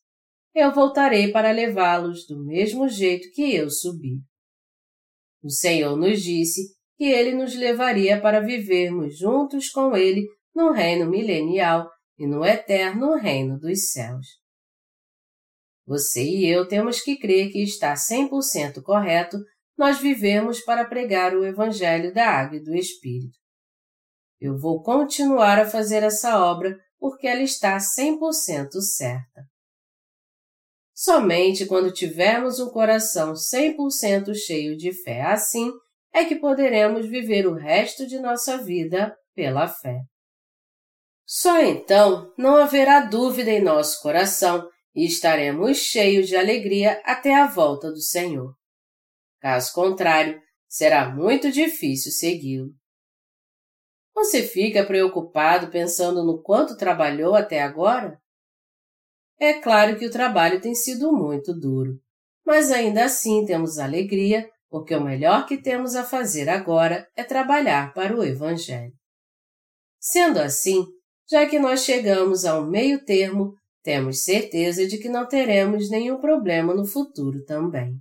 Eu 0.59 0.73
voltarei 0.73 1.31
para 1.31 1.51
levá-los 1.51 2.25
do 2.25 2.43
mesmo 2.43 2.89
jeito 2.89 3.29
que 3.31 3.53
eu 3.53 3.69
subi. 3.69 4.23
O 5.43 5.51
Senhor 5.51 5.95
nos 5.95 6.19
disse 6.23 6.75
que 6.97 7.03
ele 7.03 7.35
nos 7.35 7.53
levaria 7.53 8.19
para 8.19 8.39
vivermos 8.39 9.19
juntos 9.19 9.69
com 9.69 9.95
ele 9.95 10.25
no 10.55 10.71
reino 10.71 11.07
milenial 11.07 11.87
e 12.17 12.25
no 12.25 12.43
eterno 12.43 13.13
reino 13.17 13.59
dos 13.59 13.91
céus. 13.91 14.25
Você 15.85 16.23
e 16.23 16.49
eu 16.49 16.67
temos 16.67 17.01
que 17.01 17.19
crer 17.19 17.51
que 17.51 17.61
está 17.61 17.93
100% 17.93 18.81
correto 18.81 19.37
nós 19.77 19.99
vivemos 19.99 20.61
para 20.61 20.85
pregar 20.85 21.35
o 21.35 21.45
Evangelho 21.45 22.11
da 22.11 22.31
Água 22.31 22.57
e 22.57 22.63
do 22.63 22.73
Espírito. 22.73 23.37
Eu 24.41 24.57
vou 24.57 24.81
continuar 24.81 25.59
a 25.59 25.69
fazer 25.69 26.01
essa 26.01 26.43
obra 26.43 26.75
porque 26.97 27.27
ela 27.27 27.43
está 27.43 27.77
100% 27.77 28.71
certa. 28.81 29.56
Somente 30.99 31.67
quando 31.67 31.93
tivermos 31.93 32.59
um 32.59 32.71
coração 32.71 33.33
100% 33.33 34.33
cheio 34.33 34.75
de 34.75 34.91
fé 34.91 35.21
assim 35.21 35.71
é 36.11 36.25
que 36.25 36.35
poderemos 36.35 37.05
viver 37.05 37.45
o 37.45 37.53
resto 37.53 38.07
de 38.07 38.19
nossa 38.19 38.57
vida 38.57 39.15
pela 39.35 39.67
fé. 39.67 39.99
Só 41.23 41.61
então 41.61 42.33
não 42.35 42.55
haverá 42.55 43.01
dúvida 43.01 43.51
em 43.51 43.61
nosso 43.61 44.01
coração 44.01 44.67
e 44.95 45.05
estaremos 45.05 45.77
cheios 45.77 46.27
de 46.27 46.35
alegria 46.35 46.99
até 47.05 47.35
a 47.35 47.45
volta 47.45 47.91
do 47.91 48.01
Senhor. 48.01 48.55
Caso 49.39 49.71
contrário, 49.73 50.41
será 50.67 51.13
muito 51.13 51.51
difícil 51.51 52.11
segui-lo. 52.11 52.71
Você 54.15 54.41
fica 54.41 54.83
preocupado 54.83 55.69
pensando 55.69 56.25
no 56.25 56.41
quanto 56.41 56.75
trabalhou 56.75 57.35
até 57.35 57.61
agora? 57.61 58.19
É 59.39 59.53
claro 59.53 59.97
que 59.97 60.05
o 60.05 60.11
trabalho 60.11 60.59
tem 60.59 60.73
sido 60.73 61.11
muito 61.11 61.53
duro, 61.53 61.99
mas 62.45 62.71
ainda 62.71 63.05
assim 63.05 63.45
temos 63.45 63.77
alegria 63.77 64.49
porque 64.69 64.95
o 64.95 65.03
melhor 65.03 65.45
que 65.45 65.61
temos 65.61 65.95
a 65.95 66.03
fazer 66.03 66.49
agora 66.49 67.07
é 67.15 67.23
trabalhar 67.23 67.93
para 67.93 68.15
o 68.15 68.23
Evangelho. 68.23 68.93
Sendo 69.99 70.39
assim, 70.39 70.85
já 71.29 71.45
que 71.45 71.59
nós 71.59 71.81
chegamos 71.83 72.45
ao 72.45 72.65
meio 72.65 73.03
termo, 73.03 73.53
temos 73.83 74.23
certeza 74.23 74.85
de 74.87 74.97
que 74.97 75.09
não 75.09 75.27
teremos 75.27 75.89
nenhum 75.89 76.19
problema 76.19 76.73
no 76.73 76.85
futuro 76.85 77.43
também. 77.45 77.97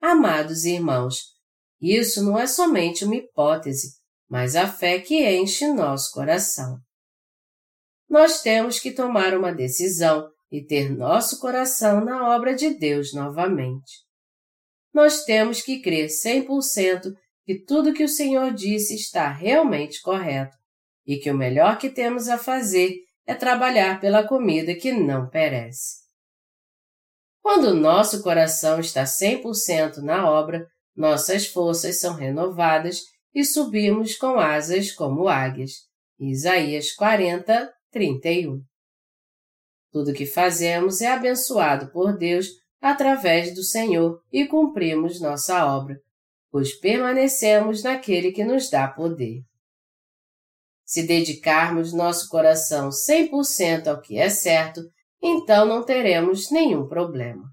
Amados 0.00 0.64
irmãos, 0.64 1.34
isso 1.80 2.22
não 2.22 2.38
é 2.38 2.46
somente 2.46 3.04
uma 3.04 3.16
hipótese, 3.16 3.94
mas 4.28 4.54
a 4.54 4.68
fé 4.68 5.00
que 5.00 5.26
enche 5.26 5.66
nosso 5.72 6.12
coração. 6.12 6.78
Nós 8.14 8.42
temos 8.42 8.78
que 8.78 8.92
tomar 8.92 9.36
uma 9.36 9.52
decisão 9.52 10.30
e 10.48 10.64
ter 10.64 10.88
nosso 10.88 11.40
coração 11.40 12.04
na 12.04 12.32
obra 12.32 12.54
de 12.54 12.72
Deus 12.72 13.12
novamente. 13.12 14.04
Nós 14.94 15.24
temos 15.24 15.60
que 15.60 15.82
crer 15.82 16.06
100% 16.06 17.12
que 17.44 17.58
tudo 17.64 17.92
que 17.92 18.04
o 18.04 18.08
Senhor 18.08 18.54
disse 18.54 18.94
está 18.94 19.28
realmente 19.32 20.00
correto 20.00 20.56
e 21.04 21.16
que 21.16 21.28
o 21.28 21.36
melhor 21.36 21.76
que 21.76 21.90
temos 21.90 22.28
a 22.28 22.38
fazer 22.38 22.94
é 23.26 23.34
trabalhar 23.34 24.00
pela 24.00 24.24
comida 24.24 24.76
que 24.76 24.92
não 24.92 25.28
perece. 25.28 26.04
Quando 27.42 27.74
nosso 27.74 28.22
coração 28.22 28.78
está 28.78 29.02
100% 29.02 29.96
na 29.96 30.30
obra, 30.30 30.64
nossas 30.94 31.48
forças 31.48 31.98
são 31.98 32.14
renovadas 32.14 33.00
e 33.34 33.44
subimos 33.44 34.16
com 34.16 34.38
asas 34.38 34.92
como 34.92 35.26
águias. 35.26 35.72
Isaías 36.16 36.92
40, 36.92 37.74
31. 37.94 38.60
Tudo 39.92 40.12
que 40.12 40.26
fazemos 40.26 41.00
é 41.00 41.06
abençoado 41.06 41.92
por 41.92 42.18
Deus 42.18 42.48
através 42.80 43.54
do 43.54 43.62
Senhor 43.62 44.20
e 44.32 44.44
cumprimos 44.46 45.20
nossa 45.20 45.64
obra, 45.64 45.96
pois 46.50 46.76
permanecemos 46.76 47.84
naquele 47.84 48.32
que 48.32 48.44
nos 48.44 48.68
dá 48.68 48.88
poder. 48.88 49.42
Se 50.84 51.06
dedicarmos 51.06 51.94
nosso 51.94 52.28
coração 52.28 52.88
100% 52.88 53.86
ao 53.86 54.00
que 54.00 54.18
é 54.18 54.28
certo, 54.28 54.82
então 55.22 55.64
não 55.64 55.84
teremos 55.84 56.50
nenhum 56.50 56.88
problema. 56.88 57.44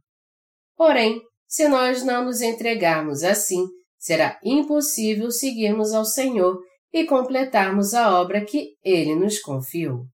Porém, 0.75 1.21
se 1.47 1.67
nós 1.67 2.03
não 2.03 2.25
nos 2.25 2.41
entregarmos 2.41 3.23
assim, 3.23 3.63
será 3.97 4.39
impossível 4.43 5.29
seguirmos 5.29 5.93
ao 5.93 6.03
Senhor 6.03 6.59
e 6.91 7.05
completarmos 7.05 7.93
a 7.93 8.19
obra 8.19 8.43
que 8.43 8.75
Ele 8.83 9.15
nos 9.15 9.39
confiou. 9.39 10.07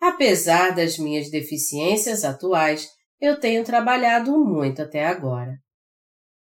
Apesar 0.00 0.74
das 0.74 0.98
minhas 0.98 1.30
deficiências 1.30 2.24
atuais, 2.24 2.88
eu 3.20 3.40
tenho 3.40 3.64
trabalhado 3.64 4.38
muito 4.38 4.82
até 4.82 5.06
agora. 5.06 5.56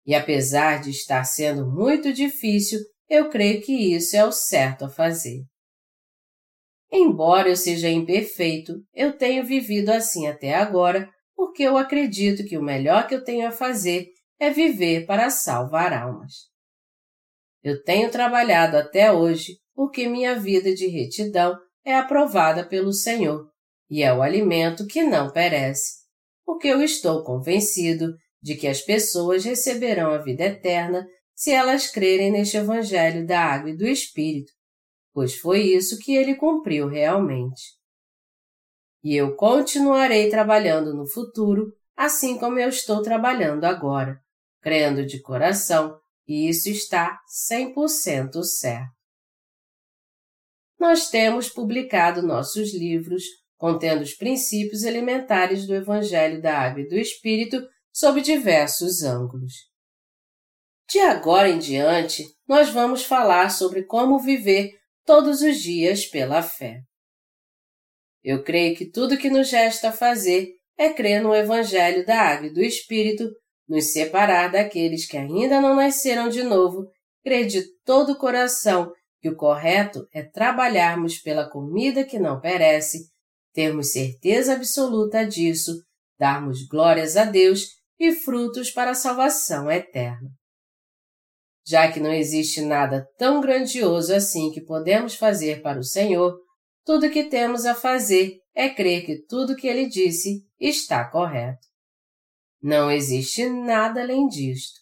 E 0.06 0.16
apesar 0.16 0.82
de 0.82 0.90
estar 0.90 1.24
sendo 1.24 1.70
muito 1.70 2.14
difícil, 2.14 2.80
eu 3.10 3.30
creio 3.30 3.62
que 3.62 3.96
isso 3.96 4.16
é 4.16 4.26
o 4.26 4.32
certo 4.32 4.86
a 4.86 4.90
fazer. 4.90 5.44
Embora 6.92 7.50
eu 7.50 7.56
seja 7.56 7.90
imperfeito, 7.90 8.82
eu 8.94 9.18
tenho 9.18 9.46
vivido 9.46 9.90
assim 9.90 10.28
até 10.28 10.56
agora 10.56 11.10
porque 11.36 11.64
eu 11.64 11.78
acredito 11.78 12.46
que 12.46 12.58
o 12.58 12.64
melhor 12.64 13.08
que 13.08 13.14
eu 13.14 13.24
tenho 13.24 13.48
a 13.48 13.52
fazer 13.52 14.08
é 14.40 14.50
viver 14.50 15.06
para 15.06 15.30
salvar 15.30 15.94
almas. 15.94 16.34
Eu 17.62 17.84
tenho 17.84 18.10
trabalhado 18.10 18.78
até 18.78 19.12
hoje 19.12 19.58
porque 19.76 20.08
minha 20.08 20.40
vida 20.40 20.74
de 20.74 20.88
retidão 20.88 21.58
é 21.88 21.96
aprovada 21.96 22.66
pelo 22.66 22.92
Senhor 22.92 23.50
e 23.90 24.04
é 24.04 24.14
o 24.14 24.22
alimento 24.22 24.86
que 24.86 25.04
não 25.04 25.32
perece, 25.32 26.04
porque 26.46 26.68
eu 26.68 26.82
estou 26.82 27.24
convencido 27.24 28.14
de 28.42 28.56
que 28.56 28.68
as 28.68 28.82
pessoas 28.82 29.46
receberão 29.46 30.12
a 30.12 30.18
vida 30.18 30.44
eterna 30.44 31.08
se 31.34 31.50
elas 31.50 31.90
crerem 31.90 32.30
neste 32.30 32.58
Evangelho 32.58 33.26
da 33.26 33.40
água 33.40 33.70
e 33.70 33.78
do 33.78 33.88
Espírito, 33.88 34.52
pois 35.14 35.38
foi 35.38 35.62
isso 35.62 35.98
que 36.00 36.14
ele 36.14 36.36
cumpriu 36.36 36.90
realmente. 36.90 37.78
E 39.02 39.16
eu 39.16 39.38
continuarei 39.38 40.30
trabalhando 40.30 40.94
no 40.94 41.08
futuro, 41.08 41.72
assim 41.96 42.38
como 42.38 42.60
eu 42.60 42.68
estou 42.68 43.02
trabalhando 43.02 43.64
agora, 43.64 44.20
crendo 44.62 45.06
de 45.06 45.22
coração, 45.22 45.98
e 46.28 46.50
isso 46.50 46.68
está 46.68 47.18
100% 47.50 48.44
certo 48.44 48.97
nós 50.80 51.09
temos 51.09 51.49
publicado 51.49 52.21
nossos 52.21 52.73
livros 52.73 53.23
contendo 53.57 54.01
os 54.01 54.13
princípios 54.13 54.84
elementares 54.84 55.65
do 55.65 55.73
Evangelho 55.73 56.41
da 56.41 56.57
Água 56.59 56.82
e 56.82 56.88
do 56.88 56.95
Espírito 56.95 57.61
sob 57.91 58.21
diversos 58.21 59.01
ângulos. 59.01 59.53
De 60.88 60.99
agora 60.99 61.49
em 61.49 61.57
diante, 61.57 62.23
nós 62.47 62.69
vamos 62.69 63.03
falar 63.03 63.49
sobre 63.49 63.84
como 63.84 64.19
viver 64.19 64.71
todos 65.03 65.41
os 65.41 65.57
dias 65.57 66.05
pela 66.05 66.41
fé. 66.41 66.82
Eu 68.23 68.43
creio 68.43 68.75
que 68.75 68.89
tudo 68.89 69.17
que 69.17 69.30
nos 69.30 69.51
resta 69.51 69.91
fazer 69.91 70.49
é 70.78 70.93
crer 70.93 71.21
no 71.21 71.36
Evangelho 71.36 72.05
da 72.05 72.21
Água 72.21 72.47
e 72.47 72.53
do 72.53 72.61
Espírito, 72.61 73.28
nos 73.67 73.91
separar 73.91 74.51
daqueles 74.51 75.07
que 75.07 75.17
ainda 75.17 75.59
não 75.59 75.75
nasceram 75.75 76.30
de 76.30 76.43
novo, 76.43 76.86
crer 77.23 77.47
de 77.47 77.63
todo 77.84 78.13
o 78.13 78.17
coração 78.17 78.91
que 79.28 79.30
o 79.30 79.36
correto 79.36 80.07
é 80.13 80.23
trabalharmos 80.23 81.17
pela 81.17 81.49
comida 81.49 82.05
que 82.05 82.17
não 82.17 82.39
perece, 82.39 83.09
termos 83.53 83.91
certeza 83.91 84.53
absoluta 84.53 85.25
disso, 85.25 85.84
darmos 86.17 86.65
glórias 86.65 87.17
a 87.17 87.25
Deus 87.25 87.65
e 87.99 88.13
frutos 88.13 88.71
para 88.71 88.91
a 88.91 88.95
salvação 88.95 89.69
eterna. 89.69 90.30
Já 91.65 91.91
que 91.91 91.99
não 91.99 92.13
existe 92.13 92.61
nada 92.61 93.05
tão 93.17 93.41
grandioso 93.41 94.13
assim 94.13 94.49
que 94.51 94.61
podemos 94.61 95.15
fazer 95.15 95.61
para 95.61 95.80
o 95.80 95.84
Senhor, 95.84 96.39
tudo 96.86 97.09
que 97.09 97.25
temos 97.25 97.65
a 97.65 97.75
fazer 97.75 98.39
é 98.55 98.69
crer 98.69 99.05
que 99.05 99.25
tudo 99.25 99.57
que 99.57 99.67
ele 99.67 99.89
disse 99.89 100.45
está 100.57 101.03
correto. 101.03 101.67
Não 102.61 102.89
existe 102.89 103.49
nada 103.49 104.01
além 104.01 104.28
disto. 104.28 104.80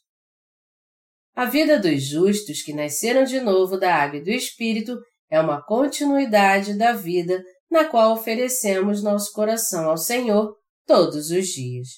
A 1.36 1.44
vida 1.44 1.78
dos 1.78 2.02
justos 2.02 2.62
que 2.62 2.74
nasceram 2.74 3.26
de 3.26 3.42
novo 3.42 3.78
da 3.78 3.94
água 3.94 4.20
e 4.20 4.24
do 4.24 4.30
Espírito 4.30 4.98
é 5.30 5.38
uma 5.38 5.62
continuidade 5.62 6.78
da 6.78 6.94
vida 6.94 7.44
na 7.70 7.84
qual 7.84 8.14
oferecemos 8.14 9.04
nosso 9.04 9.34
coração 9.34 9.90
ao 9.90 9.98
Senhor 9.98 10.56
todos 10.88 11.32
os 11.32 11.48
dias. 11.48 11.90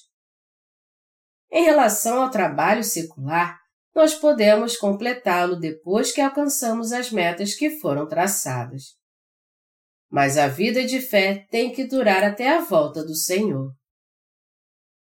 Em 1.52 1.62
relação 1.62 2.20
ao 2.20 2.30
trabalho 2.30 2.82
secular, 2.82 3.56
nós 3.94 4.12
podemos 4.12 4.76
completá-lo 4.76 5.56
depois 5.56 6.10
que 6.10 6.20
alcançamos 6.20 6.92
as 6.92 7.12
metas 7.12 7.54
que 7.54 7.78
foram 7.78 8.08
traçadas. 8.08 8.96
Mas 10.10 10.36
a 10.36 10.48
vida 10.48 10.84
de 10.84 11.00
fé 11.00 11.46
tem 11.48 11.72
que 11.72 11.84
durar 11.84 12.24
até 12.24 12.56
a 12.56 12.60
volta 12.60 13.04
do 13.04 13.14
Senhor. 13.14 13.70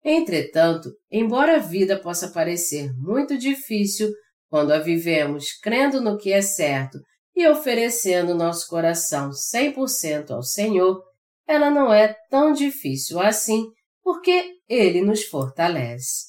Entretanto, 0.09 0.93
embora 1.11 1.57
a 1.57 1.59
vida 1.59 2.01
possa 2.01 2.31
parecer 2.31 2.93
muito 2.97 3.37
difícil 3.37 4.09
quando 4.49 4.71
a 4.71 4.79
vivemos 4.79 5.51
crendo 5.61 6.01
no 6.01 6.17
que 6.17 6.33
é 6.33 6.41
certo 6.41 7.01
e 7.35 7.45
oferecendo 7.49 8.33
nosso 8.33 8.69
coração 8.69 9.31
100% 9.31 10.31
ao 10.31 10.45
Senhor, 10.45 11.03
ela 11.45 11.71
não 11.71 11.93
é 11.93 12.15
tão 12.31 12.53
difícil 12.53 13.19
assim, 13.19 13.67
porque 14.01 14.55
Ele 14.69 15.01
nos 15.01 15.25
fortalece. 15.25 16.27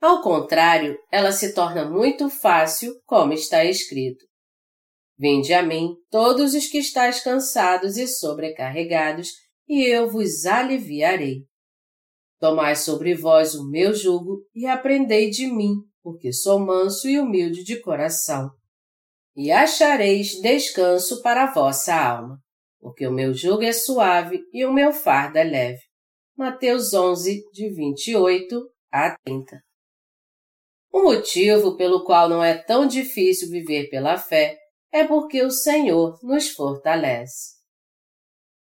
Ao 0.00 0.22
contrário, 0.22 0.96
ela 1.12 1.32
se 1.32 1.52
torna 1.52 1.84
muito 1.84 2.30
fácil, 2.30 2.94
como 3.04 3.34
está 3.34 3.66
escrito. 3.66 4.24
Vinde 5.18 5.52
a 5.52 5.62
mim, 5.62 5.94
todos 6.10 6.54
os 6.54 6.66
que 6.68 6.78
estáis 6.78 7.22
cansados 7.22 7.98
e 7.98 8.08
sobrecarregados, 8.08 9.28
e 9.68 9.84
eu 9.84 10.10
vos 10.10 10.46
aliviarei. 10.46 11.42
Tomai 12.38 12.76
sobre 12.76 13.14
vós 13.14 13.54
o 13.54 13.68
meu 13.68 13.94
jugo 13.94 14.42
e 14.54 14.66
aprendei 14.66 15.30
de 15.30 15.46
mim, 15.46 15.74
porque 16.02 16.32
sou 16.32 16.58
manso 16.58 17.08
e 17.08 17.18
humilde 17.18 17.64
de 17.64 17.80
coração. 17.80 18.50
E 19.34 19.50
achareis 19.50 20.40
descanso 20.40 21.22
para 21.22 21.44
a 21.44 21.52
vossa 21.52 21.94
alma, 21.94 22.38
porque 22.78 23.06
o 23.06 23.12
meu 23.12 23.32
jugo 23.32 23.62
é 23.62 23.72
suave 23.72 24.42
e 24.52 24.64
o 24.64 24.72
meu 24.72 24.92
fardo 24.92 25.38
é 25.38 25.44
leve. 25.44 25.80
Mateus 26.36 26.92
11, 26.92 27.42
de 27.52 27.70
28 27.70 28.70
a 28.92 29.16
30. 29.24 29.60
O 30.92 31.02
motivo 31.02 31.76
pelo 31.76 32.04
qual 32.04 32.28
não 32.28 32.44
é 32.44 32.54
tão 32.54 32.86
difícil 32.86 33.50
viver 33.50 33.88
pela 33.88 34.18
fé 34.18 34.58
é 34.92 35.04
porque 35.04 35.42
o 35.42 35.50
Senhor 35.50 36.18
nos 36.22 36.50
fortalece. 36.50 37.55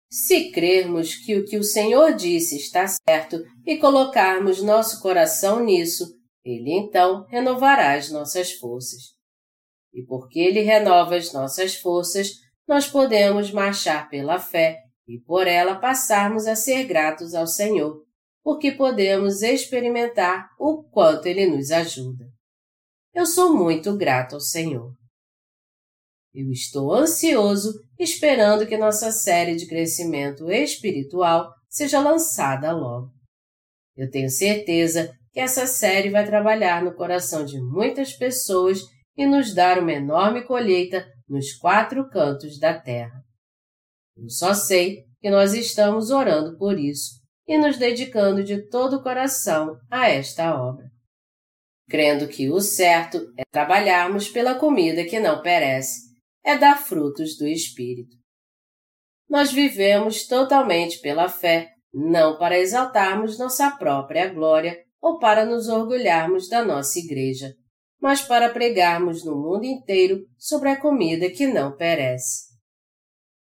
Se 0.10 0.51
crermos 0.51 1.16
que 1.16 1.36
o 1.38 1.45
que 1.45 1.58
o 1.58 1.64
Senhor 1.64 2.14
disse 2.14 2.56
está 2.58 2.86
certo 2.88 3.43
e 3.66 3.78
colocarmos 3.78 4.62
nosso 4.62 5.01
coração 5.01 5.64
nisso, 5.64 6.06
Ele 6.43 6.72
então 6.72 7.26
renovará 7.28 7.95
as 7.95 8.12
nossas 8.12 8.53
forças. 8.53 9.16
E 9.93 10.03
porque 10.03 10.39
Ele 10.39 10.62
renova 10.62 11.16
as 11.16 11.34
nossas 11.34 11.76
forças, 11.76 12.32
nós 12.68 12.88
podemos 12.88 13.51
marchar 13.51 14.10
pela 14.10 14.39
fé 14.39 14.80
e 15.08 15.20
por 15.20 15.47
ela 15.47 15.76
passarmos 15.76 16.47
a 16.47 16.56
ser 16.56 16.86
gratos 16.86 17.34
ao 17.34 17.47
Senhor, 17.47 18.03
porque 18.43 18.72
podemos 18.72 19.41
experimentar 19.41 20.49
o 20.60 20.84
quanto 20.84 21.28
Ele 21.28 21.47
nos 21.47 21.72
ajuda. 21.72 22.26
Eu 23.14 23.26
sou 23.26 23.56
muito 23.56 23.95
grato 23.95 24.36
ao 24.36 24.41
Senhor. 24.41 24.93
Eu 26.36 26.52
estou 26.52 26.94
ansioso 26.94 27.72
esperando 27.98 28.68
que 28.68 28.78
nossa 28.78 29.10
série 29.10 29.56
de 29.56 29.66
crescimento 29.68 30.52
espiritual 30.52 31.50
seja 31.70 32.02
lançada 32.02 32.74
logo. 32.74 33.10
Eu 33.96 34.12
tenho 34.12 34.30
certeza 34.30 35.14
que 35.32 35.40
essa 35.40 35.66
série 35.66 36.10
vai 36.10 36.26
trabalhar 36.26 36.84
no 36.84 36.94
coração 36.94 37.46
de 37.46 37.58
muitas 37.62 38.12
pessoas 38.18 38.82
e 39.16 39.26
nos 39.26 39.56
dar 39.56 39.80
uma 39.80 39.94
enorme 39.94 40.44
colheita 40.44 41.08
nos 41.26 41.54
quatro 41.54 42.10
cantos 42.10 42.60
da 42.60 42.78
terra. 42.78 43.24
Eu 44.18 44.30
só 44.30 44.54
sei 44.54 45.06
que 45.22 45.30
nós 45.30 45.54
estamos 45.54 46.10
orando 46.10 46.58
por 46.58 46.78
isso 46.78 47.12
e 47.48 47.58
nos 47.58 47.78
dedicando 47.78 48.44
de 48.44 48.68
todo 48.68 48.98
o 48.98 49.04
coração 49.04 49.78
a 49.90 50.10
esta 50.10 50.54
obra. 50.54 50.86
Crendo 51.88 52.28
que 52.28 52.50
o 52.50 52.60
certo 52.60 53.26
é 53.38 53.44
trabalharmos 53.54 54.28
pela 54.28 54.56
comida 54.56 55.06
que 55.06 55.20
não 55.20 55.42
perece, 55.42 56.05
é 56.46 56.58
dar 56.58 56.78
frutos 56.78 57.36
do 57.38 57.48
Espírito. 57.48 58.16
Nós 59.28 59.52
vivemos 59.52 60.28
totalmente 60.28 61.00
pela 61.00 61.28
fé, 61.28 61.72
não 61.91 62.38
para 62.38 62.60
exaltarmos 62.60 63.39
nossa 63.39 63.72
própria 63.72 64.32
glória 64.32 64.78
ou 65.02 65.18
para 65.18 65.46
nos 65.46 65.68
orgulharmos 65.68 66.48
da 66.48 66.64
nossa 66.64 67.00
igreja, 67.00 67.56
mas 68.00 68.22
para 68.22 68.50
pregarmos 68.50 69.26
no 69.26 69.36
mundo 69.36 69.66
inteiro 69.66 70.20
sobre 70.38 70.70
a 70.70 70.80
comida 70.80 71.32
que 71.32 71.48
não 71.48 71.76
perece. 71.76 72.54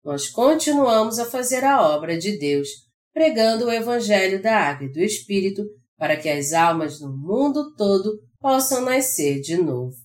Nós 0.04 0.30
continuamos 0.30 1.18
a 1.18 1.26
fazer 1.26 1.64
a 1.64 1.82
obra 1.82 2.18
de 2.18 2.38
Deus, 2.38 2.68
pregando 3.14 3.66
o 3.66 3.72
Evangelho 3.72 4.42
da 4.42 4.56
Água 4.56 4.86
e 4.86 4.92
do 4.92 5.00
Espírito 5.00 5.64
para 5.98 6.18
que 6.18 6.30
as 6.30 6.54
almas 6.54 7.00
no 7.00 7.16
mundo 7.16 7.76
todo 7.76 8.20
possam 8.40 8.82
nascer 8.82 9.40
de 9.40 9.58
novo. 9.58 9.96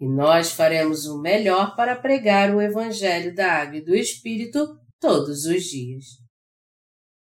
E 0.00 0.08
nós 0.08 0.52
faremos 0.52 1.04
o 1.04 1.20
melhor 1.20 1.76
para 1.76 1.94
pregar 1.94 2.54
o 2.54 2.60
Evangelho 2.60 3.34
da 3.34 3.52
Água 3.52 3.76
e 3.76 3.84
do 3.84 3.94
Espírito 3.94 4.66
todos 4.98 5.44
os 5.44 5.64
dias. 5.64 6.04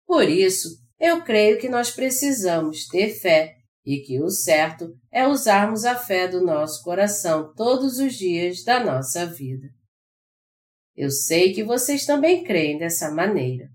Por 0.06 0.28
isso, 0.28 0.70
eu 1.00 1.24
creio 1.24 1.60
que 1.60 1.70
nós 1.70 1.92
precisamos 1.92 2.88
ter 2.88 3.10
fé 3.10 3.56
e 3.86 4.02
que 4.02 4.22
o 4.22 4.30
certo 4.30 4.94
é 5.10 5.26
usarmos 5.26 5.86
a 5.86 5.96
fé 5.96 6.28
do 6.28 6.42
nosso 6.42 6.84
coração 6.84 7.54
todos 7.56 8.00
os 8.00 8.16
dias 8.16 8.64
da 8.64 8.84
nossa 8.84 9.26
vida. 9.26 9.68
Eu 10.94 11.10
sei 11.10 11.54
que 11.54 11.64
vocês 11.64 12.06
também 12.06 12.44
creem 12.44 12.78
dessa 12.78 13.12
maneira. 13.12 13.70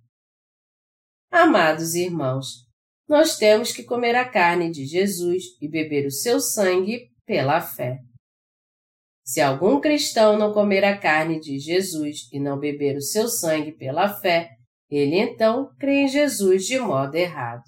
Amados 1.31 1.95
irmãos, 1.95 2.67
nós 3.09 3.39
temos 3.39 3.73
que 3.73 3.85
comer 3.85 4.17
a 4.17 4.29
carne 4.29 4.71
de 4.71 4.85
Jesus 4.85 5.45
e 5.61 5.69
beber 5.69 6.07
o 6.07 6.11
seu 6.11 6.41
sangue 6.41 7.09
pela 7.25 7.61
fé. 7.63 7.99
Se 9.33 9.41
algum 9.41 9.81
cristão 9.81 10.37
não 10.37 10.53
comer 10.53 10.85
a 10.85 10.99
carne 10.99 11.41
de 11.41 11.59
Jesus 11.59 12.29
e 12.31 12.39
não 12.39 12.59
beber 12.59 12.99
o 12.99 13.01
seu 13.01 13.31
sangue 13.31 13.73
pela 13.73 14.21
fé, 14.21 14.51
ele 14.91 15.17
então 15.19 15.75
crê 15.81 16.03
em 16.03 16.07
Jesus 16.09 16.67
de 16.67 16.79
modo 16.79 17.15
errado. 17.15 17.63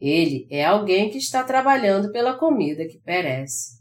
Ele 0.00 0.48
é 0.50 0.64
alguém 0.64 1.08
que 1.08 1.18
está 1.18 1.44
trabalhando 1.44 2.10
pela 2.10 2.36
comida 2.36 2.84
que 2.84 2.98
perece. 2.98 3.78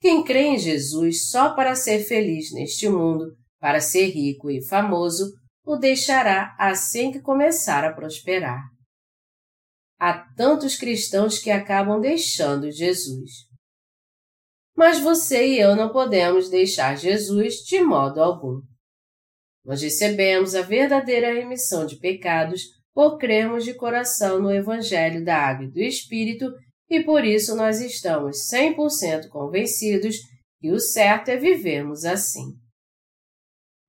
Quem 0.00 0.24
crê 0.24 0.44
em 0.44 0.58
Jesus 0.58 1.28
só 1.28 1.54
para 1.54 1.74
ser 1.74 2.04
feliz 2.04 2.50
neste 2.54 2.88
mundo, 2.88 3.36
para 3.60 3.82
ser 3.82 4.06
rico 4.06 4.50
e 4.50 4.66
famoso, 4.66 5.30
o 5.62 5.76
deixará 5.76 6.56
assim 6.58 7.12
que 7.12 7.20
começar 7.20 7.84
a 7.84 7.92
prosperar. 7.92 8.62
Há 9.98 10.26
tantos 10.34 10.74
cristãos 10.74 11.38
que 11.38 11.50
acabam 11.50 12.00
deixando 12.00 12.72
Jesus. 12.72 13.49
Mas 14.80 14.98
você 14.98 15.46
e 15.46 15.60
eu 15.60 15.76
não 15.76 15.92
podemos 15.92 16.48
deixar 16.48 16.96
Jesus 16.96 17.56
de 17.56 17.82
modo 17.82 18.18
algum. 18.18 18.62
Nós 19.62 19.82
recebemos 19.82 20.54
a 20.54 20.62
verdadeira 20.62 21.34
remissão 21.34 21.84
de 21.84 21.98
pecados 21.98 22.62
por 22.94 23.18
crermos 23.18 23.62
de 23.62 23.74
coração 23.74 24.40
no 24.40 24.50
Evangelho 24.50 25.22
da 25.22 25.36
Água 25.36 25.66
e 25.66 25.70
do 25.70 25.80
Espírito 25.80 26.46
e 26.88 27.04
por 27.04 27.26
isso 27.26 27.54
nós 27.54 27.82
estamos 27.82 28.38
100% 28.50 29.28
convencidos 29.28 30.16
que 30.58 30.70
o 30.70 30.80
certo 30.80 31.28
é 31.28 31.36
vivermos 31.36 32.06
assim. 32.06 32.46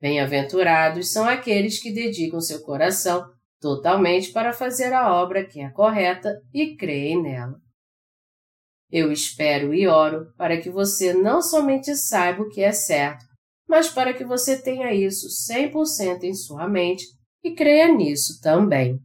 Bem-aventurados 0.01 1.13
são 1.13 1.23
aqueles 1.23 1.81
que 1.81 1.93
dedicam 1.93 2.41
seu 2.41 2.61
coração 2.63 3.25
totalmente 3.61 4.33
para 4.33 4.51
fazer 4.51 4.91
a 4.91 5.15
obra 5.15 5.47
que 5.47 5.61
é 5.61 5.69
correta 5.69 6.37
e 6.53 6.75
creem 6.75 7.23
nela. 7.23 7.55
Eu 8.91 9.11
espero 9.11 9.73
e 9.73 9.87
oro 9.87 10.33
para 10.37 10.59
que 10.59 10.69
você 10.69 11.13
não 11.13 11.41
somente 11.41 11.95
saiba 11.95 12.43
o 12.43 12.49
que 12.49 12.61
é 12.61 12.71
certo, 12.71 13.25
mas 13.67 13.87
para 13.87 14.13
que 14.13 14.25
você 14.25 14.61
tenha 14.61 14.93
isso 14.93 15.27
100% 15.49 16.23
em 16.23 16.33
sua 16.33 16.67
mente 16.67 17.05
e 17.43 17.55
creia 17.55 17.87
nisso 17.87 18.39
também. 18.41 18.99